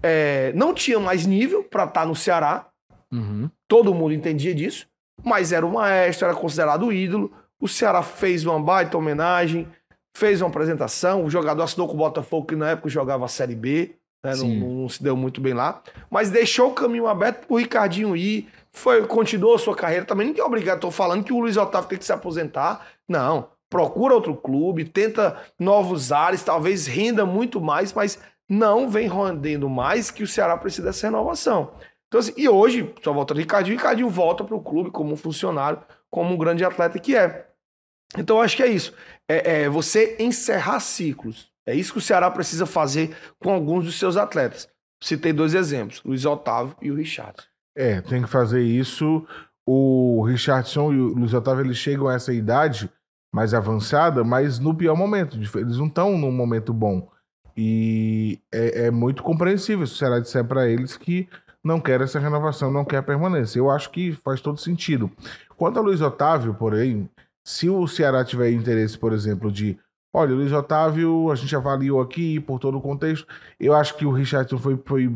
é, 0.03 0.53
não 0.57 0.75
tinha 0.75 0.99
mais 0.99 1.25
nível 1.25 1.63
para 1.63 1.85
estar 1.85 2.05
no 2.07 2.17
Ceará, 2.17 2.67
Uhum. 3.13 3.51
todo 3.69 3.95
mundo 3.95 4.15
entendia 4.15 4.55
disso, 4.55 4.89
mas 5.23 5.53
era 5.53 5.67
o 5.67 5.73
maestro, 5.73 6.27
era 6.27 6.35
considerado 6.35 6.87
o 6.87 6.93
ídolo. 6.93 7.31
O 7.63 7.69
Ceará 7.69 8.03
fez 8.03 8.45
uma 8.45 8.61
baita 8.61 8.99
homenagem, 8.99 9.69
fez 10.17 10.43
uma 10.43 10.49
apresentação, 10.49 11.25
o 11.25 11.31
jogador 11.31 11.63
assinou 11.63 11.87
com 11.87 11.95
o 11.95 11.99
Botafogo, 11.99 12.49
que 12.49 12.57
na 12.57 12.71
época 12.71 12.89
jogava 12.89 13.25
a 13.25 13.29
Série 13.29 13.55
B, 13.55 13.95
né, 14.25 14.35
não, 14.35 14.49
não 14.49 14.89
se 14.89 15.01
deu 15.01 15.17
muito 15.17 15.41
bem 15.41 15.55
lá, 15.55 15.81
mas 16.11 16.29
deixou 16.29 16.71
o 16.71 16.75
caminho 16.75 17.07
aberto 17.07 17.47
pro 17.47 17.57
Ricardinho 17.57 18.17
ir, 18.17 18.49
foi, 18.73 19.07
continuou 19.07 19.57
sua 19.59 19.77
carreira, 19.77 20.05
também 20.05 20.27
ninguém 20.27 20.43
é 20.43 20.45
obrigado, 20.45 20.81
tô 20.81 20.91
falando 20.91 21.23
que 21.23 21.33
o 21.33 21.39
Luiz 21.39 21.57
Otávio 21.57 21.89
tem 21.89 21.99
que 21.99 22.05
se 22.05 22.13
aposentar, 22.13 22.85
não, 23.09 23.47
procura 23.71 24.15
outro 24.15 24.35
clube, 24.35 24.85
tenta 24.85 25.41
novos 25.57 26.11
ares, 26.11 26.43
talvez 26.43 26.89
renda 26.89 27.25
muito 27.25 27.61
mais, 27.61 27.93
mas 27.93 28.19
não 28.49 28.89
vem 28.89 29.09
rendendo 29.09 29.71
mais 29.71 30.11
que 30.11 30.25
o 30.25 30.27
Ceará 30.27 30.57
precisa 30.57 30.89
dessa 30.89 31.07
renovação. 31.07 31.75
Então, 32.09 32.19
assim, 32.19 32.35
e 32.37 32.49
hoje, 32.49 32.93
só 33.03 33.13
volta 33.13 33.33
o 33.33 33.37
Ricardinho, 33.37 33.77
o 33.77 33.79
Ricardinho 33.79 34.11
volta 34.11 34.43
pro 34.45 34.61
clube 34.61 34.91
como 34.91 35.13
um 35.13 35.17
funcionário, 35.17 35.79
como 36.11 36.35
um 36.35 36.37
grande 36.37 36.63
atleta 36.65 36.99
que 36.99 37.17
é. 37.17 37.52
Então, 38.17 38.37
eu 38.37 38.43
acho 38.43 38.57
que 38.57 38.63
é 38.63 38.69
isso. 38.69 38.93
É, 39.29 39.63
é 39.63 39.69
você 39.69 40.17
encerrar 40.19 40.81
ciclos. 40.81 41.51
É 41.67 41.75
isso 41.75 41.93
que 41.93 41.99
o 41.99 42.03
Ceará 42.03 42.31
precisa 42.31 42.67
fazer 42.67 43.17
com 43.39 43.53
alguns 43.53 43.85
dos 43.85 43.99
seus 43.99 44.17
atletas. 44.17 44.69
Citei 45.03 45.33
dois 45.33 45.55
exemplos, 45.55 46.03
Luiz 46.05 46.25
Otávio 46.25 46.77
e 46.81 46.91
o 46.91 46.95
Richard. 46.95 47.37
É, 47.77 48.01
tem 48.01 48.23
que 48.23 48.29
fazer 48.29 48.63
isso. 48.63 49.27
O 49.67 50.25
Richardson 50.25 50.93
e 50.93 50.99
o 50.99 51.15
Luiz 51.15 51.33
Otávio 51.33 51.65
eles 51.65 51.77
chegam 51.77 52.09
a 52.09 52.15
essa 52.15 52.33
idade 52.33 52.91
mais 53.33 53.55
avançada, 53.55 54.23
mas 54.23 54.59
no 54.59 54.75
pior 54.75 54.97
momento. 54.97 55.37
Eles 55.37 55.79
não 55.79 55.87
estão 55.87 56.19
num 56.19 56.33
momento 56.33 56.73
bom. 56.73 57.09
E 57.57 58.41
é, 58.53 58.87
é 58.87 58.91
muito 58.91 59.23
compreensível 59.23 59.87
se 59.87 59.95
o 59.95 59.97
Ceará 59.97 60.19
disser 60.21 60.45
para 60.45 60.69
eles 60.69 60.97
que 60.97 61.29
não 61.65 61.81
quer 61.81 62.01
essa 62.01 62.19
renovação, 62.19 62.71
não 62.71 62.85
quer 62.85 62.99
a 62.99 63.03
permanência. 63.03 63.59
Eu 63.59 63.71
acho 63.71 63.91
que 63.91 64.13
faz 64.13 64.41
todo 64.41 64.59
sentido. 64.59 65.11
Quanto 65.57 65.79
a 65.79 65.83
Luiz 65.83 66.01
Otávio, 66.01 66.55
porém, 66.55 67.09
se 67.45 67.69
o 67.69 67.87
Ceará 67.87 68.25
tiver 68.25 68.51
interesse, 68.53 68.99
por 68.99 69.13
exemplo, 69.13 69.51
de 69.51 69.79
olha, 70.15 70.35
Luiz 70.35 70.53
Otávio, 70.53 71.31
a 71.31 71.35
gente 71.35 71.55
avaliou 71.57 72.01
aqui 72.01 72.39
por 72.41 72.59
todo 72.59 72.77
o 72.77 72.83
contexto, 72.83 73.27
eu 73.59 73.75
acho 73.75 73.97
que 73.97 74.05
o 74.05 74.13
Richardson 74.13 74.59
foi, 74.59 74.81
foi 74.85 75.13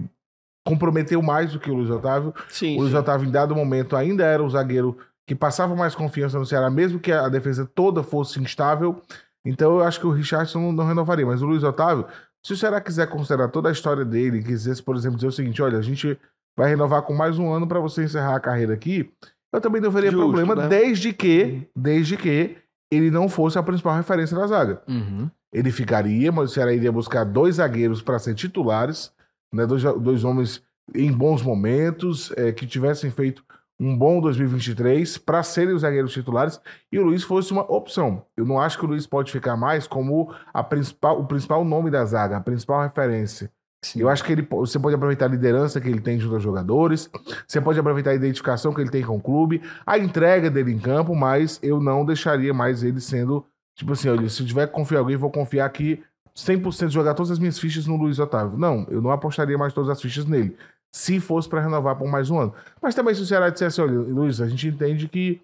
comprometeu 0.65 1.23
mais 1.23 1.53
do 1.53 1.61
que 1.61 1.71
o 1.71 1.75
Luiz 1.75 1.91
Otávio. 1.91 2.35
Sim. 2.49 2.77
O 2.77 2.81
Luiz 2.81 2.95
Otávio, 2.95 3.29
em 3.29 3.31
dado 3.31 3.55
momento, 3.55 3.95
ainda 3.95 4.25
era 4.25 4.43
o 4.43 4.51
zagueiro 4.51 4.97
que 5.27 5.35
passava 5.35 5.75
mais 5.75 5.95
confiança 5.95 6.39
no 6.39 6.47
Ceará, 6.47 6.71
mesmo 6.71 6.99
que 6.99 7.13
a 7.13 7.29
defesa 7.29 7.67
toda 7.67 8.03
fosse 8.03 8.41
instável. 8.41 9.01
Então 9.45 9.79
eu 9.79 9.85
acho 9.85 10.01
que 10.01 10.07
o 10.07 10.11
Richardson 10.11 10.61
não, 10.61 10.73
não 10.73 10.87
renovaria. 10.87 11.27
Mas 11.27 11.43
o 11.43 11.47
Luiz 11.47 11.63
Otávio, 11.63 12.07
se 12.45 12.53
o 12.53 12.57
Ceará 12.57 12.81
quiser 12.81 13.09
considerar 13.09 13.49
toda 13.49 13.69
a 13.69 13.73
história 13.73 14.05
dele, 14.05 14.43
quisesse, 14.43 14.83
por 14.83 14.97
exemplo, 14.97 15.17
dizer 15.17 15.29
o 15.29 15.33
seguinte: 15.33 15.63
olha, 15.63 15.79
a 15.79 15.83
gente 15.83 16.19
vai 16.57 16.71
renovar 16.71 17.03
com 17.03 17.13
mais 17.13 17.39
um 17.39 17.53
ano 17.53 17.67
para 17.67 17.81
você 17.81 18.05
encerrar 18.05 18.37
a 18.37 18.41
carreira 18.41 18.73
aqui, 18.73 19.13
eu 19.57 19.61
também 19.61 19.81
não 19.81 19.91
veria 19.91 20.11
Justo, 20.11 20.25
problema, 20.25 20.55
né? 20.55 20.69
desde 20.69 21.13
que, 21.13 21.69
desde 21.75 22.17
que 22.17 22.57
ele 22.91 23.11
não 23.11 23.29
fosse 23.29 23.59
a 23.59 23.63
principal 23.63 23.97
referência 23.97 24.37
da 24.37 24.47
zaga. 24.47 24.83
Uhum. 24.89 25.31
Ele 25.53 25.71
ficaria, 25.71 26.31
mas 26.31 26.51
o 26.51 26.55
Ceará 26.55 26.73
iria 26.73 26.93
buscar 26.93 27.25
dois 27.25 27.57
zagueiros 27.57 28.03
para 28.03 28.19
ser 28.19 28.35
titulares, 28.35 29.13
né? 29.53 29.67
dois, 29.67 29.83
dois 29.83 30.25
homens 30.25 30.63
em 30.95 31.11
bons 31.11 31.43
momentos, 31.43 32.33
é, 32.37 32.53
que 32.53 32.67
tivessem 32.67 33.11
feito 33.11 33.43
um 33.79 33.97
bom 33.97 34.21
2023 34.21 35.19
para 35.19 35.43
serem 35.43 35.75
os 35.75 35.83
zagueiros 35.83 36.13
titulares 36.13 36.61
e 36.91 36.99
o 36.99 37.05
Luiz 37.05 37.23
fosse 37.23 37.53
uma 37.53 37.63
opção. 37.71 38.25
Eu 38.37 38.45
não 38.47 38.61
acho 38.61 38.79
que 38.79 38.85
o 38.85 38.89
Luiz 38.89 39.07
pode 39.07 39.31
ficar 39.31 39.57
mais 39.57 39.87
como 39.87 40.35
a 40.53 40.63
principal, 40.63 41.21
o 41.21 41.27
principal 41.27 41.65
nome 41.65 41.91
da 41.91 42.05
zaga, 42.05 42.37
a 42.37 42.41
principal 42.41 42.83
referência. 42.83 43.51
Sim. 43.83 44.01
Eu 44.01 44.09
acho 44.09 44.25
que 44.25 44.33
ele, 44.33 44.47
você 44.51 44.79
pode 44.79 44.97
aproveitar 44.97 45.27
a 45.27 45.29
liderança 45.29 45.81
que 45.81 45.89
ele 45.89 46.01
tem 46.01 46.19
junto 46.19 46.35
aos 46.35 46.43
jogadores, 46.43 47.11
você 47.47 47.61
pode 47.61 47.79
aproveitar 47.79 48.11
a 48.11 48.15
identificação 48.15 48.73
que 48.73 48.81
ele 48.81 48.91
tem 48.91 49.03
com 49.03 49.17
o 49.17 49.21
clube, 49.21 49.63
a 49.87 49.99
entrega 49.99 50.51
dele 50.51 50.73
em 50.73 50.79
campo, 50.79 51.15
mas 51.15 51.61
eu 51.63 51.81
não 51.81 52.05
deixaria 52.05 52.53
mais 52.53 52.83
ele 52.83 53.01
sendo, 53.01 53.45
tipo 53.77 53.93
assim, 53.93 54.09
olha, 54.09 54.29
se 54.29 54.45
tiver 54.45 54.67
que 54.67 54.73
confiar 54.73 54.99
em 54.99 55.01
alguém, 55.01 55.17
vou 55.17 55.31
confiar 55.31 55.67
aqui 55.67 56.03
100% 56.37 56.91
jogar 56.91 57.15
todas 57.15 57.31
as 57.31 57.39
minhas 57.39 57.59
fichas 57.59 57.87
no 57.87 57.97
Luiz 57.97 58.19
Otávio. 58.19 58.59
Não, 58.59 58.87
eu 58.91 59.01
não 59.01 59.11
apostaria 59.11 59.57
mais 59.57 59.73
todas 59.73 59.89
as 59.89 60.01
fichas 60.01 60.27
nele, 60.27 60.57
se 60.93 61.21
fosse 61.21 61.49
para 61.49 61.61
renovar 61.61 61.97
por 61.97 62.09
mais 62.09 62.31
um 62.31 62.39
ano. 62.39 62.55
Mas 62.81 62.95
também 62.95 63.15
se 63.15 63.23
o 63.23 63.27
Ceará 63.27 63.51
dissesse, 63.51 63.81
olha, 63.81 63.93
Luiz, 63.93 64.41
a 64.41 64.49
gente 64.49 64.69
entende 64.69 65.09
que 65.09 65.41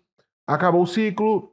acabou 0.46 0.82
o 0.82 0.86
ciclo, 0.86 1.52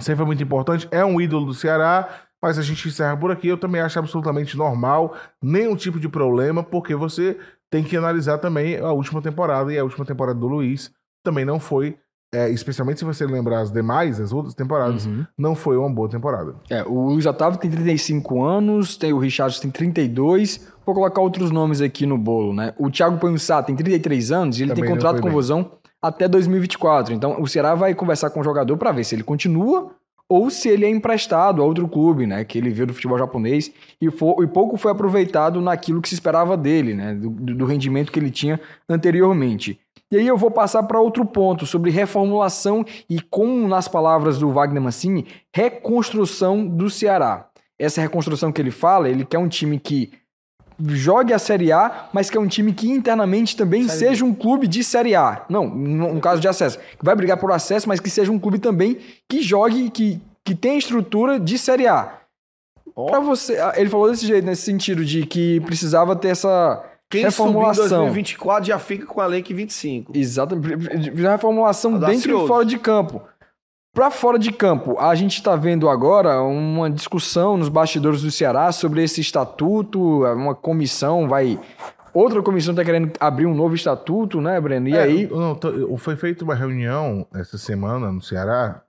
sempre 0.00 0.18
foi 0.18 0.26
muito 0.26 0.42
importante, 0.42 0.88
é 0.90 1.04
um 1.04 1.20
ídolo 1.20 1.46
do 1.46 1.54
Ceará, 1.54 2.23
mas 2.44 2.58
a 2.58 2.62
gente 2.62 2.86
encerra 2.86 3.16
por 3.16 3.30
aqui. 3.30 3.48
Eu 3.48 3.56
também 3.56 3.80
acho 3.80 3.98
absolutamente 3.98 4.54
normal, 4.54 5.14
nenhum 5.42 5.74
tipo 5.74 5.98
de 5.98 6.10
problema, 6.10 6.62
porque 6.62 6.94
você 6.94 7.38
tem 7.70 7.82
que 7.82 7.96
analisar 7.96 8.36
também 8.36 8.76
a 8.78 8.92
última 8.92 9.22
temporada, 9.22 9.72
e 9.72 9.78
a 9.78 9.82
última 9.82 10.04
temporada 10.04 10.38
do 10.38 10.46
Luiz 10.46 10.92
também 11.24 11.42
não 11.44 11.58
foi, 11.58 11.96
é, 12.34 12.50
especialmente 12.50 12.98
se 12.98 13.04
você 13.06 13.24
lembrar 13.24 13.60
as 13.60 13.72
demais, 13.72 14.20
as 14.20 14.30
outras 14.30 14.54
temporadas, 14.54 15.06
Uhum. 15.06 15.24
não 15.38 15.54
foi 15.54 15.78
uma 15.78 15.88
boa 15.88 16.06
temporada. 16.08 16.54
É, 16.68 16.82
o 16.82 17.06
Luiz 17.12 17.24
Otávio 17.24 17.58
tem 17.58 17.70
35 17.70 18.44
anos, 18.44 18.98
tem 18.98 19.12
o 19.14 19.18
Richardson 19.18 19.62
tem 19.62 19.70
32. 19.70 20.68
Vou 20.84 20.94
colocar 20.94 21.22
outros 21.22 21.50
nomes 21.50 21.80
aqui 21.80 22.04
no 22.04 22.18
bolo, 22.18 22.52
né? 22.52 22.74
O 22.78 22.90
Thiago 22.90 23.16
Panhussá 23.18 23.62
tem 23.62 23.74
33 23.74 24.30
anos 24.30 24.58
e 24.58 24.64
ele 24.64 24.74
Também 24.74 24.84
tem 24.84 24.92
contrato 24.92 25.16
com 25.22 25.28
bem. 25.28 25.32
Vozão 25.32 25.70
até 26.02 26.28
2024. 26.28 27.14
Então 27.14 27.40
o 27.40 27.48
Ceará 27.48 27.74
vai 27.74 27.94
conversar 27.94 28.28
com 28.28 28.40
o 28.40 28.44
jogador 28.44 28.76
para 28.76 28.92
ver 28.92 29.04
se 29.04 29.14
ele 29.14 29.22
continua 29.22 29.92
ou 30.34 30.50
se 30.50 30.68
ele 30.68 30.84
é 30.84 30.88
emprestado 30.90 31.62
a 31.62 31.64
outro 31.64 31.86
clube, 31.88 32.26
né? 32.26 32.44
Que 32.44 32.58
ele 32.58 32.70
veio 32.70 32.86
do 32.88 32.94
futebol 32.94 33.18
japonês 33.18 33.70
e, 34.00 34.10
fo- 34.10 34.42
e 34.42 34.46
pouco 34.46 34.76
foi 34.76 34.90
aproveitado 34.90 35.60
naquilo 35.60 36.00
que 36.02 36.08
se 36.08 36.14
esperava 36.14 36.56
dele, 36.56 36.94
né? 36.94 37.14
Do, 37.14 37.30
do- 37.30 37.54
do 37.54 37.64
rendimento 37.64 38.10
que 38.12 38.18
ele 38.18 38.30
tinha 38.30 38.60
anteriormente. 38.88 39.78
E 40.10 40.16
aí 40.16 40.26
eu 40.26 40.36
vou 40.36 40.50
passar 40.50 40.82
para 40.84 41.00
outro 41.00 41.24
ponto 41.24 41.66
sobre 41.66 41.90
reformulação 41.90 42.84
e, 43.08 43.20
como 43.20 43.66
nas 43.66 43.88
palavras 43.88 44.38
do 44.38 44.50
Wagner 44.50 44.82
Mancini, 44.82 45.26
reconstrução 45.52 46.66
do 46.66 46.88
Ceará. 46.88 47.48
Essa 47.78 48.00
reconstrução 48.00 48.52
que 48.52 48.60
ele 48.62 48.70
fala, 48.70 49.08
ele 49.08 49.24
quer 49.24 49.38
um 49.38 49.48
time 49.48 49.78
que 49.78 50.12
jogue 50.86 51.32
a 51.32 51.38
Série 51.38 51.72
A, 51.72 52.08
mas 52.12 52.28
que 52.28 52.36
é 52.36 52.40
um 52.40 52.46
time 52.46 52.72
que 52.72 52.90
internamente 52.90 53.56
também 53.56 53.86
Série 53.86 53.98
seja 53.98 54.24
um 54.24 54.34
clube 54.34 54.66
de 54.66 54.82
Série 54.82 55.14
A. 55.14 55.44
Não, 55.48 55.68
no, 55.68 56.14
no 56.14 56.20
caso 56.20 56.40
de 56.40 56.48
acesso. 56.48 56.78
Que 56.78 57.04
vai 57.04 57.14
brigar 57.14 57.36
por 57.36 57.52
acesso, 57.52 57.88
mas 57.88 58.00
que 58.00 58.10
seja 58.10 58.32
um 58.32 58.38
clube 58.38 58.58
também 58.58 58.98
que 59.28 59.42
jogue, 59.42 59.90
que, 59.90 60.20
que 60.44 60.54
tenha 60.54 60.78
estrutura 60.78 61.38
de 61.38 61.58
Série 61.58 61.86
A. 61.86 62.20
Ó. 62.96 63.06
Pra 63.06 63.20
você, 63.20 63.58
ah, 63.58 63.72
ele 63.76 63.90
falou 63.90 64.10
desse 64.10 64.26
jeito, 64.26 64.44
nesse 64.44 64.62
sentido 64.62 65.04
de 65.04 65.26
que 65.26 65.60
precisava 65.60 66.14
ter 66.14 66.28
essa 66.28 66.82
Quem 67.10 67.20
subir 67.20 67.22
em 67.22 67.24
reformulação. 67.24 68.02
2024 68.02 68.68
já 68.68 68.78
fica 68.78 69.06
com 69.06 69.20
a 69.20 69.26
lei 69.26 69.42
que 69.42 69.52
25. 69.52 70.12
Exatamente. 70.16 71.10
Uma 71.10 71.30
reformulação 71.30 71.98
dentro 71.98 72.44
e 72.44 72.46
fora 72.46 72.64
de 72.64 72.78
campo. 72.78 73.20
Pra 73.94 74.10
fora 74.10 74.40
de 74.40 74.50
campo, 74.50 74.98
a 74.98 75.14
gente 75.14 75.40
tá 75.40 75.54
vendo 75.54 75.88
agora 75.88 76.42
uma 76.42 76.90
discussão 76.90 77.56
nos 77.56 77.68
bastidores 77.68 78.22
do 78.22 78.30
Ceará 78.30 78.72
sobre 78.72 79.04
esse 79.04 79.20
estatuto, 79.20 80.24
uma 80.24 80.54
comissão 80.54 81.28
vai... 81.28 81.60
Outra 82.12 82.42
comissão 82.42 82.74
tá 82.74 82.84
querendo 82.84 83.12
abrir 83.20 83.46
um 83.46 83.54
novo 83.54 83.74
estatuto, 83.74 84.40
né, 84.40 84.60
Breno? 84.60 84.88
E 84.88 84.94
É, 84.94 85.02
aí... 85.02 85.28
não, 85.28 85.96
foi 85.96 86.16
feita 86.16 86.44
uma 86.44 86.54
reunião 86.54 87.24
essa 87.34 87.56
semana 87.56 88.10
no 88.10 88.20
Ceará 88.20 88.82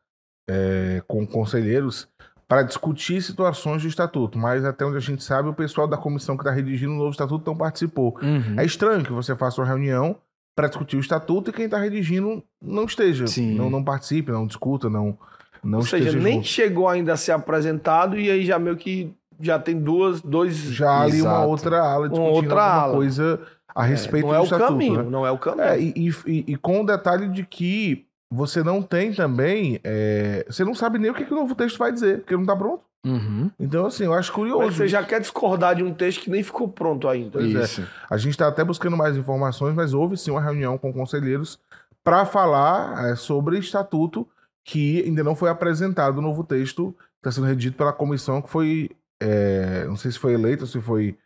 é, 0.49 1.01
com 1.07 1.25
conselheiros 1.25 2.07
para 2.47 2.63
discutir 2.63 3.21
situações 3.21 3.81
do 3.81 3.87
estatuto, 3.87 4.37
mas 4.37 4.63
até 4.65 4.85
onde 4.85 4.97
a 4.97 5.01
gente 5.01 5.23
sabe, 5.23 5.49
o 5.49 5.53
pessoal 5.53 5.87
da 5.87 5.97
comissão 5.97 6.35
que 6.37 6.43
está 6.43 6.51
redigindo 6.51 6.93
o 6.93 6.97
novo 6.97 7.11
estatuto 7.11 7.43
não 7.45 7.57
participou. 7.57 8.15
Uhum. 8.21 8.59
É 8.59 8.65
estranho 8.65 9.03
que 9.03 9.11
você 9.11 9.35
faça 9.35 9.61
uma 9.61 9.67
reunião 9.67 10.15
para 10.55 10.67
discutir 10.67 10.95
o 10.95 10.99
estatuto 11.01 11.49
e 11.49 11.53
quem 11.53 11.65
está 11.65 11.77
redigindo 11.77 12.41
não 12.61 12.85
esteja, 12.85 13.27
Sim. 13.27 13.55
não, 13.55 13.69
não 13.69 13.83
participe, 13.83 14.31
não 14.31 14.47
discuta, 14.47 14.89
não, 14.89 15.17
não 15.63 15.79
Ou 15.79 15.85
seja, 15.85 16.05
esteja 16.05 16.19
nem 16.23 16.35
junto. 16.35 16.47
chegou 16.47 16.87
ainda 16.87 17.13
a 17.13 17.17
ser 17.17 17.33
apresentado 17.33 18.17
e 18.17 18.31
aí 18.31 18.45
já 18.45 18.57
meio 18.57 18.77
que 18.77 19.11
já 19.39 19.59
tem 19.59 19.77
duas, 19.77 20.21
dois... 20.21 20.55
Já 20.55 21.01
ali 21.01 21.21
uma 21.21 21.31
Exato. 21.31 21.49
outra 21.49 21.81
ala 21.81 22.07
discutindo 22.07 22.33
outra 22.35 22.61
alguma 22.63 22.83
ala. 22.83 22.93
coisa 22.93 23.39
a 23.75 23.83
respeito 23.83 24.27
não 24.27 24.33
é 24.33 24.37
do 24.37 24.41
o 24.41 24.45
estatuto. 24.45 24.69
caminho, 24.69 25.03
né? 25.03 25.09
não 25.09 25.25
é 25.27 25.31
o 25.31 25.37
caminho. 25.37 25.63
É, 25.67 25.77
e, 25.77 25.93
e- 26.25 26.45
e- 26.53 26.55
com 26.55 26.81
o 26.81 26.85
detalhe 26.85 27.27
de 27.27 27.45
que 27.45 28.05
você 28.31 28.63
não 28.63 28.81
tem 28.81 29.13
também. 29.13 29.77
é, 29.83 30.45
você 30.49 30.63
não 30.63 30.73
sabe 30.73 30.97
nem 30.97 31.11
o 31.11 31.13
que, 31.13 31.25
que 31.25 31.33
o 31.33 31.35
novo 31.35 31.53
texto 31.53 31.77
vai 31.77 31.91
dizer, 31.91 32.19
porque 32.19 32.37
não 32.37 32.45
tá 32.45 32.55
pronto. 32.55 32.81
Uhum. 33.05 33.51
Então, 33.59 33.85
assim, 33.85 34.05
eu 34.05 34.13
acho 34.13 34.31
curioso. 34.33 34.65
Mas 34.65 34.75
você 34.75 34.87
já 34.87 35.03
quer 35.03 35.19
discordar 35.21 35.75
de 35.75 35.83
um 35.83 35.93
texto 35.93 36.21
que 36.21 36.29
nem 36.29 36.41
ficou 36.43 36.67
pronto 36.67 37.07
ainda. 37.07 37.39
Pois 37.39 37.53
é. 37.55 37.63
Isso. 37.63 37.87
A 38.09 38.17
gente 38.17 38.31
está 38.31 38.47
até 38.47 38.63
buscando 38.63 38.97
mais 38.97 39.15
informações, 39.15 39.75
mas 39.75 39.93
houve 39.93 40.17
sim 40.17 40.31
uma 40.31 40.41
reunião 40.41 40.77
com 40.77 40.91
conselheiros 40.91 41.59
para 42.03 42.25
falar 42.25 43.09
é, 43.11 43.15
sobre 43.15 43.57
estatuto 43.59 44.27
que 44.63 45.03
ainda 45.03 45.23
não 45.23 45.35
foi 45.35 45.49
apresentado 45.49 46.17
o 46.17 46.21
novo 46.21 46.43
texto, 46.43 46.95
está 47.17 47.31
sendo 47.31 47.45
redigido 47.47 47.75
pela 47.77 47.93
comissão 47.93 48.41
que 48.41 48.49
foi. 48.49 48.89
é, 49.21 49.85
não 49.85 49.95
sei 49.95 50.11
se 50.11 50.17
foi 50.19 50.33
eleita 50.33 50.63
ou 50.63 50.67
se 50.67 50.81
foi. 50.81 51.17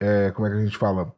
é, 0.00 0.30
como 0.30 0.46
é 0.46 0.50
que 0.50 0.56
a 0.56 0.64
gente 0.64 0.76
fala? 0.78 1.12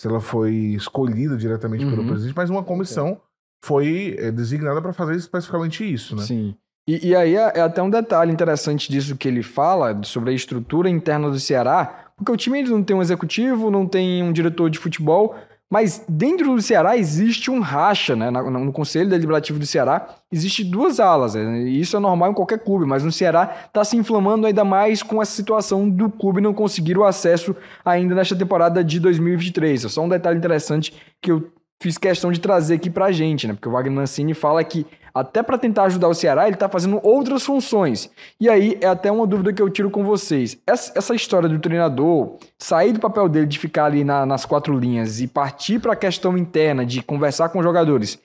Se 0.00 0.08
ela 0.08 0.20
foi 0.20 0.54
escolhida 0.74 1.36
diretamente 1.36 1.84
pelo 1.84 2.00
Uhum. 2.00 2.08
presidente, 2.08 2.34
mas 2.36 2.48
uma 2.48 2.64
comissão 2.64 3.20
foi 3.62 4.16
é, 4.18 4.30
designada 4.30 4.80
para 4.80 4.94
fazer 4.94 5.14
especificamente 5.16 5.84
isso, 5.84 6.16
né? 6.16 6.22
Sim. 6.22 6.56
E, 6.90 7.10
e 7.10 7.14
aí 7.14 7.36
é, 7.36 7.52
é 7.54 7.60
até 7.60 7.80
um 7.80 7.88
detalhe 7.88 8.32
interessante 8.32 8.90
disso 8.90 9.14
que 9.14 9.28
ele 9.28 9.44
fala 9.44 10.02
sobre 10.02 10.32
a 10.32 10.34
estrutura 10.34 10.90
interna 10.90 11.30
do 11.30 11.38
Ceará, 11.38 12.06
porque 12.16 12.32
o 12.32 12.36
time 12.36 12.64
não 12.64 12.82
tem 12.82 12.96
um 12.96 13.02
executivo, 13.02 13.70
não 13.70 13.86
tem 13.86 14.24
um 14.24 14.32
diretor 14.32 14.68
de 14.68 14.76
futebol, 14.76 15.36
Mas 15.72 16.04
dentro 16.08 16.52
do 16.52 16.60
Ceará 16.60 16.96
existe 16.96 17.48
um 17.48 17.60
racha, 17.60 18.16
né? 18.16 18.28
No 18.28 18.72
Conselho 18.72 19.08
Deliberativo 19.08 19.56
do 19.56 19.64
Ceará 19.64 20.16
existe 20.32 20.64
duas 20.64 20.98
alas. 20.98 21.36
Né? 21.36 21.60
E 21.60 21.80
isso 21.80 21.96
é 21.96 22.00
normal 22.00 22.32
em 22.32 22.34
qualquer 22.34 22.58
clube, 22.58 22.84
mas 22.84 23.04
no 23.04 23.12
Ceará 23.12 23.66
está 23.66 23.84
se 23.84 23.96
inflamando 23.96 24.48
ainda 24.48 24.64
mais 24.64 25.00
com 25.00 25.22
essa 25.22 25.30
situação 25.30 25.88
do 25.88 26.10
clube 26.10 26.40
não 26.40 26.52
conseguir 26.52 26.98
o 26.98 27.04
acesso 27.04 27.54
ainda 27.84 28.16
nesta 28.16 28.34
temporada 28.34 28.82
de 28.82 28.98
2023. 28.98 29.84
É 29.84 29.88
só 29.88 30.02
um 30.02 30.08
detalhe 30.08 30.38
interessante 30.38 30.92
que 31.22 31.30
eu 31.30 31.52
fiz 31.80 31.96
questão 31.96 32.30
de 32.30 32.40
trazer 32.40 32.74
aqui 32.74 32.90
pra 32.90 33.10
gente, 33.10 33.48
né? 33.48 33.54
Porque 33.54 33.68
o 33.68 33.72
Wagner 33.72 33.92
Mancini 33.92 34.34
fala 34.34 34.62
que 34.62 34.86
até 35.12 35.42
para 35.42 35.58
tentar 35.58 35.84
ajudar 35.84 36.08
o 36.08 36.14
Ceará, 36.14 36.44
ele 36.44 36.54
está 36.54 36.68
fazendo 36.68 37.00
outras 37.02 37.44
funções. 37.44 38.10
E 38.38 38.48
aí 38.48 38.78
é 38.80 38.86
até 38.86 39.10
uma 39.10 39.26
dúvida 39.26 39.52
que 39.52 39.60
eu 39.60 39.68
tiro 39.68 39.90
com 39.90 40.04
vocês. 40.04 40.58
Essa, 40.66 40.92
essa 40.96 41.14
história 41.14 41.48
do 41.48 41.58
treinador 41.58 42.36
sair 42.58 42.92
do 42.92 43.00
papel 43.00 43.28
dele 43.28 43.46
de 43.46 43.58
ficar 43.58 43.86
ali 43.86 44.04
na, 44.04 44.24
nas 44.24 44.44
quatro 44.44 44.78
linhas 44.78 45.20
e 45.20 45.26
partir 45.26 45.80
para 45.80 45.94
a 45.94 45.96
questão 45.96 46.38
interna 46.38 46.84
de 46.84 47.02
conversar 47.02 47.48
com 47.48 47.58
os 47.58 47.64
jogadores, 47.64 48.20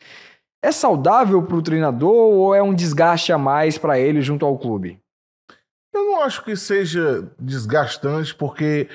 é 0.63 0.71
saudável 0.71 1.41
para 1.43 1.55
o 1.55 1.61
treinador 1.61 2.13
ou 2.13 2.53
é 2.53 2.61
um 2.61 2.73
desgaste 2.73 3.31
a 3.31 3.37
mais 3.37 3.77
para 3.77 3.99
ele 3.99 4.21
junto 4.21 4.45
ao 4.45 4.57
clube? 4.57 4.99
Eu 5.93 6.05
não 6.05 6.21
acho 6.21 6.43
que 6.43 6.55
seja 6.57 7.25
desgastante, 7.39 8.35
porque 8.35 8.89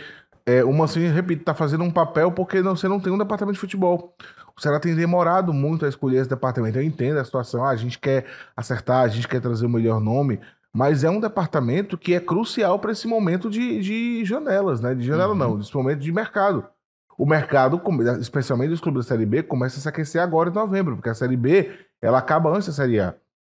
é, 0.45 0.65
o 0.65 0.73
Mancini, 0.73 1.09
repito, 1.09 1.43
está 1.43 1.55
fazendo 1.55 1.85
um 1.85 1.91
papel 1.91 2.33
porque 2.33 2.61
não, 2.61 2.75
você 2.75 2.89
não 2.89 2.99
tem 2.99 3.13
um 3.13 3.19
departamento 3.19 3.55
de 3.55 3.61
futebol. 3.61 4.15
O 4.61 4.63
Ceará 4.63 4.79
tem 4.79 4.95
demorado 4.95 5.55
muito 5.55 5.87
a 5.87 5.89
escolher 5.89 6.19
esse 6.19 6.29
departamento. 6.29 6.77
Eu 6.77 6.83
entendo 6.83 7.17
a 7.17 7.25
situação, 7.25 7.65
ah, 7.65 7.71
a 7.71 7.77
gente 7.77 7.99
quer 7.99 8.27
acertar, 8.55 9.05
a 9.05 9.09
gente 9.09 9.27
quer 9.27 9.41
trazer 9.41 9.65
o 9.65 9.71
melhor 9.71 9.99
nome, 9.99 10.39
mas 10.71 11.03
é 11.03 11.09
um 11.09 11.19
departamento 11.19 11.97
que 11.97 12.13
é 12.13 12.21
crucial 12.21 12.79
para 12.79 12.93
esse 12.93 13.09
momento 13.09 13.49
de, 13.49 13.81
de 13.81 14.23
janelas, 14.23 14.83
né? 14.83 14.95
De 14.95 15.03
janela 15.03 15.33
uhum. 15.33 15.39
não, 15.39 15.59
desse 15.59 15.75
momento 15.75 16.01
de 16.01 16.13
mercado. 16.13 16.67
O 17.17 17.25
mercado, 17.25 17.81
especialmente 18.21 18.75
os 18.75 18.83
clubes 18.83 19.07
da 19.07 19.09
Série 19.09 19.25
B, 19.25 19.43
começa 19.43 19.79
a 19.79 19.81
se 19.81 19.89
aquecer 19.89 20.21
agora 20.21 20.51
em 20.51 20.55
novembro, 20.55 20.95
porque 20.97 21.09
a 21.09 21.15
Série 21.15 21.39
B 21.39 21.71
ela 22.03 22.19
acaba 22.19 22.51
antes 22.51 22.67
da 22.67 22.75
Série 22.75 23.01
A. 23.01 23.15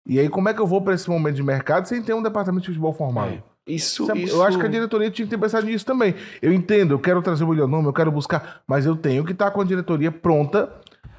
E 0.07 0.21
aí, 0.21 0.29
como 0.29 0.51
é 0.51 0.55
que 0.55 0.61
eu 0.61 0.67
vou 0.67 0.83
para 0.83 0.93
esse 0.93 1.09
momento 1.09 1.37
de 1.37 1.43
mercado 1.43 1.89
sem 1.89 2.03
ter 2.03 2.13
um 2.13 2.23
departamento 2.23 2.65
de 2.65 2.69
futebol 2.69 2.93
formado? 2.93 3.33
É. 3.33 3.43
Isso, 3.67 4.03
isso, 4.03 4.17
isso, 4.17 4.37
Eu 4.37 4.43
acho 4.43 4.59
que 4.59 4.67
a 4.67 4.69
diretoria 4.69 5.11
tinha 5.11 5.25
que 5.25 5.31
ter 5.31 5.39
pensado 5.39 5.65
nisso 5.65 5.87
também. 5.87 6.15
Eu 6.43 6.53
entendo, 6.53 6.93
eu 6.93 6.99
quero 6.99 7.23
trazer 7.23 7.45
o 7.45 7.49
melhor 7.49 7.69
nome, 7.69 7.89
eu 7.89 7.93
quero 7.93 8.11
buscar, 8.11 8.61
mas 8.67 8.85
eu 8.85 8.97
tenho 8.97 9.25
que 9.25 9.33
estar 9.33 9.51
com 9.51 9.61
a 9.61 9.65
diretoria 9.65 10.11
pronta 10.11 10.71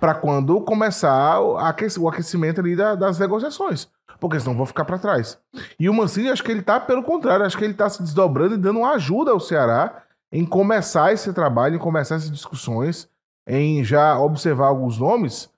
para 0.01 0.15
quando 0.15 0.59
começar 0.61 1.39
o 1.39 2.09
aquecimento 2.09 2.59
ali 2.59 2.75
das 2.75 3.19
negociações. 3.19 3.87
Porque 4.19 4.39
senão 4.39 4.57
vão 4.57 4.65
ficar 4.65 4.83
para 4.83 4.97
trás. 4.97 5.37
E 5.79 5.87
o 5.87 5.93
Mancini, 5.93 6.29
acho 6.29 6.43
que 6.43 6.51
ele 6.51 6.63
tá 6.63 6.79
pelo 6.79 7.03
contrário, 7.03 7.45
acho 7.45 7.55
que 7.55 7.63
ele 7.63 7.75
tá 7.75 7.87
se 7.87 8.01
desdobrando 8.01 8.55
e 8.55 8.57
dando 8.57 8.79
uma 8.79 8.95
ajuda 8.95 9.29
ao 9.29 9.39
Ceará 9.39 10.01
em 10.31 10.43
começar 10.43 11.13
esse 11.13 11.31
trabalho, 11.31 11.75
em 11.75 11.79
começar 11.79 12.15
essas 12.15 12.31
discussões, 12.31 13.07
em 13.47 13.83
já 13.83 14.17
observar 14.17 14.67
alguns 14.67 14.97
nomes, 14.97 15.49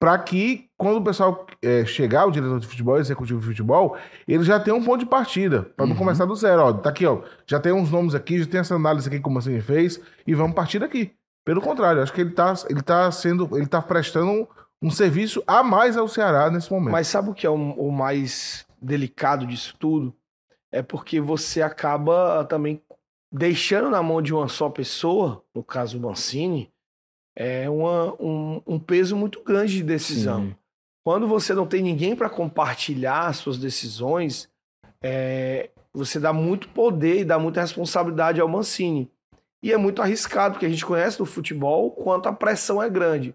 para 0.00 0.18
que 0.18 0.68
quando 0.76 0.96
o 0.96 1.04
pessoal 1.04 1.46
é, 1.62 1.84
chegar, 1.84 2.26
o 2.26 2.32
diretor 2.32 2.58
de 2.58 2.66
futebol, 2.66 2.96
o 2.96 2.98
executivo 2.98 3.38
de 3.38 3.46
futebol, 3.46 3.96
ele 4.26 4.42
já 4.42 4.58
tem 4.58 4.74
um 4.74 4.82
ponto 4.82 4.98
de 4.98 5.06
partida, 5.06 5.62
para 5.76 5.86
não 5.86 5.92
uhum. 5.92 5.98
começar 5.98 6.24
do 6.24 6.34
zero. 6.34 6.62
Ó, 6.62 6.72
tá 6.72 6.90
aqui, 6.90 7.06
ó, 7.06 7.20
já 7.46 7.60
tem 7.60 7.72
uns 7.72 7.92
nomes 7.92 8.16
aqui, 8.16 8.40
já 8.40 8.46
tem 8.46 8.60
essa 8.60 8.74
análise 8.74 9.06
aqui 9.06 9.20
como 9.20 9.34
o 9.34 9.36
Mancini 9.36 9.60
fez, 9.60 10.00
e 10.26 10.34
vamos 10.34 10.56
partir 10.56 10.80
daqui. 10.80 11.12
Pelo 11.44 11.60
contrário, 11.60 12.02
acho 12.02 12.12
que 12.12 12.20
ele 12.20 12.30
está 12.30 12.54
ele 12.68 12.82
tá 12.82 13.10
sendo, 13.10 13.56
ele 13.56 13.66
tá 13.66 13.82
prestando 13.82 14.48
um, 14.80 14.90
serviço 14.90 15.42
a 15.46 15.62
mais 15.62 15.96
ao 15.96 16.08
Ceará 16.08 16.50
nesse 16.50 16.70
momento. 16.70 16.92
Mas 16.92 17.08
sabe 17.08 17.30
o 17.30 17.34
que 17.34 17.46
é 17.46 17.50
o, 17.50 17.54
o 17.54 17.90
mais 17.90 18.66
delicado 18.80 19.46
disso 19.46 19.74
tudo? 19.78 20.14
É 20.70 20.82
porque 20.82 21.20
você 21.20 21.60
acaba 21.60 22.44
também 22.44 22.80
deixando 23.30 23.90
na 23.90 24.02
mão 24.02 24.22
de 24.22 24.32
uma 24.32 24.48
só 24.48 24.68
pessoa, 24.68 25.42
no 25.54 25.64
caso 25.64 25.98
o 25.98 26.00
Mancini, 26.00 26.70
é 27.34 27.68
uma, 27.68 28.14
um, 28.20 28.62
um 28.66 28.78
peso 28.78 29.16
muito 29.16 29.42
grande 29.42 29.74
de 29.74 29.82
decisão. 29.82 30.46
Sim. 30.46 30.56
Quando 31.04 31.26
você 31.26 31.54
não 31.54 31.66
tem 31.66 31.82
ninguém 31.82 32.14
para 32.14 32.30
compartilhar 32.30 33.34
suas 33.34 33.58
decisões, 33.58 34.48
é, 35.02 35.70
você 35.92 36.20
dá 36.20 36.32
muito 36.32 36.68
poder 36.68 37.20
e 37.20 37.24
dá 37.24 37.38
muita 37.38 37.60
responsabilidade 37.60 38.40
ao 38.40 38.48
Mancini. 38.48 39.10
E 39.62 39.72
é 39.72 39.76
muito 39.76 40.02
arriscado, 40.02 40.54
porque 40.54 40.66
a 40.66 40.68
gente 40.68 40.84
conhece 40.84 41.18
do 41.18 41.24
futebol 41.24 41.90
quanto 41.90 42.28
a 42.28 42.32
pressão 42.32 42.82
é 42.82 42.90
grande. 42.90 43.34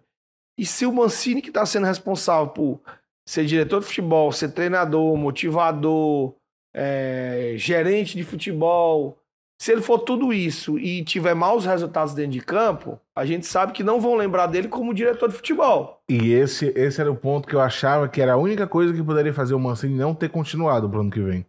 E 0.58 0.66
se 0.66 0.86
o 0.86 0.92
Mancini, 0.92 1.42
que 1.42 1.50
está 1.50 1.66
sendo 1.66 1.86
responsável 1.86 2.48
por 2.48 2.82
ser 3.26 3.46
diretor 3.46 3.80
de 3.80 3.86
futebol, 3.86 4.32
ser 4.32 4.50
treinador, 4.52 5.16
motivador, 5.16 6.34
é, 6.74 7.54
gerente 7.56 8.18
de 8.18 8.24
futebol, 8.24 9.18
se 9.60 9.72
ele 9.72 9.82
for 9.82 10.00
tudo 10.00 10.32
isso 10.32 10.78
e 10.78 11.04
tiver 11.04 11.34
maus 11.34 11.66
resultados 11.66 12.14
dentro 12.14 12.32
de 12.32 12.42
campo, 12.42 13.00
a 13.16 13.26
gente 13.26 13.46
sabe 13.46 13.74
que 13.74 13.84
não 13.84 14.00
vão 14.00 14.16
lembrar 14.16 14.48
dele 14.48 14.68
como 14.68 14.94
diretor 14.94 15.30
de 15.30 15.36
futebol. 15.36 16.02
E 16.08 16.32
esse, 16.32 16.72
esse 16.76 17.02
era 17.02 17.12
o 17.12 17.16
ponto 17.16 17.48
que 17.48 17.56
eu 17.56 17.60
achava 17.60 18.08
que 18.08 18.22
era 18.22 18.34
a 18.34 18.38
única 18.38 18.68
coisa 18.68 18.94
que 18.94 19.04
poderia 19.04 19.34
fazer 19.34 19.56
o 19.56 19.60
Mancini 19.60 19.96
não 19.96 20.14
ter 20.14 20.30
continuado 20.30 20.88
pro 20.90 21.02
ano 21.02 21.10
que 21.10 21.20
vem. 21.20 21.46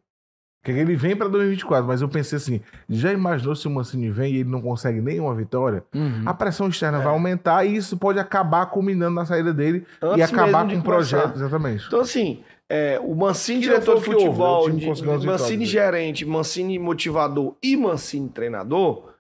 Que 0.75 0.81
ele 0.81 0.97
vem 0.97 1.17
para 1.17 1.29
2024, 1.29 1.87
mas 1.87 2.01
eu 2.01 2.09
pensei 2.09 2.37
assim: 2.37 2.61
já 2.89 3.13
imaginou 3.13 3.55
se 3.55 3.67
o 3.67 3.71
Mancini 3.71 4.11
vem 4.11 4.35
e 4.35 4.37
ele 4.39 4.49
não 4.49 4.61
consegue 4.61 5.01
nenhuma 5.01 5.35
vitória? 5.35 5.85
Uhum. 5.95 6.23
A 6.27 6.35
pressão 6.35 6.69
externa 6.69 6.99
é. 6.99 7.01
vai 7.03 7.13
aumentar 7.13 7.65
e 7.65 7.77
isso 7.77 7.97
pode 7.97 8.19
acabar 8.19 8.67
culminando 8.67 9.15
na 9.15 9.25
saída 9.25 9.53
dele 9.53 9.87
Antes 10.03 10.19
e 10.19 10.23
acabar 10.23 10.67
com 10.67 10.75
o 10.75 10.83
projeto, 10.83 11.37
exatamente. 11.37 11.87
Então, 11.87 12.01
assim, 12.01 12.43
é, 12.69 13.01
o 13.03 13.15
Mancini, 13.15 13.61
diretor 13.61 13.99
de 13.99 14.05
futebol, 14.05 14.63
houve, 14.63 14.77
de, 14.77 15.27
Mancini 15.27 15.65
gerente, 15.65 16.27
Mancini 16.27 16.79
motivador 16.79 17.57
e 17.63 17.77
Mancini 17.77 18.29
treinador, 18.29 19.15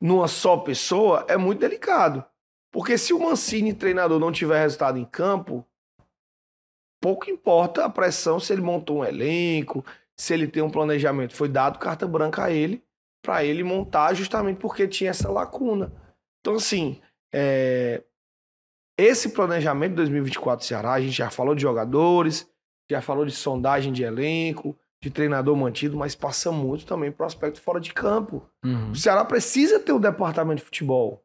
numa 0.00 0.28
só 0.28 0.56
pessoa, 0.58 1.24
é 1.28 1.36
muito 1.36 1.58
delicado. 1.58 2.24
Porque 2.70 2.96
se 2.96 3.12
o 3.12 3.18
Mancini 3.18 3.72
treinador 3.74 4.20
não 4.20 4.30
tiver 4.30 4.60
resultado 4.60 4.98
em 4.98 5.04
campo, 5.04 5.66
pouco 7.00 7.28
importa 7.28 7.84
a 7.84 7.90
pressão 7.90 8.38
se 8.38 8.52
ele 8.52 8.62
montou 8.62 8.98
um 8.98 9.04
elenco, 9.04 9.84
se 10.16 10.32
ele 10.32 10.46
tem 10.46 10.62
um 10.62 10.70
planejamento. 10.70 11.34
Foi 11.34 11.48
dado 11.48 11.78
carta 11.78 12.06
branca 12.06 12.44
a 12.44 12.50
ele 12.50 12.82
para 13.22 13.44
ele 13.44 13.62
montar 13.62 14.14
justamente 14.14 14.58
porque 14.58 14.86
tinha 14.86 15.10
essa 15.10 15.30
lacuna. 15.30 15.92
Então, 16.40 16.54
assim, 16.54 17.00
é... 17.34 18.02
esse 18.96 19.30
planejamento 19.30 19.90
de 19.90 19.96
2024 19.96 20.64
do 20.64 20.66
Ceará, 20.66 20.92
a 20.92 21.00
gente 21.00 21.16
já 21.16 21.28
falou 21.28 21.54
de 21.54 21.62
jogadores, 21.62 22.48
já 22.90 23.02
falou 23.02 23.26
de 23.26 23.32
sondagem 23.32 23.92
de 23.92 24.04
elenco, 24.04 24.78
de 25.02 25.10
treinador 25.10 25.56
mantido, 25.56 25.96
mas 25.96 26.14
passa 26.14 26.50
muito 26.50 26.86
também 26.86 27.12
para 27.12 27.24
o 27.24 27.26
aspecto 27.26 27.60
fora 27.60 27.80
de 27.80 27.92
campo. 27.92 28.48
Uhum. 28.64 28.92
O 28.92 28.96
Ceará 28.96 29.24
precisa 29.24 29.78
ter 29.80 29.92
um 29.92 30.00
departamento 30.00 30.60
de 30.60 30.64
futebol. 30.64 31.22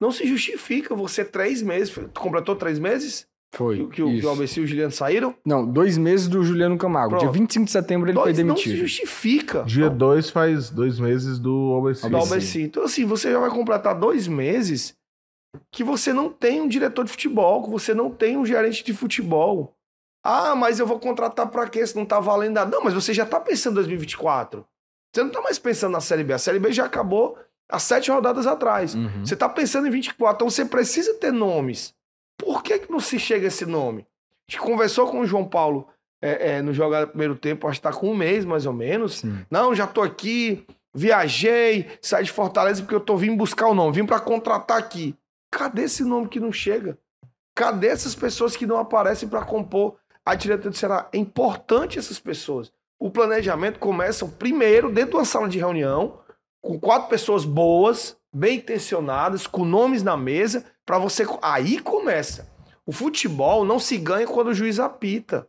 Não 0.00 0.12
se 0.12 0.26
justifica 0.26 0.94
você 0.94 1.24
três 1.24 1.60
meses, 1.60 1.94
completou 2.16 2.54
três 2.54 2.78
meses? 2.78 3.26
Foi. 3.54 3.78
Que, 3.86 3.86
que, 3.86 4.20
que 4.20 4.26
o 4.26 4.28
Albeci 4.28 4.60
e 4.60 4.62
o 4.62 4.66
Juliano 4.66 4.92
saíram? 4.92 5.34
Não, 5.44 5.66
dois 5.66 5.96
meses 5.96 6.28
do 6.28 6.44
Juliano 6.44 6.76
Camargo. 6.76 7.10
Pronto. 7.10 7.22
Dia 7.22 7.30
25 7.30 7.64
de 7.64 7.70
setembro 7.70 8.08
ele 8.08 8.14
dois, 8.14 8.24
foi 8.24 8.32
demitido. 8.32 8.70
Não 8.70 8.76
se 8.76 8.80
justifica. 8.80 9.62
Dia 9.64 9.88
2 9.88 10.30
faz 10.30 10.70
dois 10.70 10.98
meses 10.98 11.38
do 11.38 11.72
Albeci. 11.74 12.58
Do. 12.58 12.66
Então, 12.66 12.84
assim, 12.84 13.04
você 13.04 13.32
já 13.32 13.38
vai 13.38 13.50
completar 13.50 13.98
dois 13.98 14.28
meses 14.28 14.96
que 15.72 15.82
você 15.82 16.12
não 16.12 16.30
tem 16.30 16.60
um 16.60 16.68
diretor 16.68 17.04
de 17.04 17.10
futebol, 17.10 17.64
que 17.64 17.70
você 17.70 17.94
não 17.94 18.10
tem 18.10 18.36
um 18.36 18.44
gerente 18.44 18.84
de 18.84 18.92
futebol. 18.92 19.74
Ah, 20.22 20.54
mas 20.54 20.78
eu 20.78 20.86
vou 20.86 20.98
contratar 20.98 21.48
para 21.48 21.68
quê? 21.68 21.86
Se 21.86 21.96
não 21.96 22.04
tá 22.04 22.20
valendo 22.20 22.54
nada. 22.54 22.70
Não, 22.70 22.84
mas 22.84 22.92
você 22.92 23.14
já 23.14 23.24
tá 23.24 23.40
pensando 23.40 23.72
em 23.72 23.76
2024. 23.76 24.66
Você 25.14 25.22
não 25.22 25.30
tá 25.30 25.40
mais 25.40 25.58
pensando 25.58 25.92
na 25.92 26.00
Série 26.00 26.22
B. 26.22 26.34
A 26.34 26.38
Série 26.38 26.58
B 26.58 26.70
já 26.70 26.84
acabou 26.84 27.38
há 27.70 27.78
sete 27.78 28.10
rodadas 28.10 28.46
atrás. 28.46 28.94
Uhum. 28.94 29.24
Você 29.24 29.34
tá 29.34 29.48
pensando 29.48 29.86
em 29.86 29.90
24. 29.90 30.34
Então 30.36 30.50
você 30.50 30.64
precisa 30.64 31.14
ter 31.14 31.32
nomes. 31.32 31.94
Por 32.38 32.62
que, 32.62 32.78
que 32.78 32.90
não 32.90 33.00
se 33.00 33.18
chega 33.18 33.46
a 33.46 33.48
esse 33.48 33.66
nome? 33.66 34.06
A 34.48 34.52
gente 34.52 34.62
conversou 34.62 35.08
com 35.08 35.20
o 35.20 35.26
João 35.26 35.44
Paulo 35.44 35.88
é, 36.22 36.52
é, 36.52 36.62
no 36.62 36.72
jogar 36.72 37.08
primeiro 37.08 37.36
tempo, 37.36 37.68
acho 37.68 37.78
que 37.80 37.82
tá 37.82 37.92
com 37.92 38.10
um 38.10 38.16
mês 38.16 38.44
mais 38.44 38.64
ou 38.64 38.72
menos. 38.72 39.18
Sim. 39.18 39.44
Não, 39.50 39.74
já 39.74 39.86
tô 39.86 40.00
aqui, 40.00 40.66
viajei, 40.94 41.86
saí 42.00 42.24
de 42.24 42.32
Fortaleza 42.32 42.82
porque 42.82 42.94
eu 42.94 43.00
tô 43.00 43.16
vindo 43.16 43.36
buscar 43.36 43.68
o 43.68 43.74
nome, 43.74 43.92
vim 43.92 44.06
para 44.06 44.20
contratar 44.20 44.78
aqui. 44.78 45.14
Cadê 45.50 45.82
esse 45.82 46.04
nome 46.04 46.28
que 46.28 46.40
não 46.40 46.52
chega? 46.52 46.98
Cadê 47.54 47.88
essas 47.88 48.14
pessoas 48.14 48.56
que 48.56 48.66
não 48.66 48.78
aparecem 48.78 49.28
para 49.28 49.44
compor 49.44 49.96
a 50.24 50.34
diretoria 50.34 50.70
do 50.70 50.76
Ceará? 50.76 51.08
É 51.12 51.18
importante 51.18 51.98
essas 51.98 52.18
pessoas. 52.18 52.72
O 52.98 53.10
planejamento 53.10 53.78
começa 53.78 54.26
primeiro 54.26 54.92
dentro 54.92 55.12
de 55.12 55.16
uma 55.16 55.24
sala 55.24 55.48
de 55.48 55.58
reunião, 55.58 56.20
com 56.60 56.78
quatro 56.78 57.08
pessoas 57.08 57.44
boas, 57.44 58.16
bem 58.32 58.58
intencionadas, 58.58 59.46
com 59.46 59.64
nomes 59.64 60.02
na 60.02 60.16
mesa, 60.16 60.64
para 60.84 60.98
você. 60.98 61.26
Aí 61.42 61.78
começa. 61.78 62.48
O 62.86 62.92
futebol 62.92 63.64
não 63.64 63.78
se 63.78 63.96
ganha 63.98 64.26
quando 64.26 64.48
o 64.48 64.54
juiz 64.54 64.80
apita. 64.80 65.48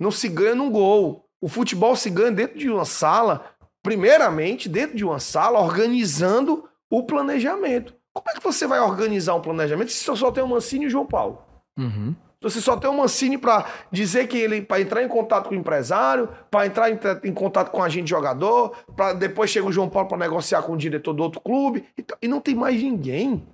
Não 0.00 0.10
se 0.10 0.28
ganha 0.28 0.54
num 0.54 0.70
gol. 0.70 1.28
O 1.40 1.48
futebol 1.48 1.94
se 1.94 2.10
ganha 2.10 2.32
dentro 2.32 2.58
de 2.58 2.68
uma 2.68 2.84
sala, 2.84 3.54
primeiramente 3.82 4.68
dentro 4.68 4.96
de 4.96 5.04
uma 5.04 5.20
sala, 5.20 5.60
organizando 5.60 6.68
o 6.90 7.04
planejamento. 7.04 7.94
Como 8.12 8.28
é 8.28 8.34
que 8.34 8.42
você 8.42 8.66
vai 8.66 8.80
organizar 8.80 9.34
um 9.34 9.40
planejamento 9.40 9.90
se 9.90 10.04
só 10.04 10.30
tem 10.30 10.44
o 10.44 10.48
Mancini 10.48 10.84
e 10.84 10.88
o 10.88 10.90
João 10.90 11.06
Paulo? 11.06 11.42
Uhum. 11.78 12.14
Você 12.42 12.60
só 12.60 12.76
tem 12.76 12.90
o 12.90 12.96
Mancini 12.96 13.38
para 13.38 13.64
dizer 13.90 14.26
que 14.26 14.36
ele 14.36 14.60
para 14.62 14.80
entrar 14.80 15.02
em 15.02 15.08
contato 15.08 15.48
com 15.48 15.54
o 15.54 15.58
empresário, 15.58 16.28
para 16.50 16.66
entrar 16.66 16.90
em, 16.90 16.98
em, 17.24 17.32
contato 17.32 17.70
com 17.70 17.78
o 17.78 17.82
agente 17.82 18.10
jogador, 18.10 18.76
para 18.96 19.12
depois 19.12 19.50
chega 19.50 19.66
o 19.66 19.72
João 19.72 19.88
Paulo 19.88 20.08
para 20.08 20.18
negociar 20.18 20.62
com 20.62 20.72
o 20.72 20.76
diretor 20.76 21.12
do 21.12 21.22
outro 21.22 21.40
clube 21.40 21.84
e, 21.96 22.04
e 22.22 22.28
não 22.28 22.40
tem 22.40 22.54
mais 22.54 22.82
ninguém. 22.82 23.46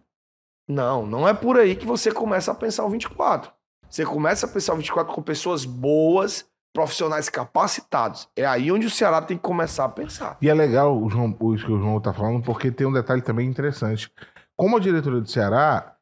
Não, 0.69 1.07
não 1.07 1.27
é 1.29 1.33
por 1.33 1.59
aí 1.59 1.75
que 1.77 1.87
você 1.87 2.11
começa 2.11 2.51
a 2.53 2.55
pensar 2.55 2.85
o 2.85 2.91
24. 2.91 3.51
Você 3.89 4.05
começa 4.05 4.47
a 4.47 4.49
pensar 4.49 4.75
o 4.75 4.77
24 4.77 5.15
com 5.15 5.23
pessoas 5.23 5.65
boas, 5.65 6.45
profissionais 6.75 7.29
capacitados. 7.29 8.29
É 8.37 8.45
aí 8.45 8.71
onde 8.71 8.87
o 8.87 8.91
Ceará 8.91 9.23
tem 9.23 9.37
que 9.37 9.43
começar 9.43 9.85
a 9.87 9.89
pensar. 9.89 10.37
E 10.43 10.49
é 10.49 10.55
legal 10.55 10.97
o 10.97 11.09
João, 11.09 11.35
o- 11.41 11.57
que 11.57 11.73
o 11.73 11.79
João 11.79 11.97
está 11.99 12.13
falando, 12.13 12.43
porque 12.43 12.71
tem 12.71 12.87
um 12.87 12.93
detalhe 12.93 13.23
também 13.23 13.49
interessante. 13.49 14.13
Como 14.57 14.77
a 14.77 14.81
diretoria 14.81 15.21
do 15.21 15.29
Ceará, 15.31 15.95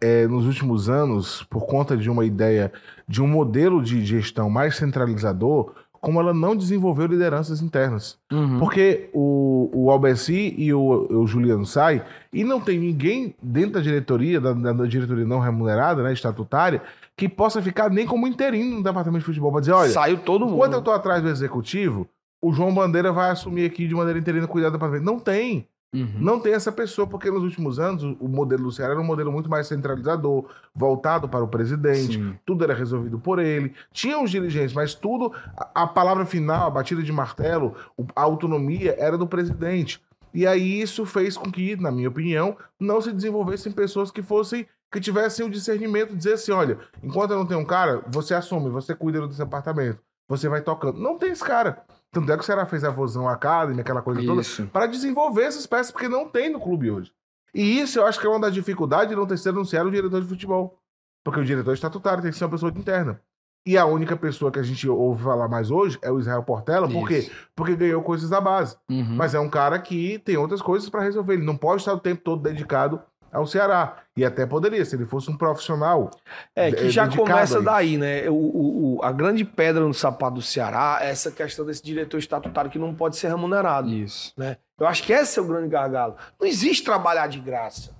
é, 0.00 0.26
nos 0.26 0.46
últimos 0.46 0.88
anos, 0.88 1.42
por 1.44 1.66
conta 1.66 1.96
de 1.96 2.10
uma 2.10 2.24
ideia 2.24 2.72
de 3.08 3.22
um 3.22 3.26
modelo 3.26 3.82
de 3.82 4.04
gestão 4.04 4.48
mais 4.50 4.76
centralizador, 4.76 5.72
como 6.00 6.20
ela 6.20 6.34
não 6.34 6.54
desenvolveu 6.54 7.06
lideranças 7.06 7.62
internas. 7.62 8.18
Uhum. 8.30 8.58
Porque 8.58 9.08
o, 9.14 9.70
o 9.72 9.90
Albeci 9.90 10.54
e 10.58 10.72
o, 10.74 11.06
o 11.10 11.26
Juliano 11.26 11.64
sai, 11.64 12.04
e 12.30 12.44
não 12.44 12.60
tem 12.60 12.78
ninguém 12.78 13.34
dentro 13.42 13.72
da 13.72 13.80
diretoria, 13.80 14.38
da, 14.40 14.52
da- 14.52 14.86
diretoria 14.86 15.24
não 15.24 15.38
remunerada, 15.40 16.02
né, 16.02 16.12
estatutária, 16.12 16.82
que 17.16 17.26
possa 17.28 17.62
ficar 17.62 17.88
nem 17.90 18.06
como 18.06 18.26
interino 18.26 18.76
no 18.76 18.82
departamento 18.82 19.20
de 19.20 19.26
futebol 19.26 19.50
para 19.50 19.60
dizer, 19.60 19.72
olha, 19.72 19.90
Saiu 19.90 20.18
todo 20.18 20.44
mundo. 20.44 20.56
Enquanto 20.56 20.74
eu 20.74 20.82
tô 20.82 20.90
atrás 20.90 21.22
do 21.22 21.28
executivo, 21.30 22.06
o 22.42 22.52
João 22.52 22.74
Bandeira 22.74 23.10
vai 23.10 23.30
assumir 23.30 23.64
aqui 23.64 23.88
de 23.88 23.94
maneira 23.94 24.18
interina 24.18 24.46
cuidar 24.46 24.68
do 24.68 24.72
departamento. 24.72 25.06
Não 25.06 25.18
tem. 25.18 25.66
Uhum. 25.94 26.12
Não 26.18 26.40
tem 26.40 26.52
essa 26.52 26.72
pessoa, 26.72 27.06
porque 27.06 27.30
nos 27.30 27.44
últimos 27.44 27.78
anos 27.78 28.02
o, 28.02 28.26
modelo 28.26 28.64
do 28.64 28.72
Ceará 28.72 28.94
era 28.94 29.00
um 29.00 29.04
modelo 29.04 29.30
muito 29.30 29.48
mais 29.48 29.68
centralizador, 29.68 30.44
voltado 30.74 31.28
para 31.28 31.44
o 31.44 31.48
presidente. 31.48 32.14
Sim. 32.14 32.36
Tudo 32.44 32.64
era 32.64 32.74
resolvido 32.74 33.16
por 33.16 33.38
ele. 33.38 33.72
Tinha 33.92 34.20
os 34.20 34.30
dirigentes, 34.30 34.74
mas 34.74 34.94
tudo, 34.94 35.32
a, 35.56 35.84
a 35.84 35.86
palavra 35.86 36.26
final, 36.26 36.66
a 36.66 36.70
batida 36.70 37.00
de 37.00 37.12
martelo, 37.12 37.76
a 38.16 38.22
autonomia 38.22 38.96
era 38.98 39.16
do 39.16 39.26
presidente. 39.26 40.02
E 40.34 40.48
aí 40.48 40.80
isso 40.80 41.06
fez 41.06 41.36
com 41.36 41.50
que, 41.50 41.76
na 41.76 41.92
minha 41.92 42.08
opinião, 42.08 42.56
não 42.78 43.00
se 43.00 43.12
desenvolvessem 43.12 43.70
pessoas 43.70 44.10
que 44.10 44.20
fossem, 44.20 44.66
que 44.90 45.00
tivessem 45.00 45.46
o 45.46 45.50
discernimento 45.50 46.10
de 46.10 46.16
dizer 46.16 46.32
assim, 46.32 46.50
olha, 46.50 46.76
enquanto 47.00 47.30
eu 47.30 47.38
não 47.38 47.46
tenho 47.46 47.60
um 47.60 47.64
cara, 47.64 48.02
você 48.08 48.34
assume, 48.34 48.68
você 48.68 48.96
cuida 48.96 49.20
do 49.20 49.28
departamento, 49.28 50.00
você 50.28 50.48
vai 50.48 50.60
tocando. 50.60 50.98
Não 50.98 51.16
tem 51.16 51.30
esse 51.30 51.44
cara. 51.44 51.84
Tanto 52.14 52.32
é 52.32 52.36
que 52.36 52.42
o 52.42 52.46
Ceará 52.46 52.64
fez 52.64 52.84
a 52.84 52.90
Vozão 52.90 53.28
Academy, 53.28 53.80
aquela 53.80 54.00
coisa 54.00 54.24
toda, 54.24 54.40
Isso. 54.40 54.66
para 54.72 54.86
desenvolver 54.86 55.42
essas 55.42 55.66
peças, 55.66 55.90
porque 55.90 56.08
não 56.08 56.28
tem 56.28 56.50
no 56.50 56.60
clube 56.60 56.90
hoje. 56.90 57.12
E 57.54 57.80
isso 57.80 58.00
eu 58.00 58.06
acho 58.06 58.18
que 58.18 58.26
é 58.26 58.28
uma 58.28 58.40
das 58.40 58.52
dificuldades 58.52 59.10
de 59.10 59.16
não 59.16 59.26
ter 59.26 59.38
sido 59.38 59.50
anunciado 59.50 59.88
o 59.88 59.92
diretor 59.92 60.20
de 60.20 60.26
futebol. 60.26 60.80
Porque 61.22 61.40
o 61.40 61.44
diretor 61.44 61.72
estatutário 61.72 62.22
tem 62.22 62.32
que 62.32 62.36
ser 62.36 62.44
uma 62.44 62.50
pessoa 62.50 62.72
interna. 62.74 63.20
E 63.66 63.78
a 63.78 63.86
única 63.86 64.14
pessoa 64.14 64.50
que 64.50 64.58
a 64.58 64.62
gente 64.62 64.86
ouve 64.86 65.22
falar 65.22 65.48
mais 65.48 65.70
hoje 65.70 65.98
é 66.02 66.10
o 66.10 66.18
Israel 66.18 66.42
Portela, 66.42 66.86
por 66.86 67.08
quê? 67.08 67.30
Porque 67.56 67.74
ganhou 67.74 68.02
coisas 68.02 68.28
da 68.28 68.38
base. 68.38 68.76
Uhum. 68.90 69.16
Mas 69.16 69.34
é 69.34 69.40
um 69.40 69.48
cara 69.48 69.78
que 69.78 70.18
tem 70.18 70.36
outras 70.36 70.60
coisas 70.60 70.90
para 70.90 71.02
resolver. 71.02 71.34
Ele 71.34 71.46
não 71.46 71.56
pode 71.56 71.80
estar 71.80 71.94
o 71.94 72.00
tempo 72.00 72.20
todo 72.22 72.42
dedicado 72.42 73.00
ao 73.34 73.46
Ceará. 73.46 73.96
E 74.16 74.24
até 74.24 74.46
poderia, 74.46 74.84
se 74.84 74.94
ele 74.96 75.04
fosse 75.04 75.30
um 75.30 75.36
profissional. 75.36 76.10
É, 76.54 76.70
que 76.70 76.88
já 76.90 77.06
começa 77.08 77.60
daí, 77.60 77.98
né? 77.98 78.28
O, 78.30 78.34
o- 78.34 78.96
o- 78.98 79.02
a 79.04 79.10
grande 79.12 79.44
pedra 79.44 79.82
no 79.84 79.92
sapato 79.92 80.36
do 80.36 80.42
Ceará 80.42 80.98
é 81.02 81.10
essa 81.10 81.30
questão 81.30 81.66
desse 81.66 81.82
diretor 81.82 82.18
estatutário 82.18 82.70
que 82.70 82.78
não 82.78 82.94
pode 82.94 83.16
ser 83.16 83.28
remunerado. 83.28 83.88
Isso. 83.90 84.32
né? 84.36 84.56
Eu 84.78 84.86
acho 84.86 85.02
que 85.02 85.12
esse 85.12 85.38
é 85.38 85.42
o 85.42 85.44
grande 85.46 85.68
gargalo. 85.68 86.16
Não 86.40 86.46
existe 86.46 86.82
trabalhar 86.84 87.26
de 87.28 87.38
graça. 87.38 87.90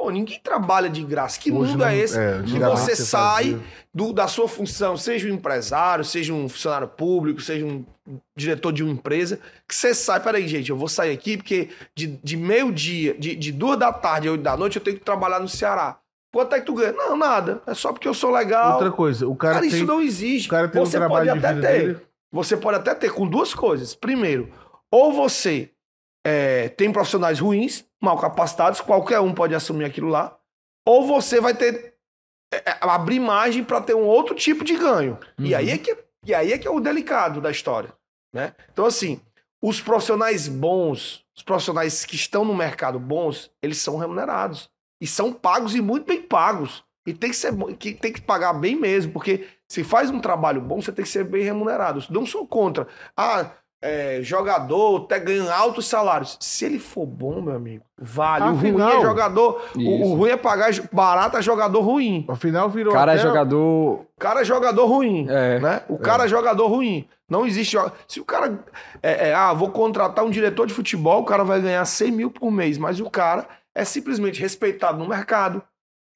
Pô, 0.00 0.10
ninguém 0.12 0.38
trabalha 0.40 0.88
de 0.88 1.02
graça. 1.02 1.40
Que 1.40 1.50
Hoje 1.50 1.72
mundo 1.72 1.80
não- 1.80 1.86
é 1.88 1.96
esse? 1.98 2.16
é, 2.16 2.34
antigamente 2.34 2.80
você 2.82 2.94
sai 2.94 3.60
do- 3.92 4.12
da 4.12 4.28
sua 4.28 4.46
função, 4.46 4.96
seja 4.96 5.26
um 5.28 5.32
empresário, 5.34 6.04
seja 6.04 6.32
um 6.32 6.48
funcionário 6.48 6.86
público, 6.86 7.40
seja 7.40 7.66
um 7.66 7.84
diretor 8.36 8.72
de 8.72 8.84
uma 8.84 8.92
empresa, 8.92 9.40
que 9.66 9.74
você 9.74 9.92
sai, 9.92 10.20
peraí, 10.22 10.46
gente, 10.46 10.70
eu 10.70 10.76
vou 10.76 10.86
sair 10.88 11.12
aqui 11.12 11.36
porque 11.36 11.70
de, 11.96 12.06
de 12.22 12.36
meio-dia, 12.36 13.14
de, 13.18 13.34
de 13.34 13.50
duas 13.50 13.76
da 13.76 13.92
tarde 13.92 14.28
a 14.28 14.30
oito 14.32 14.42
da 14.44 14.56
noite, 14.56 14.76
eu 14.76 14.82
tenho 14.84 14.96
que 14.98 15.04
trabalhar 15.04 15.40
no 15.40 15.48
Ceará. 15.48 15.98
Quanto 16.32 16.54
é 16.54 16.60
que 16.60 16.66
tu 16.66 16.74
ganha? 16.74 16.92
Não, 16.92 17.16
nada. 17.16 17.60
É 17.66 17.74
só 17.74 17.92
porque 17.92 18.06
eu 18.06 18.14
sou 18.14 18.30
legal. 18.30 18.74
Outra 18.74 18.92
coisa, 18.92 19.26
o 19.26 19.34
cara, 19.34 19.54
Cara, 19.54 19.66
tem, 19.66 19.76
isso 19.78 19.84
não 19.84 20.00
existe. 20.00 20.46
o 20.46 20.50
cara 20.50 20.68
tem 20.68 20.80
um 20.80 20.84
Você 20.86 20.96
trabalho 20.96 21.26
pode 21.26 21.40
de 21.40 21.44
até 21.46 21.60
ter. 21.60 21.78
dele. 21.86 21.96
Você 22.30 22.56
pode 22.56 22.76
até 22.78 22.94
ter 22.94 23.10
com 23.12 23.26
duas 23.26 23.52
coisas. 23.52 23.94
Primeiro, 23.96 24.48
ou 24.92 25.12
você 25.12 25.70
é, 26.28 26.68
tem 26.68 26.92
profissionais 26.92 27.38
ruins, 27.40 27.84
mal 28.00 28.18
capacitados, 28.18 28.80
qualquer 28.80 29.20
um 29.20 29.32
pode 29.34 29.54
assumir 29.54 29.84
aquilo 29.86 30.08
lá, 30.08 30.36
ou 30.86 31.06
você 31.06 31.40
vai 31.40 31.54
ter 31.54 31.94
é, 32.52 32.56
é, 32.70 32.78
abrir 32.82 33.18
margem 33.20 33.64
para 33.64 33.80
ter 33.80 33.94
um 33.94 34.04
outro 34.04 34.34
tipo 34.34 34.62
de 34.64 34.76
ganho. 34.76 35.18
E 35.38 35.52
Uhum. 35.52 35.58
aí 35.58 35.70
é 35.70 35.78
que 35.78 35.96
e 36.26 36.34
aí 36.34 36.52
é 36.52 36.58
que 36.58 36.66
é 36.68 36.70
o 36.70 36.80
delicado 36.80 37.40
da 37.40 37.50
história, 37.50 37.92
né? 38.34 38.52
Então 38.72 38.84
assim, 38.84 39.20
os 39.62 39.80
profissionais 39.80 40.48
bons, 40.48 41.24
os 41.36 41.42
profissionais 41.42 42.04
que 42.04 42.16
estão 42.16 42.44
no 42.44 42.54
mercado 42.54 42.98
bons, 42.98 43.50
eles 43.62 43.78
são 43.78 43.96
remunerados 43.96 44.68
e 45.00 45.06
são 45.06 45.32
pagos 45.32 45.74
e 45.74 45.80
muito 45.80 46.06
bem 46.06 46.20
pagos. 46.22 46.84
E 47.06 47.14
tem 47.14 47.30
que 47.30 47.36
ser 47.36 47.54
que 47.78 47.94
tem 47.94 48.12
que 48.12 48.20
pagar 48.20 48.52
bem 48.52 48.76
mesmo, 48.76 49.12
porque 49.12 49.46
se 49.66 49.82
faz 49.82 50.10
um 50.10 50.20
trabalho 50.20 50.60
bom, 50.60 50.82
você 50.82 50.92
tem 50.92 51.04
que 51.04 51.10
ser 51.10 51.24
bem 51.24 51.42
remunerado. 51.42 52.04
Não 52.10 52.26
sou 52.26 52.46
contra. 52.46 52.86
Ah, 53.16 53.50
é, 53.80 54.20
jogador 54.22 55.04
até 55.04 55.20
ganha 55.20 55.54
altos 55.54 55.86
salários. 55.86 56.36
Se 56.40 56.64
ele 56.64 56.78
for 56.78 57.06
bom, 57.06 57.40
meu 57.40 57.54
amigo, 57.54 57.84
vale. 57.96 58.44
o 58.44 58.54
ruim 58.54 58.70
Afinal, 58.70 58.90
é 58.90 59.00
jogador. 59.02 59.62
O, 59.76 60.08
o 60.08 60.14
ruim 60.14 60.30
é 60.30 60.36
pagar 60.36 60.70
barato 60.92 61.36
a 61.36 61.40
jogador 61.40 61.80
ruim. 61.80 62.24
Afinal, 62.28 62.68
virou 62.68 62.92
O 62.92 62.96
cara 62.96 63.14
é 63.14 63.18
jogador. 63.18 64.00
O 64.00 64.06
cara 64.18 64.40
é 64.40 64.44
jogador 64.44 64.86
ruim. 64.86 65.26
É. 65.28 65.60
Né? 65.60 65.82
O 65.88 65.98
cara 65.98 66.24
é 66.24 66.28
jogador 66.28 66.66
ruim. 66.66 67.08
Não 67.28 67.46
existe. 67.46 67.76
Se 68.08 68.20
o 68.20 68.24
cara. 68.24 68.58
É, 69.02 69.28
é, 69.28 69.34
ah, 69.34 69.52
vou 69.52 69.70
contratar 69.70 70.24
um 70.24 70.30
diretor 70.30 70.66
de 70.66 70.74
futebol, 70.74 71.20
o 71.20 71.24
cara 71.24 71.44
vai 71.44 71.60
ganhar 71.60 71.84
100 71.84 72.10
mil 72.10 72.30
por 72.30 72.50
mês, 72.50 72.78
mas 72.78 72.98
o 73.00 73.08
cara 73.08 73.46
é 73.74 73.84
simplesmente 73.84 74.40
respeitado 74.40 74.98
no 74.98 75.08
mercado. 75.08 75.62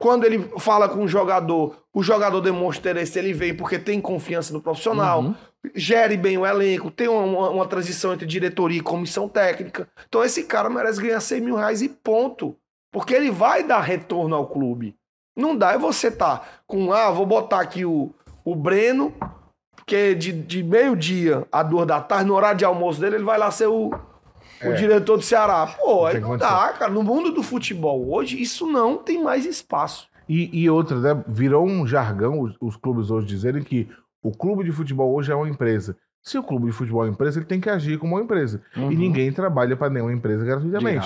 Quando 0.00 0.24
ele 0.24 0.50
fala 0.58 0.88
com 0.88 1.04
o 1.04 1.06
jogador, 1.08 1.76
o 1.94 2.02
jogador 2.02 2.40
demonstra 2.40 2.90
interesse, 2.90 3.16
ele 3.20 3.32
vem 3.32 3.54
porque 3.54 3.78
tem 3.78 4.00
confiança 4.00 4.52
no 4.52 4.60
profissional, 4.60 5.20
Uhum. 5.20 5.34
Gere 5.74 6.16
bem 6.16 6.36
o 6.38 6.46
elenco, 6.46 6.90
tem 6.90 7.08
uma, 7.08 7.50
uma- 7.50 7.66
transição 7.66 8.12
entre 8.12 8.26
diretoria 8.26 8.78
e 8.78 8.82
comissão 8.82 9.28
técnica. 9.28 9.88
Então 10.08 10.24
esse 10.24 10.44
cara 10.44 10.68
merece 10.68 11.00
ganhar 11.00 11.20
100 11.20 11.40
mil 11.40 11.56
reais 11.56 11.82
e 11.82 11.88
ponto. 11.88 12.56
Porque 12.92 13.14
ele 13.14 13.30
vai 13.30 13.62
dar 13.62 13.80
retorno 13.80 14.34
ao 14.34 14.46
clube. 14.46 14.94
Não 15.36 15.56
dá 15.56 15.72
é 15.72 15.78
você 15.78 16.10
tá 16.10 16.42
com, 16.66 16.92
ah, 16.92 17.10
vou 17.10 17.24
botar 17.24 17.60
aqui 17.60 17.86
o, 17.86 18.10
o 18.44 18.54
Breno, 18.54 19.14
que 19.86 19.96
é 19.96 20.14
de, 20.14 20.30
de 20.32 20.62
meio-dia 20.62 21.46
a 21.50 21.62
duas 21.62 21.86
da 21.86 22.00
tarde, 22.00 22.26
no 22.26 22.34
horário 22.34 22.58
de 22.58 22.64
almoço 22.66 23.00
dele, 23.00 23.16
ele 23.16 23.24
vai 23.24 23.38
lá 23.38 23.50
ser 23.50 23.66
o, 23.68 23.88
o 23.88 23.94
É. 24.60 24.72
diretor 24.74 25.16
do 25.16 25.22
Ceará. 25.22 25.66
Pô, 25.80 26.04
aí 26.04 26.20
não 26.20 26.36
dá, 26.36 26.68
cara. 26.78 26.90
No 26.92 27.02
mundo 27.02 27.32
do 27.32 27.42
futebol 27.42 28.12
hoje, 28.12 28.40
isso 28.40 28.66
não 28.70 28.98
tem 28.98 29.22
mais 29.22 29.46
espaço. 29.46 30.06
E, 30.28 30.50
e 30.62 30.68
outra, 30.68 30.98
né? 30.98 31.24
Virou 31.26 31.66
um 31.66 31.86
jargão 31.86 32.40
os, 32.40 32.54
os 32.60 32.76
clubes 32.76 33.10
hoje 33.10 33.26
dizerem 33.26 33.62
que 33.62 33.88
o 34.22 34.30
clube 34.30 34.64
de 34.64 34.72
futebol 34.72 35.12
hoje 35.14 35.32
é 35.32 35.34
uma 35.34 35.48
empresa. 35.48 35.96
Se 36.22 36.38
o 36.38 36.42
clube 36.42 36.66
de 36.66 36.72
futebol 36.72 37.02
é 37.02 37.06
uma 37.08 37.12
empresa, 37.14 37.40
ele 37.40 37.46
tem 37.46 37.60
que 37.60 37.68
agir 37.68 37.98
como 37.98 38.14
uma 38.14 38.22
empresa. 38.22 38.62
Uhum. 38.76 38.92
E 38.92 38.96
ninguém 38.96 39.32
trabalha 39.32 39.76
para 39.76 39.90
nenhuma 39.90 40.12
empresa 40.12 40.44
gratuitamente. 40.44 41.00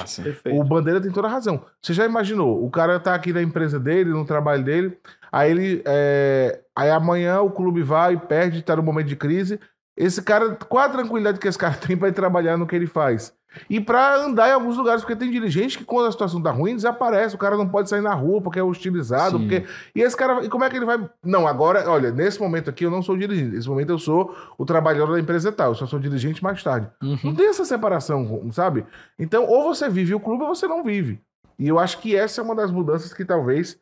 O 0.61 0.63
Bandeira 0.63 1.01
tem 1.01 1.11
toda 1.11 1.27
a 1.27 1.31
razão. 1.31 1.65
Você 1.81 1.95
já 1.95 2.05
imaginou? 2.05 2.63
O 2.63 2.71
cara 2.71 3.01
tá 3.01 3.15
aqui 3.15 3.33
na 3.33 3.41
empresa 3.41 3.81
dele, 3.81 4.11
no 4.11 4.27
trabalho 4.27 4.63
dele, 4.63 4.99
aí 5.33 5.51
ele. 5.51 5.83
é, 5.87 6.61
Aí 6.77 6.91
amanhã 6.91 7.41
o 7.41 7.51
clube 7.51 7.83
vai 7.83 8.13
e 8.13 8.19
perde, 8.19 8.61
tá 8.61 8.77
no 8.77 8.83
momento 8.83 9.07
de 9.07 9.17
crise. 9.17 9.59
Esse 9.97 10.21
cara, 10.23 10.55
qual 10.69 10.85
a 10.85 10.89
tranquilidade 10.89 11.39
que 11.39 11.49
esse 11.49 11.59
cara 11.59 11.75
tem 11.81 11.97
para 11.97 12.09
ir 12.09 12.13
trabalhar 12.13 12.57
no 12.57 12.67
que 12.67 12.77
ele 12.77 12.87
faz? 12.87 13.33
E 13.71 13.81
para 13.81 14.17
andar 14.17 14.51
em 14.51 14.53
alguns 14.53 14.77
lugares, 14.77 15.01
porque 15.01 15.17
tem 15.17 15.31
dirigente 15.31 15.79
que 15.79 15.85
quando 15.85 16.09
a 16.09 16.13
situação 16.13 16.43
tá 16.43 16.51
ruim, 16.51 16.75
desaparece. 16.77 17.35
O 17.35 17.39
cara 17.39 17.57
não 17.57 17.67
pode 17.67 17.89
sair 17.89 18.03
na 18.03 18.13
rua 18.13 18.43
porque 18.43 18.59
é 18.59 18.63
hostilizado. 18.63 19.39
Sim. 19.39 19.49
Porque... 19.49 19.65
E 19.95 20.03
esse 20.03 20.15
cara, 20.15 20.45
e 20.45 20.49
como 20.51 20.63
é 20.63 20.69
que 20.69 20.77
ele 20.77 20.85
vai. 20.85 21.09
Não, 21.25 21.47
agora, 21.47 21.89
olha, 21.89 22.11
nesse 22.11 22.39
momento 22.39 22.69
aqui 22.69 22.85
eu 22.85 22.91
não 22.91 23.01
sou 23.01 23.17
dirigente. 23.17 23.55
Nesse 23.57 23.67
momento 23.67 23.89
eu 23.89 23.99
sou 23.99 24.37
o 24.59 24.67
trabalhador 24.67 25.15
da 25.15 25.21
empresa 25.21 25.51
tal. 25.51 25.69
Eu 25.71 25.75
só 25.75 25.87
sou 25.87 25.99
dirigente 25.99 26.45
mais 26.45 26.63
tarde. 26.63 26.87
Uhum. 27.03 27.19
Não 27.25 27.35
tem 27.35 27.49
essa 27.49 27.65
separação, 27.65 28.47
sabe? 28.53 28.85
Então, 29.19 29.47
ou 29.47 29.63
você 29.75 29.89
vive 29.89 30.15
o 30.15 30.21
clube 30.21 30.43
ou 30.43 30.55
você 30.55 30.67
não 30.69 30.85
vive. 30.85 31.19
E 31.59 31.67
eu 31.67 31.79
acho 31.79 31.99
que 32.01 32.15
essa 32.15 32.43
é 32.43 32.45
uma 32.45 32.55
das 32.55 32.71
mudanças 32.71 33.15
que 33.15 33.25
talvez 33.25 33.79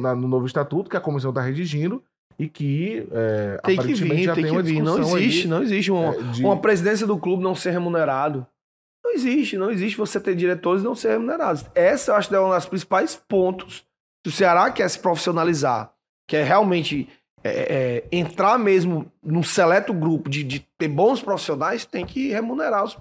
na- 0.00 0.14
no 0.14 0.26
novo 0.26 0.46
estatuto, 0.46 0.88
que 0.88 0.96
a 0.96 1.00
comissão 1.00 1.28
está 1.30 1.42
redigindo, 1.42 2.02
e 2.38 2.48
que 2.48 3.06
é, 3.12 3.58
Tem 3.64 3.76
que 3.78 3.94
vir, 3.94 4.22
já 4.24 4.34
tem 4.34 4.44
tem 4.44 4.54
que 4.54 4.62
vir. 4.62 4.82
Não 4.82 4.98
existe, 5.16 5.40
ali, 5.42 5.48
não 5.48 5.62
existe 5.62 5.90
uma, 5.92 6.14
é, 6.14 6.22
de- 6.32 6.42
uma 6.44 6.56
presidência 6.58 7.06
do 7.06 7.16
clube 7.18 7.42
não 7.42 7.54
ser 7.54 7.70
remunerado. 7.70 8.46
Não 9.04 9.12
existe, 9.12 9.56
não 9.58 9.70
existe 9.70 9.96
você 9.98 10.18
ter 10.18 10.34
diretores 10.34 10.82
e 10.82 10.84
não 10.84 10.94
ser 10.94 11.10
remunerados. 11.12 11.64
Essa 11.74 12.10
eu 12.12 12.16
acho 12.16 12.28
que 12.28 12.34
é 12.34 12.40
um 12.40 12.50
dos 12.50 12.66
principais 12.66 13.14
pontos. 13.28 13.84
Se 14.26 14.28
o 14.28 14.32
Ceará 14.32 14.70
quer 14.70 14.88
se 14.88 14.98
profissionalizar, 14.98 15.92
quer 16.26 16.44
realmente 16.44 17.08
é, 17.46 18.02
é, 18.10 18.16
entrar 18.16 18.58
mesmo 18.58 19.04
num 19.22 19.42
seleto 19.42 19.92
grupo 19.92 20.30
de, 20.30 20.42
de 20.42 20.66
ter 20.78 20.88
bons 20.88 21.20
profissionais, 21.20 21.84
tem 21.84 22.06
que 22.06 22.30
remunerar 22.30 22.84
os- 22.84 22.96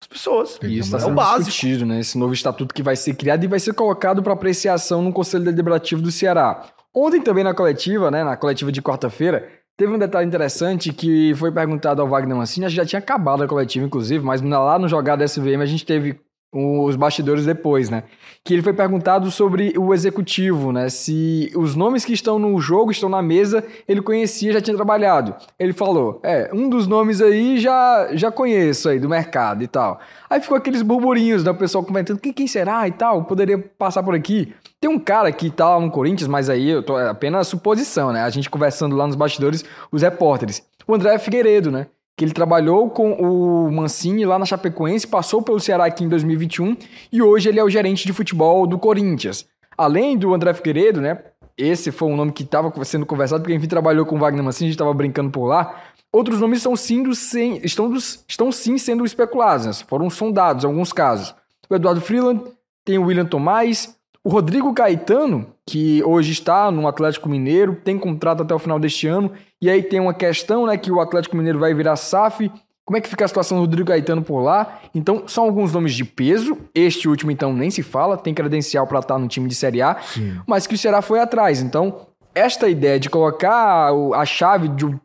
as 0.00 0.06
pessoas. 0.08 0.58
E 0.62 0.78
isso 0.78 0.96
está 0.96 1.06
É 1.08 1.10
o 1.10 1.14
básico. 1.14 1.50
discutido, 1.50 1.84
né? 1.84 1.98
Esse 2.00 2.16
novo 2.16 2.32
estatuto 2.32 2.72
que 2.72 2.82
vai 2.84 2.94
ser 2.96 3.14
criado 3.14 3.42
e 3.44 3.48
vai 3.48 3.58
ser 3.58 3.74
colocado 3.74 4.22
para 4.22 4.32
apreciação 4.32 5.02
no 5.02 5.12
Conselho 5.12 5.44
Deliberativo 5.44 6.00
do 6.00 6.10
Ceará. 6.12 6.64
Ontem 6.94 7.22
também 7.22 7.44
na 7.44 7.54
coletiva, 7.54 8.10
né? 8.10 8.24
Na 8.24 8.36
coletiva 8.36 8.72
de 8.72 8.82
quarta-feira, 8.82 9.48
teve 9.76 9.92
um 9.92 9.98
detalhe 9.98 10.26
interessante 10.26 10.92
que 10.92 11.34
foi 11.36 11.52
perguntado 11.52 12.02
ao 12.02 12.08
Wagner 12.08 12.36
Mancini, 12.36 12.68
já 12.68 12.84
tinha 12.84 12.98
acabado 12.98 13.42
a 13.42 13.48
coletiva, 13.48 13.86
inclusive, 13.86 14.24
mas 14.24 14.42
lá 14.42 14.78
no 14.78 14.88
Jogada 14.88 15.24
SVM 15.24 15.62
a 15.62 15.66
gente 15.66 15.86
teve 15.86 16.20
os 16.52 16.96
bastidores 16.96 17.46
depois, 17.46 17.88
né? 17.88 18.02
Que 18.44 18.54
ele 18.54 18.62
foi 18.62 18.72
perguntado 18.72 19.30
sobre 19.30 19.72
o 19.78 19.94
executivo, 19.94 20.72
né? 20.72 20.88
Se 20.88 21.52
os 21.54 21.76
nomes 21.76 22.04
que 22.04 22.12
estão 22.12 22.38
no 22.38 22.58
jogo, 22.60 22.90
estão 22.90 23.08
na 23.08 23.22
mesa, 23.22 23.64
ele 23.86 24.02
conhecia, 24.02 24.52
já 24.52 24.60
tinha 24.60 24.74
trabalhado. 24.74 25.34
Ele 25.58 25.72
falou: 25.72 26.20
É, 26.24 26.50
um 26.52 26.68
dos 26.68 26.86
nomes 26.86 27.20
aí 27.20 27.58
já, 27.58 28.08
já 28.12 28.32
conheço 28.32 28.88
aí 28.88 28.98
do 28.98 29.08
mercado 29.08 29.62
e 29.62 29.68
tal. 29.68 30.00
Aí 30.28 30.40
ficou 30.40 30.56
aqueles 30.56 30.82
burburinhos, 30.82 31.44
né? 31.44 31.52
O 31.52 31.56
pessoal 31.56 31.84
comentando: 31.84 32.18
quem, 32.18 32.32
quem 32.32 32.46
será 32.46 32.88
e 32.88 32.92
tal? 32.92 33.24
Poderia 33.24 33.58
passar 33.58 34.02
por 34.02 34.14
aqui. 34.14 34.52
Tem 34.80 34.90
um 34.90 34.98
cara 34.98 35.30
que 35.30 35.50
tá 35.50 35.78
no 35.78 35.90
Corinthians, 35.90 36.26
mas 36.26 36.50
aí 36.50 36.68
eu 36.70 36.82
tô, 36.82 36.98
é 36.98 37.08
apenas 37.08 37.46
suposição, 37.46 38.12
né? 38.12 38.22
A 38.22 38.30
gente 38.30 38.50
conversando 38.50 38.96
lá 38.96 39.06
nos 39.06 39.16
bastidores, 39.16 39.64
os 39.92 40.02
repórteres. 40.02 40.62
O 40.86 40.94
André 40.94 41.18
Figueiredo, 41.18 41.70
né? 41.70 41.86
Que 42.20 42.24
ele 42.26 42.34
trabalhou 42.34 42.90
com 42.90 43.14
o 43.14 43.72
Mancini 43.72 44.26
lá 44.26 44.38
na 44.38 44.44
Chapecoense, 44.44 45.06
passou 45.06 45.40
pelo 45.40 45.58
Ceará 45.58 45.86
aqui 45.86 46.04
em 46.04 46.08
2021 46.10 46.76
e 47.10 47.22
hoje 47.22 47.48
ele 47.48 47.58
é 47.58 47.64
o 47.64 47.70
gerente 47.70 48.06
de 48.06 48.12
futebol 48.12 48.66
do 48.66 48.78
Corinthians. 48.78 49.46
Além 49.74 50.18
do 50.18 50.34
André 50.34 50.52
Figueiredo, 50.52 51.00
né? 51.00 51.18
Esse 51.56 51.90
foi 51.90 52.08
um 52.08 52.16
nome 52.16 52.30
que 52.30 52.42
estava 52.42 52.70
sendo 52.84 53.06
conversado, 53.06 53.42
porque 53.42 53.54
enfim 53.54 53.66
trabalhou 53.66 54.04
com 54.04 54.16
o 54.16 54.18
Wagner 54.18 54.44
Mancini, 54.44 54.66
a 54.66 54.68
gente 54.68 54.74
estava 54.74 54.92
brincando 54.92 55.30
por 55.30 55.46
lá. 55.46 55.80
Outros 56.12 56.42
nomes 56.42 56.58
estão 56.58 56.76
sim, 56.76 57.10
sem, 57.14 57.56
estão, 57.64 57.90
estão 58.28 58.52
sim 58.52 58.76
sendo 58.76 59.02
especulados, 59.06 59.64
né? 59.64 59.72
foram 59.88 60.10
sondados 60.10 60.62
em 60.62 60.66
alguns 60.66 60.92
casos. 60.92 61.34
O 61.70 61.74
Eduardo 61.74 62.02
Freeland, 62.02 62.42
tem 62.84 62.98
o 62.98 63.04
William 63.04 63.24
Tomás, 63.24 63.96
o 64.22 64.28
Rodrigo 64.28 64.72
Caetano, 64.74 65.46
que 65.66 66.02
hoje 66.04 66.32
está 66.32 66.70
no 66.70 66.86
Atlético 66.86 67.28
Mineiro, 67.28 67.76
tem 67.82 67.98
contrato 67.98 68.42
até 68.42 68.54
o 68.54 68.58
final 68.58 68.78
deste 68.78 69.06
ano, 69.06 69.32
e 69.60 69.70
aí 69.70 69.82
tem 69.82 69.98
uma 69.98 70.12
questão, 70.12 70.66
né, 70.66 70.76
que 70.76 70.90
o 70.90 71.00
Atlético 71.00 71.36
Mineiro 71.36 71.58
vai 71.58 71.72
virar 71.72 71.96
SAF. 71.96 72.50
Como 72.84 72.96
é 72.96 73.00
que 73.00 73.08
fica 73.08 73.24
a 73.24 73.28
situação 73.28 73.56
do 73.56 73.62
Rodrigo 73.62 73.88
Caetano 73.88 74.22
por 74.22 74.40
lá? 74.40 74.80
Então, 74.94 75.22
são 75.26 75.44
alguns 75.44 75.72
nomes 75.72 75.94
de 75.94 76.04
peso. 76.04 76.58
Este 76.74 77.08
último, 77.08 77.30
então, 77.30 77.52
nem 77.52 77.70
se 77.70 77.82
fala, 77.82 78.16
tem 78.16 78.34
credencial 78.34 78.86
para 78.86 78.98
estar 78.98 79.18
no 79.18 79.28
time 79.28 79.48
de 79.48 79.54
Série 79.54 79.80
A, 79.80 79.96
Sim. 80.00 80.38
mas 80.46 80.66
que 80.66 80.74
o 80.74 80.78
Ceará 80.78 81.00
foi 81.00 81.20
atrás. 81.20 81.62
Então, 81.62 82.08
esta 82.34 82.68
ideia 82.68 82.98
de 82.98 83.08
colocar 83.08 83.90
a 84.14 84.24
chave 84.24 84.68
do, 84.68 85.00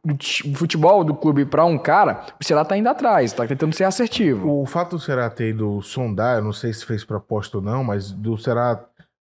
futebol 0.55 1.03
do 1.03 1.13
clube 1.13 1.45
para 1.45 1.65
um 1.65 1.77
cara, 1.77 2.25
o 2.39 2.43
Ceará 2.43 2.63
está 2.63 2.77
indo 2.77 2.89
atrás, 2.89 3.31
está 3.31 3.47
tentando 3.47 3.73
ser 3.73 3.83
assertivo. 3.83 4.61
O 4.61 4.65
fato 4.65 4.97
do 4.97 4.99
Ceará 4.99 5.29
ter 5.29 5.49
ido 5.49 5.81
sondar, 5.81 6.37
eu 6.37 6.43
não 6.43 6.53
sei 6.53 6.73
se 6.73 6.85
fez 6.85 7.03
proposta 7.03 7.57
ou 7.57 7.63
não, 7.63 7.83
mas 7.83 8.11
do 8.11 8.37
Ceará 8.37 8.79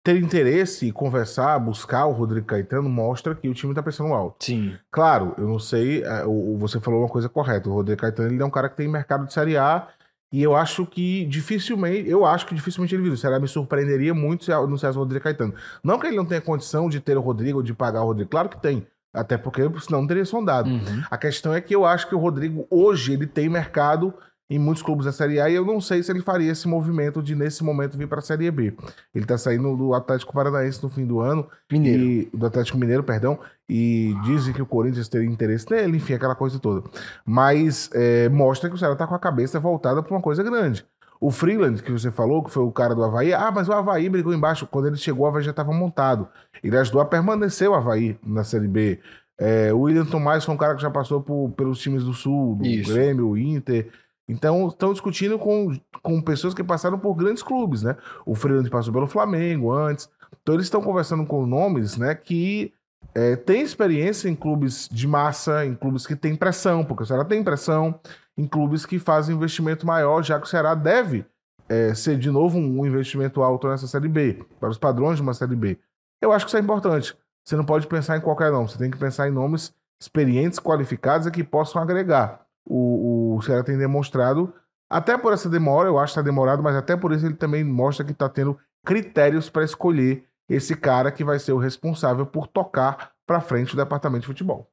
ter 0.03 0.17
interesse 0.17 0.87
e 0.87 0.93
conversar, 0.93 1.59
buscar 1.61 2.07
o 2.07 2.13
Rodrigo 2.13 2.47
Caetano, 2.47 2.89
mostra 2.89 3.35
que 3.35 3.49
o 3.49 3.55
time 3.55 3.73
tá 3.73 3.83
pensando 3.83 4.13
alto. 4.13 4.45
Sim. 4.45 4.75
Claro, 4.91 5.35
eu 5.39 5.47
não 5.47 5.59
sei, 5.59 6.03
é, 6.03 6.25
você 6.59 6.81
falou 6.81 7.01
uma 7.01 7.09
coisa 7.09 7.29
correta, 7.29 7.69
o 7.69 7.73
Rodrigo 7.73 8.01
Caetano 8.01 8.33
ele 8.33 8.43
é 8.43 8.45
um 8.45 8.51
cara 8.51 8.69
que 8.69 8.77
tem 8.77 8.89
mercado 8.89 9.27
de 9.27 9.33
Série 9.33 9.57
A, 9.57 9.89
e 10.33 10.43
eu 10.43 10.57
acho 10.57 10.87
que 10.87 11.27
dificilmente, 11.27 12.09
eu 12.09 12.25
acho 12.25 12.47
que 12.47 12.55
dificilmente 12.55 12.95
ele 12.95 13.03
viu. 13.03 13.13
O 13.13 13.17
Ceará 13.19 13.39
me 13.39 13.47
surpreenderia 13.47 14.15
muito 14.15 14.47
se 14.47 14.53
anunciasse 14.53 14.97
o 14.97 15.01
Rodrigo 15.03 15.23
Caetano. 15.23 15.55
Não 15.85 15.99
que 15.99 16.07
ele 16.07 16.17
não 16.17 16.25
tenha 16.25 16.41
condição 16.41 16.89
de 16.89 17.01
ter 17.01 17.19
o 17.19 17.21
Rodrigo 17.21 17.59
ou 17.59 17.63
de 17.63 17.75
pagar 17.75 18.03
o 18.03 18.07
Rodrigo, 18.07 18.31
claro 18.31 18.49
que 18.49 18.57
tem. 18.57 18.87
Até 19.13 19.37
porque 19.37 19.61
senão 19.81 20.01
não 20.01 20.09
teria 20.09 20.25
sondado. 20.25 20.71
Uhum. 20.71 21.03
A 21.11 21.19
questão 21.19 21.53
é 21.53 21.61
que 21.61 21.75
eu 21.75 21.85
acho 21.85 22.09
que 22.09 22.15
o 22.15 22.19
Rodrigo 22.19 22.67
hoje 22.71 23.13
ele 23.13 23.27
tem 23.27 23.47
mercado 23.47 24.15
em 24.55 24.59
muitos 24.59 24.83
clubes 24.83 25.07
da 25.07 25.13
Série 25.13 25.41
A 25.41 25.49
e 25.49 25.55
eu 25.55 25.65
não 25.65 25.81
sei 25.81 26.03
se 26.03 26.13
ele 26.13 26.21
faria 26.21 26.53
esse 26.53 26.69
movimento 26.69 27.23
de, 27.23 27.35
nesse 27.35 27.65
momento, 27.65 27.97
vir 27.97 28.07
para 28.07 28.19
a 28.19 28.23
Série 28.23 28.51
B. 28.51 28.75
Ele 29.15 29.25
está 29.25 29.39
saindo 29.39 29.75
do 29.75 29.95
Atlético 29.95 30.33
Paranaense 30.35 30.83
no 30.83 30.91
fim 30.91 31.07
do 31.07 31.21
ano. 31.21 31.49
Mineiro. 31.71 32.03
E, 32.03 32.31
do 32.35 32.45
Atlético 32.45 32.77
Mineiro, 32.77 33.03
perdão. 33.03 33.39
E 33.67 34.15
dizem 34.25 34.53
que 34.53 34.61
o 34.61 34.67
Corinthians 34.67 35.09
teria 35.09 35.27
interesse 35.27 35.71
nele, 35.71 35.97
enfim, 35.97 36.13
aquela 36.13 36.35
coisa 36.35 36.59
toda. 36.59 36.87
Mas 37.25 37.89
é, 37.95 38.29
mostra 38.29 38.69
que 38.69 38.75
o 38.75 38.79
Ceará 38.79 38.93
está 38.93 39.07
com 39.07 39.15
a 39.15 39.19
cabeça 39.19 39.59
voltada 39.59 40.03
para 40.03 40.15
uma 40.15 40.21
coisa 40.21 40.43
grande. 40.43 40.85
O 41.19 41.31
Freeland, 41.31 41.83
que 41.83 41.91
você 41.91 42.11
falou, 42.11 42.43
que 42.43 42.51
foi 42.51 42.65
o 42.65 42.73
cara 42.73 42.95
do 42.95 43.03
Havaí, 43.03 43.33
ah, 43.33 43.51
mas 43.51 43.69
o 43.69 43.73
Havaí 43.73 44.09
brigou 44.11 44.35
embaixo. 44.35 44.67
Quando 44.67 44.89
ele 44.89 44.97
chegou, 44.97 45.25
o 45.25 45.29
Havaí 45.29 45.43
já 45.43 45.53
estava 45.53 45.73
montado. 45.73 46.29
Ele 46.63 46.77
ajudou 46.77 47.01
a 47.01 47.07
permanecer 47.07 47.71
o 47.71 47.75
Havaí 47.75 48.19
na 48.23 48.45
Série 48.45 48.69
B. 48.69 48.99
É, 49.39 49.73
o 49.73 49.81
William 49.81 50.05
Tomás 50.05 50.45
foi 50.45 50.55
um 50.55 50.59
cara 50.59 50.75
que 50.75 50.83
já 50.83 50.91
passou 50.91 51.23
por, 51.23 51.51
pelos 51.57 51.81
times 51.81 52.05
do 52.05 52.13
Sul, 52.13 52.57
do 52.57 52.67
Isso. 52.67 52.93
Grêmio, 52.93 53.37
Inter. 53.39 53.89
Então, 54.29 54.69
estão 54.69 54.93
discutindo 54.93 55.39
com, 55.39 55.77
com 56.03 56.21
pessoas 56.21 56.55
que 56.55 56.63
passaram 56.63 56.99
por 56.99 57.15
grandes 57.15 57.43
clubes, 57.43 57.83
né? 57.83 57.97
O 58.25 58.35
Freeland 58.35 58.71
passou 58.71 58.93
pelo 58.93 59.07
Flamengo 59.07 59.73
antes. 59.73 60.09
Então, 60.43 60.55
eles 60.55 60.67
estão 60.67 60.81
conversando 60.81 61.27
com 61.27 61.47
nomes, 61.47 61.97
né, 61.97 62.15
que 62.15 62.73
é, 63.15 63.37
têm 63.37 63.63
experiência 63.63 64.29
em 64.29 64.35
clubes 64.35 64.89
de 64.91 65.07
massa, 65.07 65.67
em 65.67 65.75
clubes 65.75 66.07
que 66.07 66.17
têm 66.17 66.35
pressão, 66.35 66.85
porque 66.85 67.03
o 67.03 67.07
Ceará 67.07 67.25
tem 67.25 67.43
pressão, 67.45 68.01
em 68.37 68.47
clubes 68.47 68.87
que 68.87 68.99
fazem 68.99 69.37
investimento 69.37 69.87
maior, 69.87 70.23
já 70.23 70.39
que 70.39 70.47
o 70.47 70.49
Ceará 70.49 70.75
deve 70.75 71.27
é, 71.69 71.95
ser 71.95 72.19
de 72.19 72.31
novo 72.31 72.59
um 72.59 72.87
investimento 72.87 73.43
alto 73.43 73.69
nessa 73.69 73.87
Série 73.87 74.09
B, 74.09 74.45
para 74.59 74.71
os 74.71 74.79
padrões 74.79 75.17
de 75.17 75.23
uma 75.23 75.35
Série 75.35 75.57
B. 75.57 75.79
Eu 76.21 76.33
acho 76.33 76.47
que 76.47 76.51
isso 76.51 76.57
é 76.57 76.61
importante. 76.61 77.17
Você 77.45 77.57
não 77.57 77.65
pode 77.65 77.87
pensar 77.87 78.17
em 78.17 78.21
qualquer 78.21 78.51
nome, 78.51 78.69
você 78.69 78.79
tem 78.79 78.91
que 78.91 78.99
pensar 78.99 79.29
em 79.29 79.33
nomes 79.33 79.75
experientes, 80.01 80.59
qualificados 80.59 81.27
e 81.27 81.31
que 81.31 81.45
possam 81.45 81.83
agregar 81.83 82.47
o, 82.67 83.37
o 83.37 83.43
Ceará 83.43 83.63
tem 83.63 83.77
demonstrado, 83.77 84.53
até 84.93 85.17
por 85.17 85.33
essa 85.33 85.49
demora, 85.49 85.89
eu 85.89 85.99
acho 85.99 86.13
que 86.13 86.21
está 86.21 86.23
demorado, 86.23 86.63
mas 86.63 86.77
até 86.77 86.95
por 86.97 87.13
isso 87.13 87.25
ele 87.25 87.35
também 87.35 87.65
mostra 87.65 88.05
que 88.05 88.13
está 88.13 88.29
tendo 88.29 88.59
critérios 88.85 89.49
para 89.49 89.65
escolher 89.65 90.25
esse 90.51 90.77
cara 90.77 91.11
que 91.11 91.25
vai 91.25 91.39
ser 91.39 91.53
o 91.53 91.59
responsável 91.59 92.27
por 92.27 92.47
tocar 92.47 93.13
para 93.27 93.41
frente 93.41 93.73
o 93.73 93.77
departamento 93.77 94.23
de 94.23 94.27
futebol. 94.27 94.69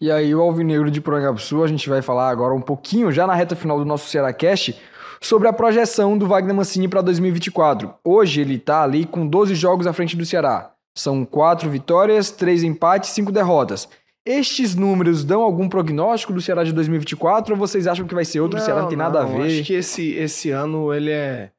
E 0.00 0.10
aí, 0.10 0.34
o 0.34 0.40
Alvinegro 0.40 0.90
de 0.90 1.02
Sul, 1.36 1.62
a 1.62 1.66
gente 1.66 1.86
vai 1.86 2.00
falar 2.00 2.30
agora 2.30 2.54
um 2.54 2.62
pouquinho, 2.62 3.12
já 3.12 3.26
na 3.26 3.34
reta 3.34 3.54
final 3.54 3.78
do 3.78 3.84
nosso 3.84 4.08
Ceará 4.08 4.32
Cast, 4.32 4.80
sobre 5.20 5.46
a 5.46 5.52
projeção 5.52 6.16
do 6.16 6.26
Wagner 6.26 6.54
Mancini 6.54 6.88
para 6.88 7.02
2024. 7.02 7.92
Hoje 8.02 8.40
ele 8.40 8.54
está 8.54 8.82
ali 8.82 9.04
com 9.04 9.26
12 9.26 9.54
jogos 9.54 9.86
à 9.86 9.92
frente 9.92 10.16
do 10.16 10.24
Ceará. 10.24 10.72
São 10.96 11.26
quatro 11.26 11.68
vitórias, 11.68 12.30
três 12.30 12.62
empates, 12.62 13.10
cinco 13.10 13.30
derrotas. 13.30 13.86
Estes 14.24 14.74
números 14.74 15.24
dão 15.24 15.42
algum 15.42 15.68
prognóstico 15.68 16.32
do 16.32 16.42
Ceará 16.42 16.62
de 16.62 16.72
2024 16.72 17.54
ou 17.54 17.58
vocês 17.58 17.86
acham 17.86 18.06
que 18.06 18.14
vai 18.14 18.24
ser 18.24 18.40
outro? 18.40 18.56
Não, 18.56 18.62
o 18.62 18.66
Ceará 18.66 18.82
não 18.82 18.88
tem 18.88 18.98
nada 18.98 19.22
não, 19.22 19.28
a 19.28 19.38
ver? 19.38 19.60
Acho 19.60 19.66
que 19.66 19.74
esse, 19.74 20.12
esse 20.12 20.50
ano 20.50 20.92
ele 20.92 21.10
é, 21.10 21.50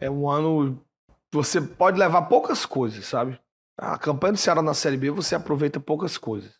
é 0.00 0.10
um 0.10 0.28
ano. 0.28 0.80
Você 1.32 1.60
pode 1.60 1.98
levar 1.98 2.22
poucas 2.22 2.64
coisas, 2.64 3.04
sabe? 3.04 3.38
A 3.76 3.98
campanha 3.98 4.34
do 4.34 4.38
Ceará 4.38 4.62
na 4.62 4.72
Série 4.72 4.96
B 4.96 5.10
você 5.10 5.34
aproveita 5.34 5.80
poucas 5.80 6.16
coisas. 6.16 6.54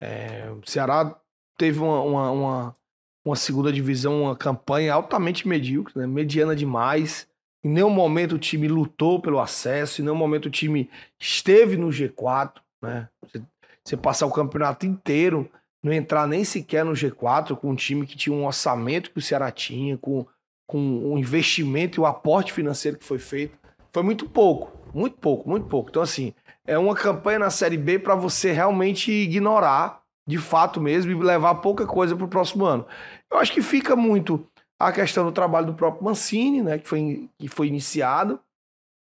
É, 0.00 0.50
o 0.50 0.68
Ceará 0.68 1.18
teve 1.56 1.80
uma, 1.80 2.00
uma, 2.02 2.30
uma, 2.30 2.76
uma, 3.24 3.36
segunda 3.36 3.72
divisão, 3.72 4.22
uma 4.22 4.36
campanha 4.36 4.92
altamente 4.92 5.48
medíocre, 5.48 5.98
né? 5.98 6.06
mediana 6.06 6.54
demais. 6.54 7.26
Em 7.64 7.70
nenhum 7.70 7.90
momento 7.90 8.34
o 8.34 8.38
time 8.38 8.68
lutou 8.68 9.20
pelo 9.20 9.40
acesso, 9.40 10.00
em 10.00 10.04
nenhum 10.04 10.16
momento 10.16 10.46
o 10.46 10.50
time 10.50 10.90
esteve 11.18 11.76
no 11.76 11.88
G4. 11.88 12.60
Né? 12.82 13.08
Você 13.22 13.42
você 13.86 13.96
passar 13.96 14.26
o 14.26 14.32
campeonato 14.32 14.84
inteiro, 14.84 15.48
não 15.80 15.92
entrar 15.92 16.26
nem 16.26 16.42
sequer 16.42 16.84
no 16.84 16.92
G4 16.92 17.56
com 17.56 17.70
um 17.70 17.76
time 17.76 18.04
que 18.04 18.16
tinha 18.16 18.34
um 18.34 18.44
orçamento 18.44 19.12
que 19.12 19.18
o 19.18 19.22
Ceará 19.22 19.50
tinha, 19.52 19.96
com, 19.96 20.26
com 20.66 21.12
o 21.12 21.16
investimento 21.16 22.00
e 22.00 22.02
o 22.02 22.06
aporte 22.06 22.52
financeiro 22.52 22.98
que 22.98 23.04
foi 23.04 23.20
feito. 23.20 23.56
Foi 23.92 24.02
muito 24.02 24.28
pouco, 24.28 24.76
muito 24.92 25.16
pouco, 25.18 25.48
muito 25.48 25.68
pouco. 25.68 25.88
Então, 25.88 26.02
assim, 26.02 26.34
é 26.66 26.76
uma 26.76 26.96
campanha 26.96 27.38
na 27.38 27.50
Série 27.50 27.76
B 27.76 28.00
para 28.00 28.16
você 28.16 28.50
realmente 28.50 29.12
ignorar, 29.12 30.02
de 30.26 30.38
fato 30.38 30.80
mesmo, 30.80 31.12
e 31.12 31.14
levar 31.14 31.54
pouca 31.56 31.86
coisa 31.86 32.16
para 32.16 32.24
o 32.24 32.28
próximo 32.28 32.64
ano. 32.64 32.84
Eu 33.30 33.38
acho 33.38 33.52
que 33.52 33.62
fica 33.62 33.94
muito 33.94 34.44
a 34.80 34.90
questão 34.90 35.24
do 35.24 35.30
trabalho 35.30 35.66
do 35.66 35.74
próprio 35.74 36.04
Mancini, 36.04 36.60
né, 36.60 36.78
que 36.78 36.88
foi, 36.88 37.30
que 37.38 37.46
foi 37.46 37.68
iniciado, 37.68 38.40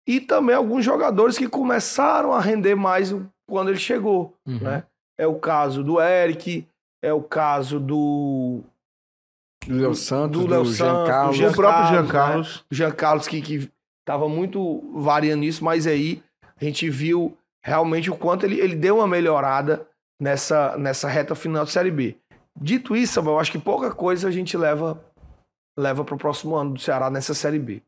e 0.07 0.19
também 0.19 0.55
alguns 0.55 0.83
jogadores 0.83 1.37
que 1.37 1.47
começaram 1.47 2.33
a 2.33 2.41
render 2.41 2.73
mais 2.73 3.13
quando 3.51 3.69
ele 3.69 3.79
chegou, 3.79 4.33
uhum. 4.47 4.59
né? 4.59 4.83
É 5.19 5.27
o 5.27 5.35
caso 5.35 5.83
do 5.83 6.01
Eric, 6.01 6.65
é 7.03 7.13
o 7.13 7.21
caso 7.21 7.79
do 7.79 8.61
do 9.67 9.77
Léo 9.77 9.93
Santos, 9.93 10.41
do, 10.41 10.47
Léo 10.47 10.65
Santos, 10.65 10.77
Jean 10.77 11.05
Carlos, 11.05 11.37
do 11.37 11.39
Jean 11.39 11.51
próprio 11.51 11.87
Jean 11.87 12.07
Carlos, 12.07 12.55
né? 12.57 12.63
Jean 12.71 12.91
Carlos 12.91 13.27
que 13.27 13.41
que 13.41 13.69
tava 14.07 14.27
muito 14.27 14.81
variando 14.95 15.43
isso, 15.43 15.63
mas 15.63 15.85
aí 15.85 16.23
a 16.59 16.63
gente 16.63 16.89
viu 16.89 17.37
realmente 17.63 18.09
o 18.09 18.15
quanto 18.15 18.45
ele, 18.45 18.59
ele 18.59 18.75
deu 18.75 18.97
uma 18.97 19.07
melhorada 19.07 19.85
nessa 20.19 20.77
nessa 20.77 21.07
reta 21.07 21.35
final 21.35 21.65
de 21.65 21.71
Série 21.71 21.91
B. 21.91 22.15
Dito 22.59 22.95
isso, 22.95 23.19
eu 23.19 23.39
acho 23.39 23.51
que 23.51 23.59
pouca 23.59 23.91
coisa 23.91 24.27
a 24.27 24.31
gente 24.31 24.57
leva 24.57 24.99
leva 25.77 26.03
para 26.03 26.15
o 26.15 26.17
próximo 26.17 26.55
ano 26.55 26.73
do 26.73 26.79
Ceará 26.79 27.09
nessa 27.09 27.33
Série 27.33 27.59
B. 27.59 27.81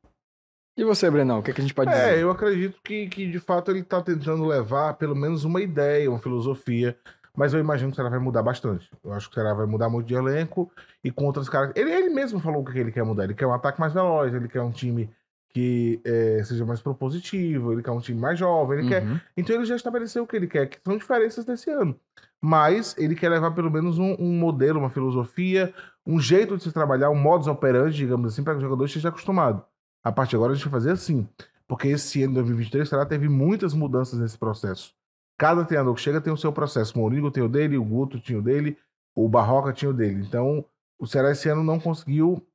E 0.75 0.83
você, 0.83 1.09
Brenão, 1.09 1.39
o 1.39 1.43
que, 1.43 1.51
é 1.51 1.53
que 1.53 1.61
a 1.61 1.63
gente 1.63 1.73
pode 1.73 1.91
é, 1.91 1.93
dizer? 1.93 2.17
É, 2.17 2.23
eu 2.23 2.31
acredito 2.31 2.79
que, 2.83 3.07
que 3.07 3.29
de 3.29 3.39
fato 3.39 3.71
ele 3.71 3.79
está 3.79 4.01
tentando 4.01 4.43
levar 4.45 4.95
pelo 4.95 5.15
menos 5.15 5.43
uma 5.43 5.61
ideia, 5.61 6.09
uma 6.09 6.19
filosofia, 6.19 6.97
mas 7.35 7.53
eu 7.53 7.59
imagino 7.59 7.89
que 7.89 7.93
o 7.93 7.95
Ceará 7.95 8.09
vai 8.09 8.19
mudar 8.19 8.41
bastante. 8.41 8.89
Eu 9.03 9.13
acho 9.13 9.27
que 9.29 9.33
o 9.33 9.41
Ceará 9.41 9.53
vai 9.53 9.67
mudar 9.67 9.89
muito 9.89 10.07
de 10.07 10.15
elenco 10.15 10.71
e 11.03 11.11
com 11.11 11.25
outras 11.25 11.47
caras. 11.47 11.71
Ele, 11.75 11.91
ele 11.91 12.09
mesmo 12.09 12.39
falou 12.39 12.61
o 12.61 12.65
que 12.65 12.77
ele 12.77 12.91
quer 12.91 13.03
mudar. 13.03 13.25
Ele 13.25 13.35
quer 13.35 13.45
um 13.45 13.53
ataque 13.53 13.79
mais 13.79 13.93
veloz, 13.93 14.33
ele 14.33 14.47
quer 14.47 14.61
um 14.61 14.71
time 14.71 15.09
que 15.49 16.01
é, 16.03 16.43
seja 16.43 16.65
mais 16.65 16.81
propositivo, 16.81 17.71
ele 17.71 17.83
quer 17.83 17.91
um 17.91 17.99
time 17.99 18.19
mais 18.19 18.39
jovem, 18.39 18.79
ele 18.79 18.83
uhum. 18.83 18.89
quer. 18.89 19.23
Então 19.37 19.55
ele 19.55 19.65
já 19.65 19.75
estabeleceu 19.75 20.23
o 20.23 20.27
que 20.27 20.35
ele 20.35 20.47
quer, 20.47 20.67
que 20.67 20.79
são 20.83 20.97
diferenças 20.97 21.45
desse 21.45 21.69
ano. 21.69 21.95
Mas 22.41 22.95
ele 22.97 23.15
quer 23.15 23.29
levar 23.29 23.51
pelo 23.51 23.71
menos 23.71 23.99
um, 23.99 24.15
um 24.19 24.33
modelo, 24.33 24.79
uma 24.79 24.89
filosofia, 24.89 25.71
um 26.05 26.19
jeito 26.19 26.57
de 26.57 26.63
se 26.63 26.71
trabalhar, 26.71 27.11
um 27.11 27.15
modus 27.15 27.47
operandi, 27.47 27.97
digamos 27.97 28.33
assim, 28.33 28.43
para 28.43 28.53
que 28.53 28.59
o 28.59 28.61
jogador 28.61 28.85
esteja 28.85 29.09
acostumado. 29.09 29.63
A 30.03 30.11
partir 30.11 30.31
de 30.31 30.35
agora 30.37 30.51
a 30.51 30.55
gente 30.55 30.65
vai 30.65 30.71
fazer 30.71 30.91
assim. 30.91 31.27
Porque 31.67 31.87
esse 31.87 32.21
ano 32.23 32.33
de 32.33 32.39
2023 32.39 32.89
será 32.89 33.05
teve 33.05 33.29
muitas 33.29 33.73
mudanças 33.73 34.19
nesse 34.19 34.37
processo. 34.37 34.93
Cada 35.37 35.63
treinador 35.65 35.95
que 35.95 36.01
chega 36.01 36.21
tem 36.21 36.31
o 36.31 36.37
seu 36.37 36.51
processo. 36.51 36.95
O 36.95 36.99
Mourinho 37.01 37.31
tem 37.31 37.43
o 37.43 37.49
dele, 37.49 37.77
o 37.77 37.83
Guto 37.83 38.19
tinha 38.19 38.37
o 38.37 38.41
dele, 38.41 38.77
o 39.15 39.27
Barroca 39.27 39.73
tinha 39.73 39.89
o 39.89 39.93
dele. 39.93 40.23
Então, 40.27 40.65
o 40.99 41.07
Ceará 41.07 41.31
esse 41.31 41.49
ano 41.49 41.63
não 41.63 41.79
conseguiu 41.79 42.45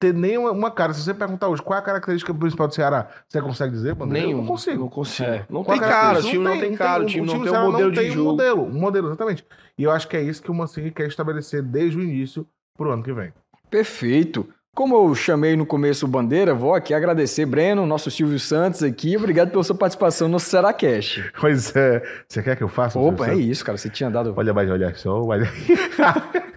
ter 0.00 0.12
nenhuma 0.12 0.50
uma 0.50 0.70
cara. 0.70 0.92
Se 0.92 1.02
você 1.02 1.14
perguntar 1.14 1.48
hoje 1.48 1.62
qual 1.62 1.76
é 1.76 1.80
a 1.80 1.84
característica 1.84 2.34
principal 2.34 2.68
do 2.68 2.74
Ceará, 2.74 3.08
você 3.28 3.40
consegue 3.40 3.72
dizer? 3.72 3.94
Bandeira? 3.94 4.26
Eu 4.26 4.28
Nenhum. 4.28 4.40
Não 4.42 4.48
consigo. 4.48 4.80
Não 4.80 4.88
consigo. 4.88 5.28
É. 5.28 5.46
Não 5.48 5.64
tem 5.64 5.78
cara, 5.78 5.86
o 5.86 5.90
característica? 5.90 6.30
time 6.32 6.44
não 6.44 6.60
tem 6.60 6.76
cara, 6.76 7.02
o 7.02 7.06
time 7.06 7.26
não 7.26 7.42
tem 7.42 7.52
um 7.52 7.64
modelo 7.64 7.88
não 7.88 7.94
tem 7.94 8.04
de 8.04 8.10
um 8.10 8.14
jogo. 8.14 8.30
modelo, 8.30 8.62
um 8.62 8.80
modelo, 8.80 9.08
exatamente. 9.08 9.46
E 9.78 9.82
eu 9.82 9.90
acho 9.90 10.08
que 10.08 10.16
é 10.16 10.22
isso 10.22 10.42
que 10.42 10.50
o 10.50 10.54
Mancini 10.54 10.90
quer 10.90 11.06
estabelecer 11.06 11.62
desde 11.62 11.98
o 11.98 12.02
início 12.02 12.46
pro 12.76 12.90
ano 12.90 13.02
que 13.02 13.12
vem. 13.12 13.32
Perfeito. 13.70 14.48
Como 14.74 14.96
eu 14.96 15.14
chamei 15.14 15.54
no 15.54 15.64
começo 15.64 16.04
o 16.04 16.08
Bandeira, 16.08 16.52
vou 16.52 16.74
aqui 16.74 16.92
agradecer, 16.92 17.46
Breno, 17.46 17.86
nosso 17.86 18.10
Silvio 18.10 18.40
Santos 18.40 18.82
aqui. 18.82 19.16
Obrigado 19.16 19.52
pela 19.52 19.62
sua 19.62 19.76
participação 19.76 20.26
no 20.26 20.40
Seracast. 20.40 21.30
Pois 21.40 21.76
é, 21.76 22.02
você 22.26 22.42
quer 22.42 22.56
que 22.56 22.64
eu 22.64 22.68
faça? 22.68 22.98
Opa, 22.98 23.28
é 23.28 23.36
isso, 23.36 23.64
cara. 23.64 23.78
Você 23.78 23.88
tinha 23.88 24.10
dado. 24.10 24.34
Olha 24.36 24.52
mais, 24.52 24.68
olha 24.68 24.92
só, 24.96 25.22
olha. 25.22 25.48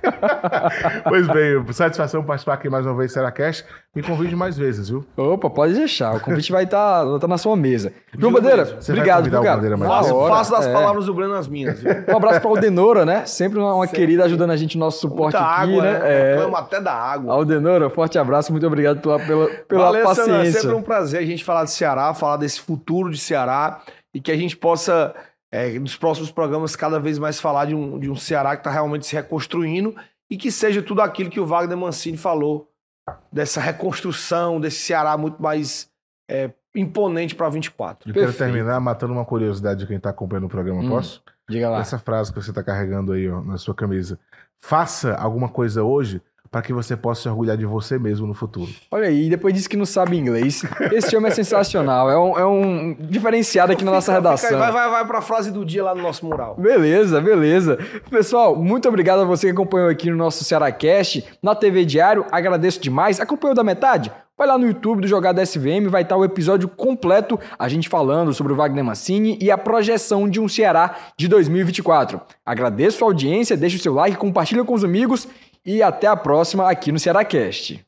pois 1.07 1.27
bem, 1.27 1.73
satisfação 1.73 2.23
participar 2.23 2.55
aqui 2.55 2.69
mais 2.69 2.87
uma 2.87 2.95
vez 2.95 3.11
do 3.11 3.13
Seracast. 3.13 3.63
Me 3.95 4.03
convide 4.03 4.35
mais 4.35 4.55
vezes, 4.57 4.89
viu? 4.89 5.03
Opa, 5.17 5.49
pode 5.49 5.73
deixar. 5.73 6.15
O 6.15 6.19
convite 6.19 6.51
vai 6.51 6.65
estar 6.65 7.03
na 7.27 7.37
sua 7.37 7.55
mesa. 7.55 7.91
João 8.17 8.31
Bandeira. 8.31 8.65
Você 8.65 8.91
obrigado, 8.91 9.29
viu, 9.29 9.41
cara. 9.41 9.77
Faço, 10.27 10.51
das 10.51 10.67
é. 10.67 10.73
palavras 10.73 11.05
do 11.05 11.13
Breno 11.13 11.33
as 11.33 11.47
minhas. 11.47 11.81
viu? 11.81 11.91
Um 12.07 12.17
abraço 12.17 12.39
pra 12.39 12.49
Aldenora, 12.49 13.05
né? 13.05 13.25
Sempre 13.25 13.57
uma, 13.57 13.73
uma 13.73 13.87
querida 13.87 14.23
ajudando 14.25 14.51
a 14.51 14.55
gente 14.55 14.77
no 14.77 14.85
nosso 14.85 14.99
suporte 14.99 15.35
Muita 15.35 15.39
aqui, 15.39 15.71
água, 15.71 15.83
né? 15.83 15.93
né? 15.93 15.99
É. 16.03 16.49
Até 16.55 16.79
da 16.79 16.93
água. 16.93 17.33
Aldenora, 17.33 17.89
forte 17.89 18.06
abraço, 18.15 18.51
muito 18.51 18.67
obrigado 18.67 19.01
pela, 19.01 19.17
pela, 19.19 19.47
pela 19.47 19.85
Valeu, 19.85 20.05
Sandro. 20.13 20.33
É 20.33 20.37
paciência. 20.37 20.61
sempre 20.61 20.75
um 20.75 20.83
prazer 20.83 21.19
a 21.19 21.25
gente 21.25 21.43
falar 21.43 21.63
de 21.63 21.71
Ceará, 21.71 22.13
falar 22.13 22.37
desse 22.37 22.61
futuro 22.61 23.09
de 23.09 23.17
Ceará 23.17 23.81
e 24.13 24.21
que 24.21 24.31
a 24.31 24.37
gente 24.37 24.55
possa, 24.55 25.15
é, 25.51 25.79
nos 25.79 25.97
próximos 25.97 26.29
programas, 26.29 26.75
cada 26.75 26.99
vez 26.99 27.17
mais 27.17 27.39
falar 27.41 27.65
de 27.65 27.73
um, 27.73 27.97
de 27.97 28.07
um 28.11 28.15
Ceará 28.15 28.55
que 28.55 28.59
está 28.59 28.69
realmente 28.69 29.07
se 29.07 29.15
reconstruindo 29.15 29.95
e 30.29 30.37
que 30.37 30.51
seja 30.51 30.83
tudo 30.83 31.01
aquilo 31.01 31.31
que 31.31 31.39
o 31.39 31.45
Wagner 31.45 31.77
Mancini 31.77 32.17
falou, 32.17 32.69
dessa 33.31 33.59
reconstrução, 33.61 34.59
desse 34.59 34.79
Ceará 34.81 35.17
muito 35.17 35.41
mais 35.41 35.89
é, 36.29 36.51
imponente 36.75 37.33
para 37.33 37.49
24. 37.49 38.09
Eu 38.09 38.13
quero 38.13 38.25
Perfeito. 38.27 38.51
terminar 38.53 38.79
matando 38.79 39.13
uma 39.13 39.25
curiosidade 39.25 39.79
de 39.79 39.87
quem 39.87 39.99
tá 39.99 40.09
acompanhando 40.09 40.45
o 40.45 40.49
programa, 40.49 40.81
Hum. 40.81 40.89
posso? 40.89 41.23
Diga 41.49 41.69
lá. 41.69 41.79
Essa 41.79 41.97
frase 41.97 42.33
que 42.33 42.41
você 42.41 42.51
tá 42.51 42.61
carregando 42.61 43.13
aí 43.13 43.29
ó, 43.29 43.41
na 43.41 43.57
sua 43.57 43.73
camisa. 43.73 44.19
Faça 44.59 45.15
alguma 45.15 45.47
coisa 45.47 45.83
hoje 45.83 46.21
para 46.51 46.61
que 46.61 46.71
você 46.73 46.95
possa 46.95 47.23
se 47.23 47.29
orgulhar 47.29 47.57
de 47.57 47.65
você 47.65 47.97
mesmo 47.99 48.25
no 48.27 48.33
futuro. 48.33 48.69
Olha 48.91 49.07
aí, 49.07 49.29
depois 49.29 49.53
disse 49.53 49.67
que 49.69 49.77
não 49.77 49.85
sabe 49.85 50.17
inglês. 50.17 50.63
Esse 50.91 51.15
homem 51.15 51.29
é 51.31 51.33
sensacional. 51.35 52.09
É 52.09 52.17
um, 52.17 52.39
é 52.39 52.45
um 52.45 52.95
diferenciado 52.99 53.71
aqui 53.71 53.83
na 53.83 53.91
nossa 53.91 54.13
Fica- 54.13 54.17
fica 54.21 54.29
redação. 54.29 54.49
aí, 54.49 54.57
vai, 54.57 54.71
vai, 54.71 54.89
vai 54.91 55.05
para 55.07 55.17
a 55.19 55.21
frase 55.21 55.51
do 55.51 55.65
dia 55.65 55.83
lá 55.83 55.93
no 55.95 56.01
nosso 56.01 56.25
mural. 56.25 56.55
Beleza, 56.57 57.19
beleza. 57.21 57.77
Pessoal, 58.09 58.55
muito 58.55 58.87
obrigado 58.87 59.21
a 59.21 59.25
você 59.25 59.47
que 59.47 59.53
acompanhou 59.53 59.89
aqui 59.89 60.09
no 60.09 60.15
nosso 60.17 60.43
Cearacast, 60.43 61.23
na 61.41 61.53
TV 61.55 61.85
Diário. 61.85 62.25
Agradeço 62.31 62.79
demais. 62.81 63.19
Acompanhou 63.19 63.55
da 63.55 63.63
metade? 63.63 64.11
Vai 64.37 64.45
lá 64.47 64.55
no 64.55 64.67
YouTube 64.67 65.01
do 65.01 65.07
Jogada 65.07 65.41
SVM, 65.41 65.87
vai 65.89 66.03
estar 66.03 66.15
o 66.15 66.23
episódio 66.23 66.67
completo, 66.69 67.39
a 67.57 67.67
gente 67.67 67.89
falando 67.89 68.31
sobre 68.35 68.53
o 68.53 68.55
Wagner 68.55 68.83
Mancini 68.83 69.35
e 69.41 69.49
a 69.49 69.57
projeção 69.57 70.29
de 70.29 70.39
um 70.39 70.47
Ceará 70.47 70.95
de 71.17 71.27
2024. 71.27 72.21
Agradeço 72.45 73.03
a 73.03 73.07
audiência, 73.07 73.57
deixa 73.57 73.77
o 73.77 73.79
seu 73.79 73.95
like, 73.95 74.15
compartilha 74.15 74.63
com 74.63 74.75
os 74.75 74.83
amigos 74.83 75.27
e 75.67 75.83
até 75.83 76.07
a 76.07 76.15
próxima 76.15 76.71
aqui 76.71 76.93
no 76.93 76.97
Cearacast. 76.97 77.85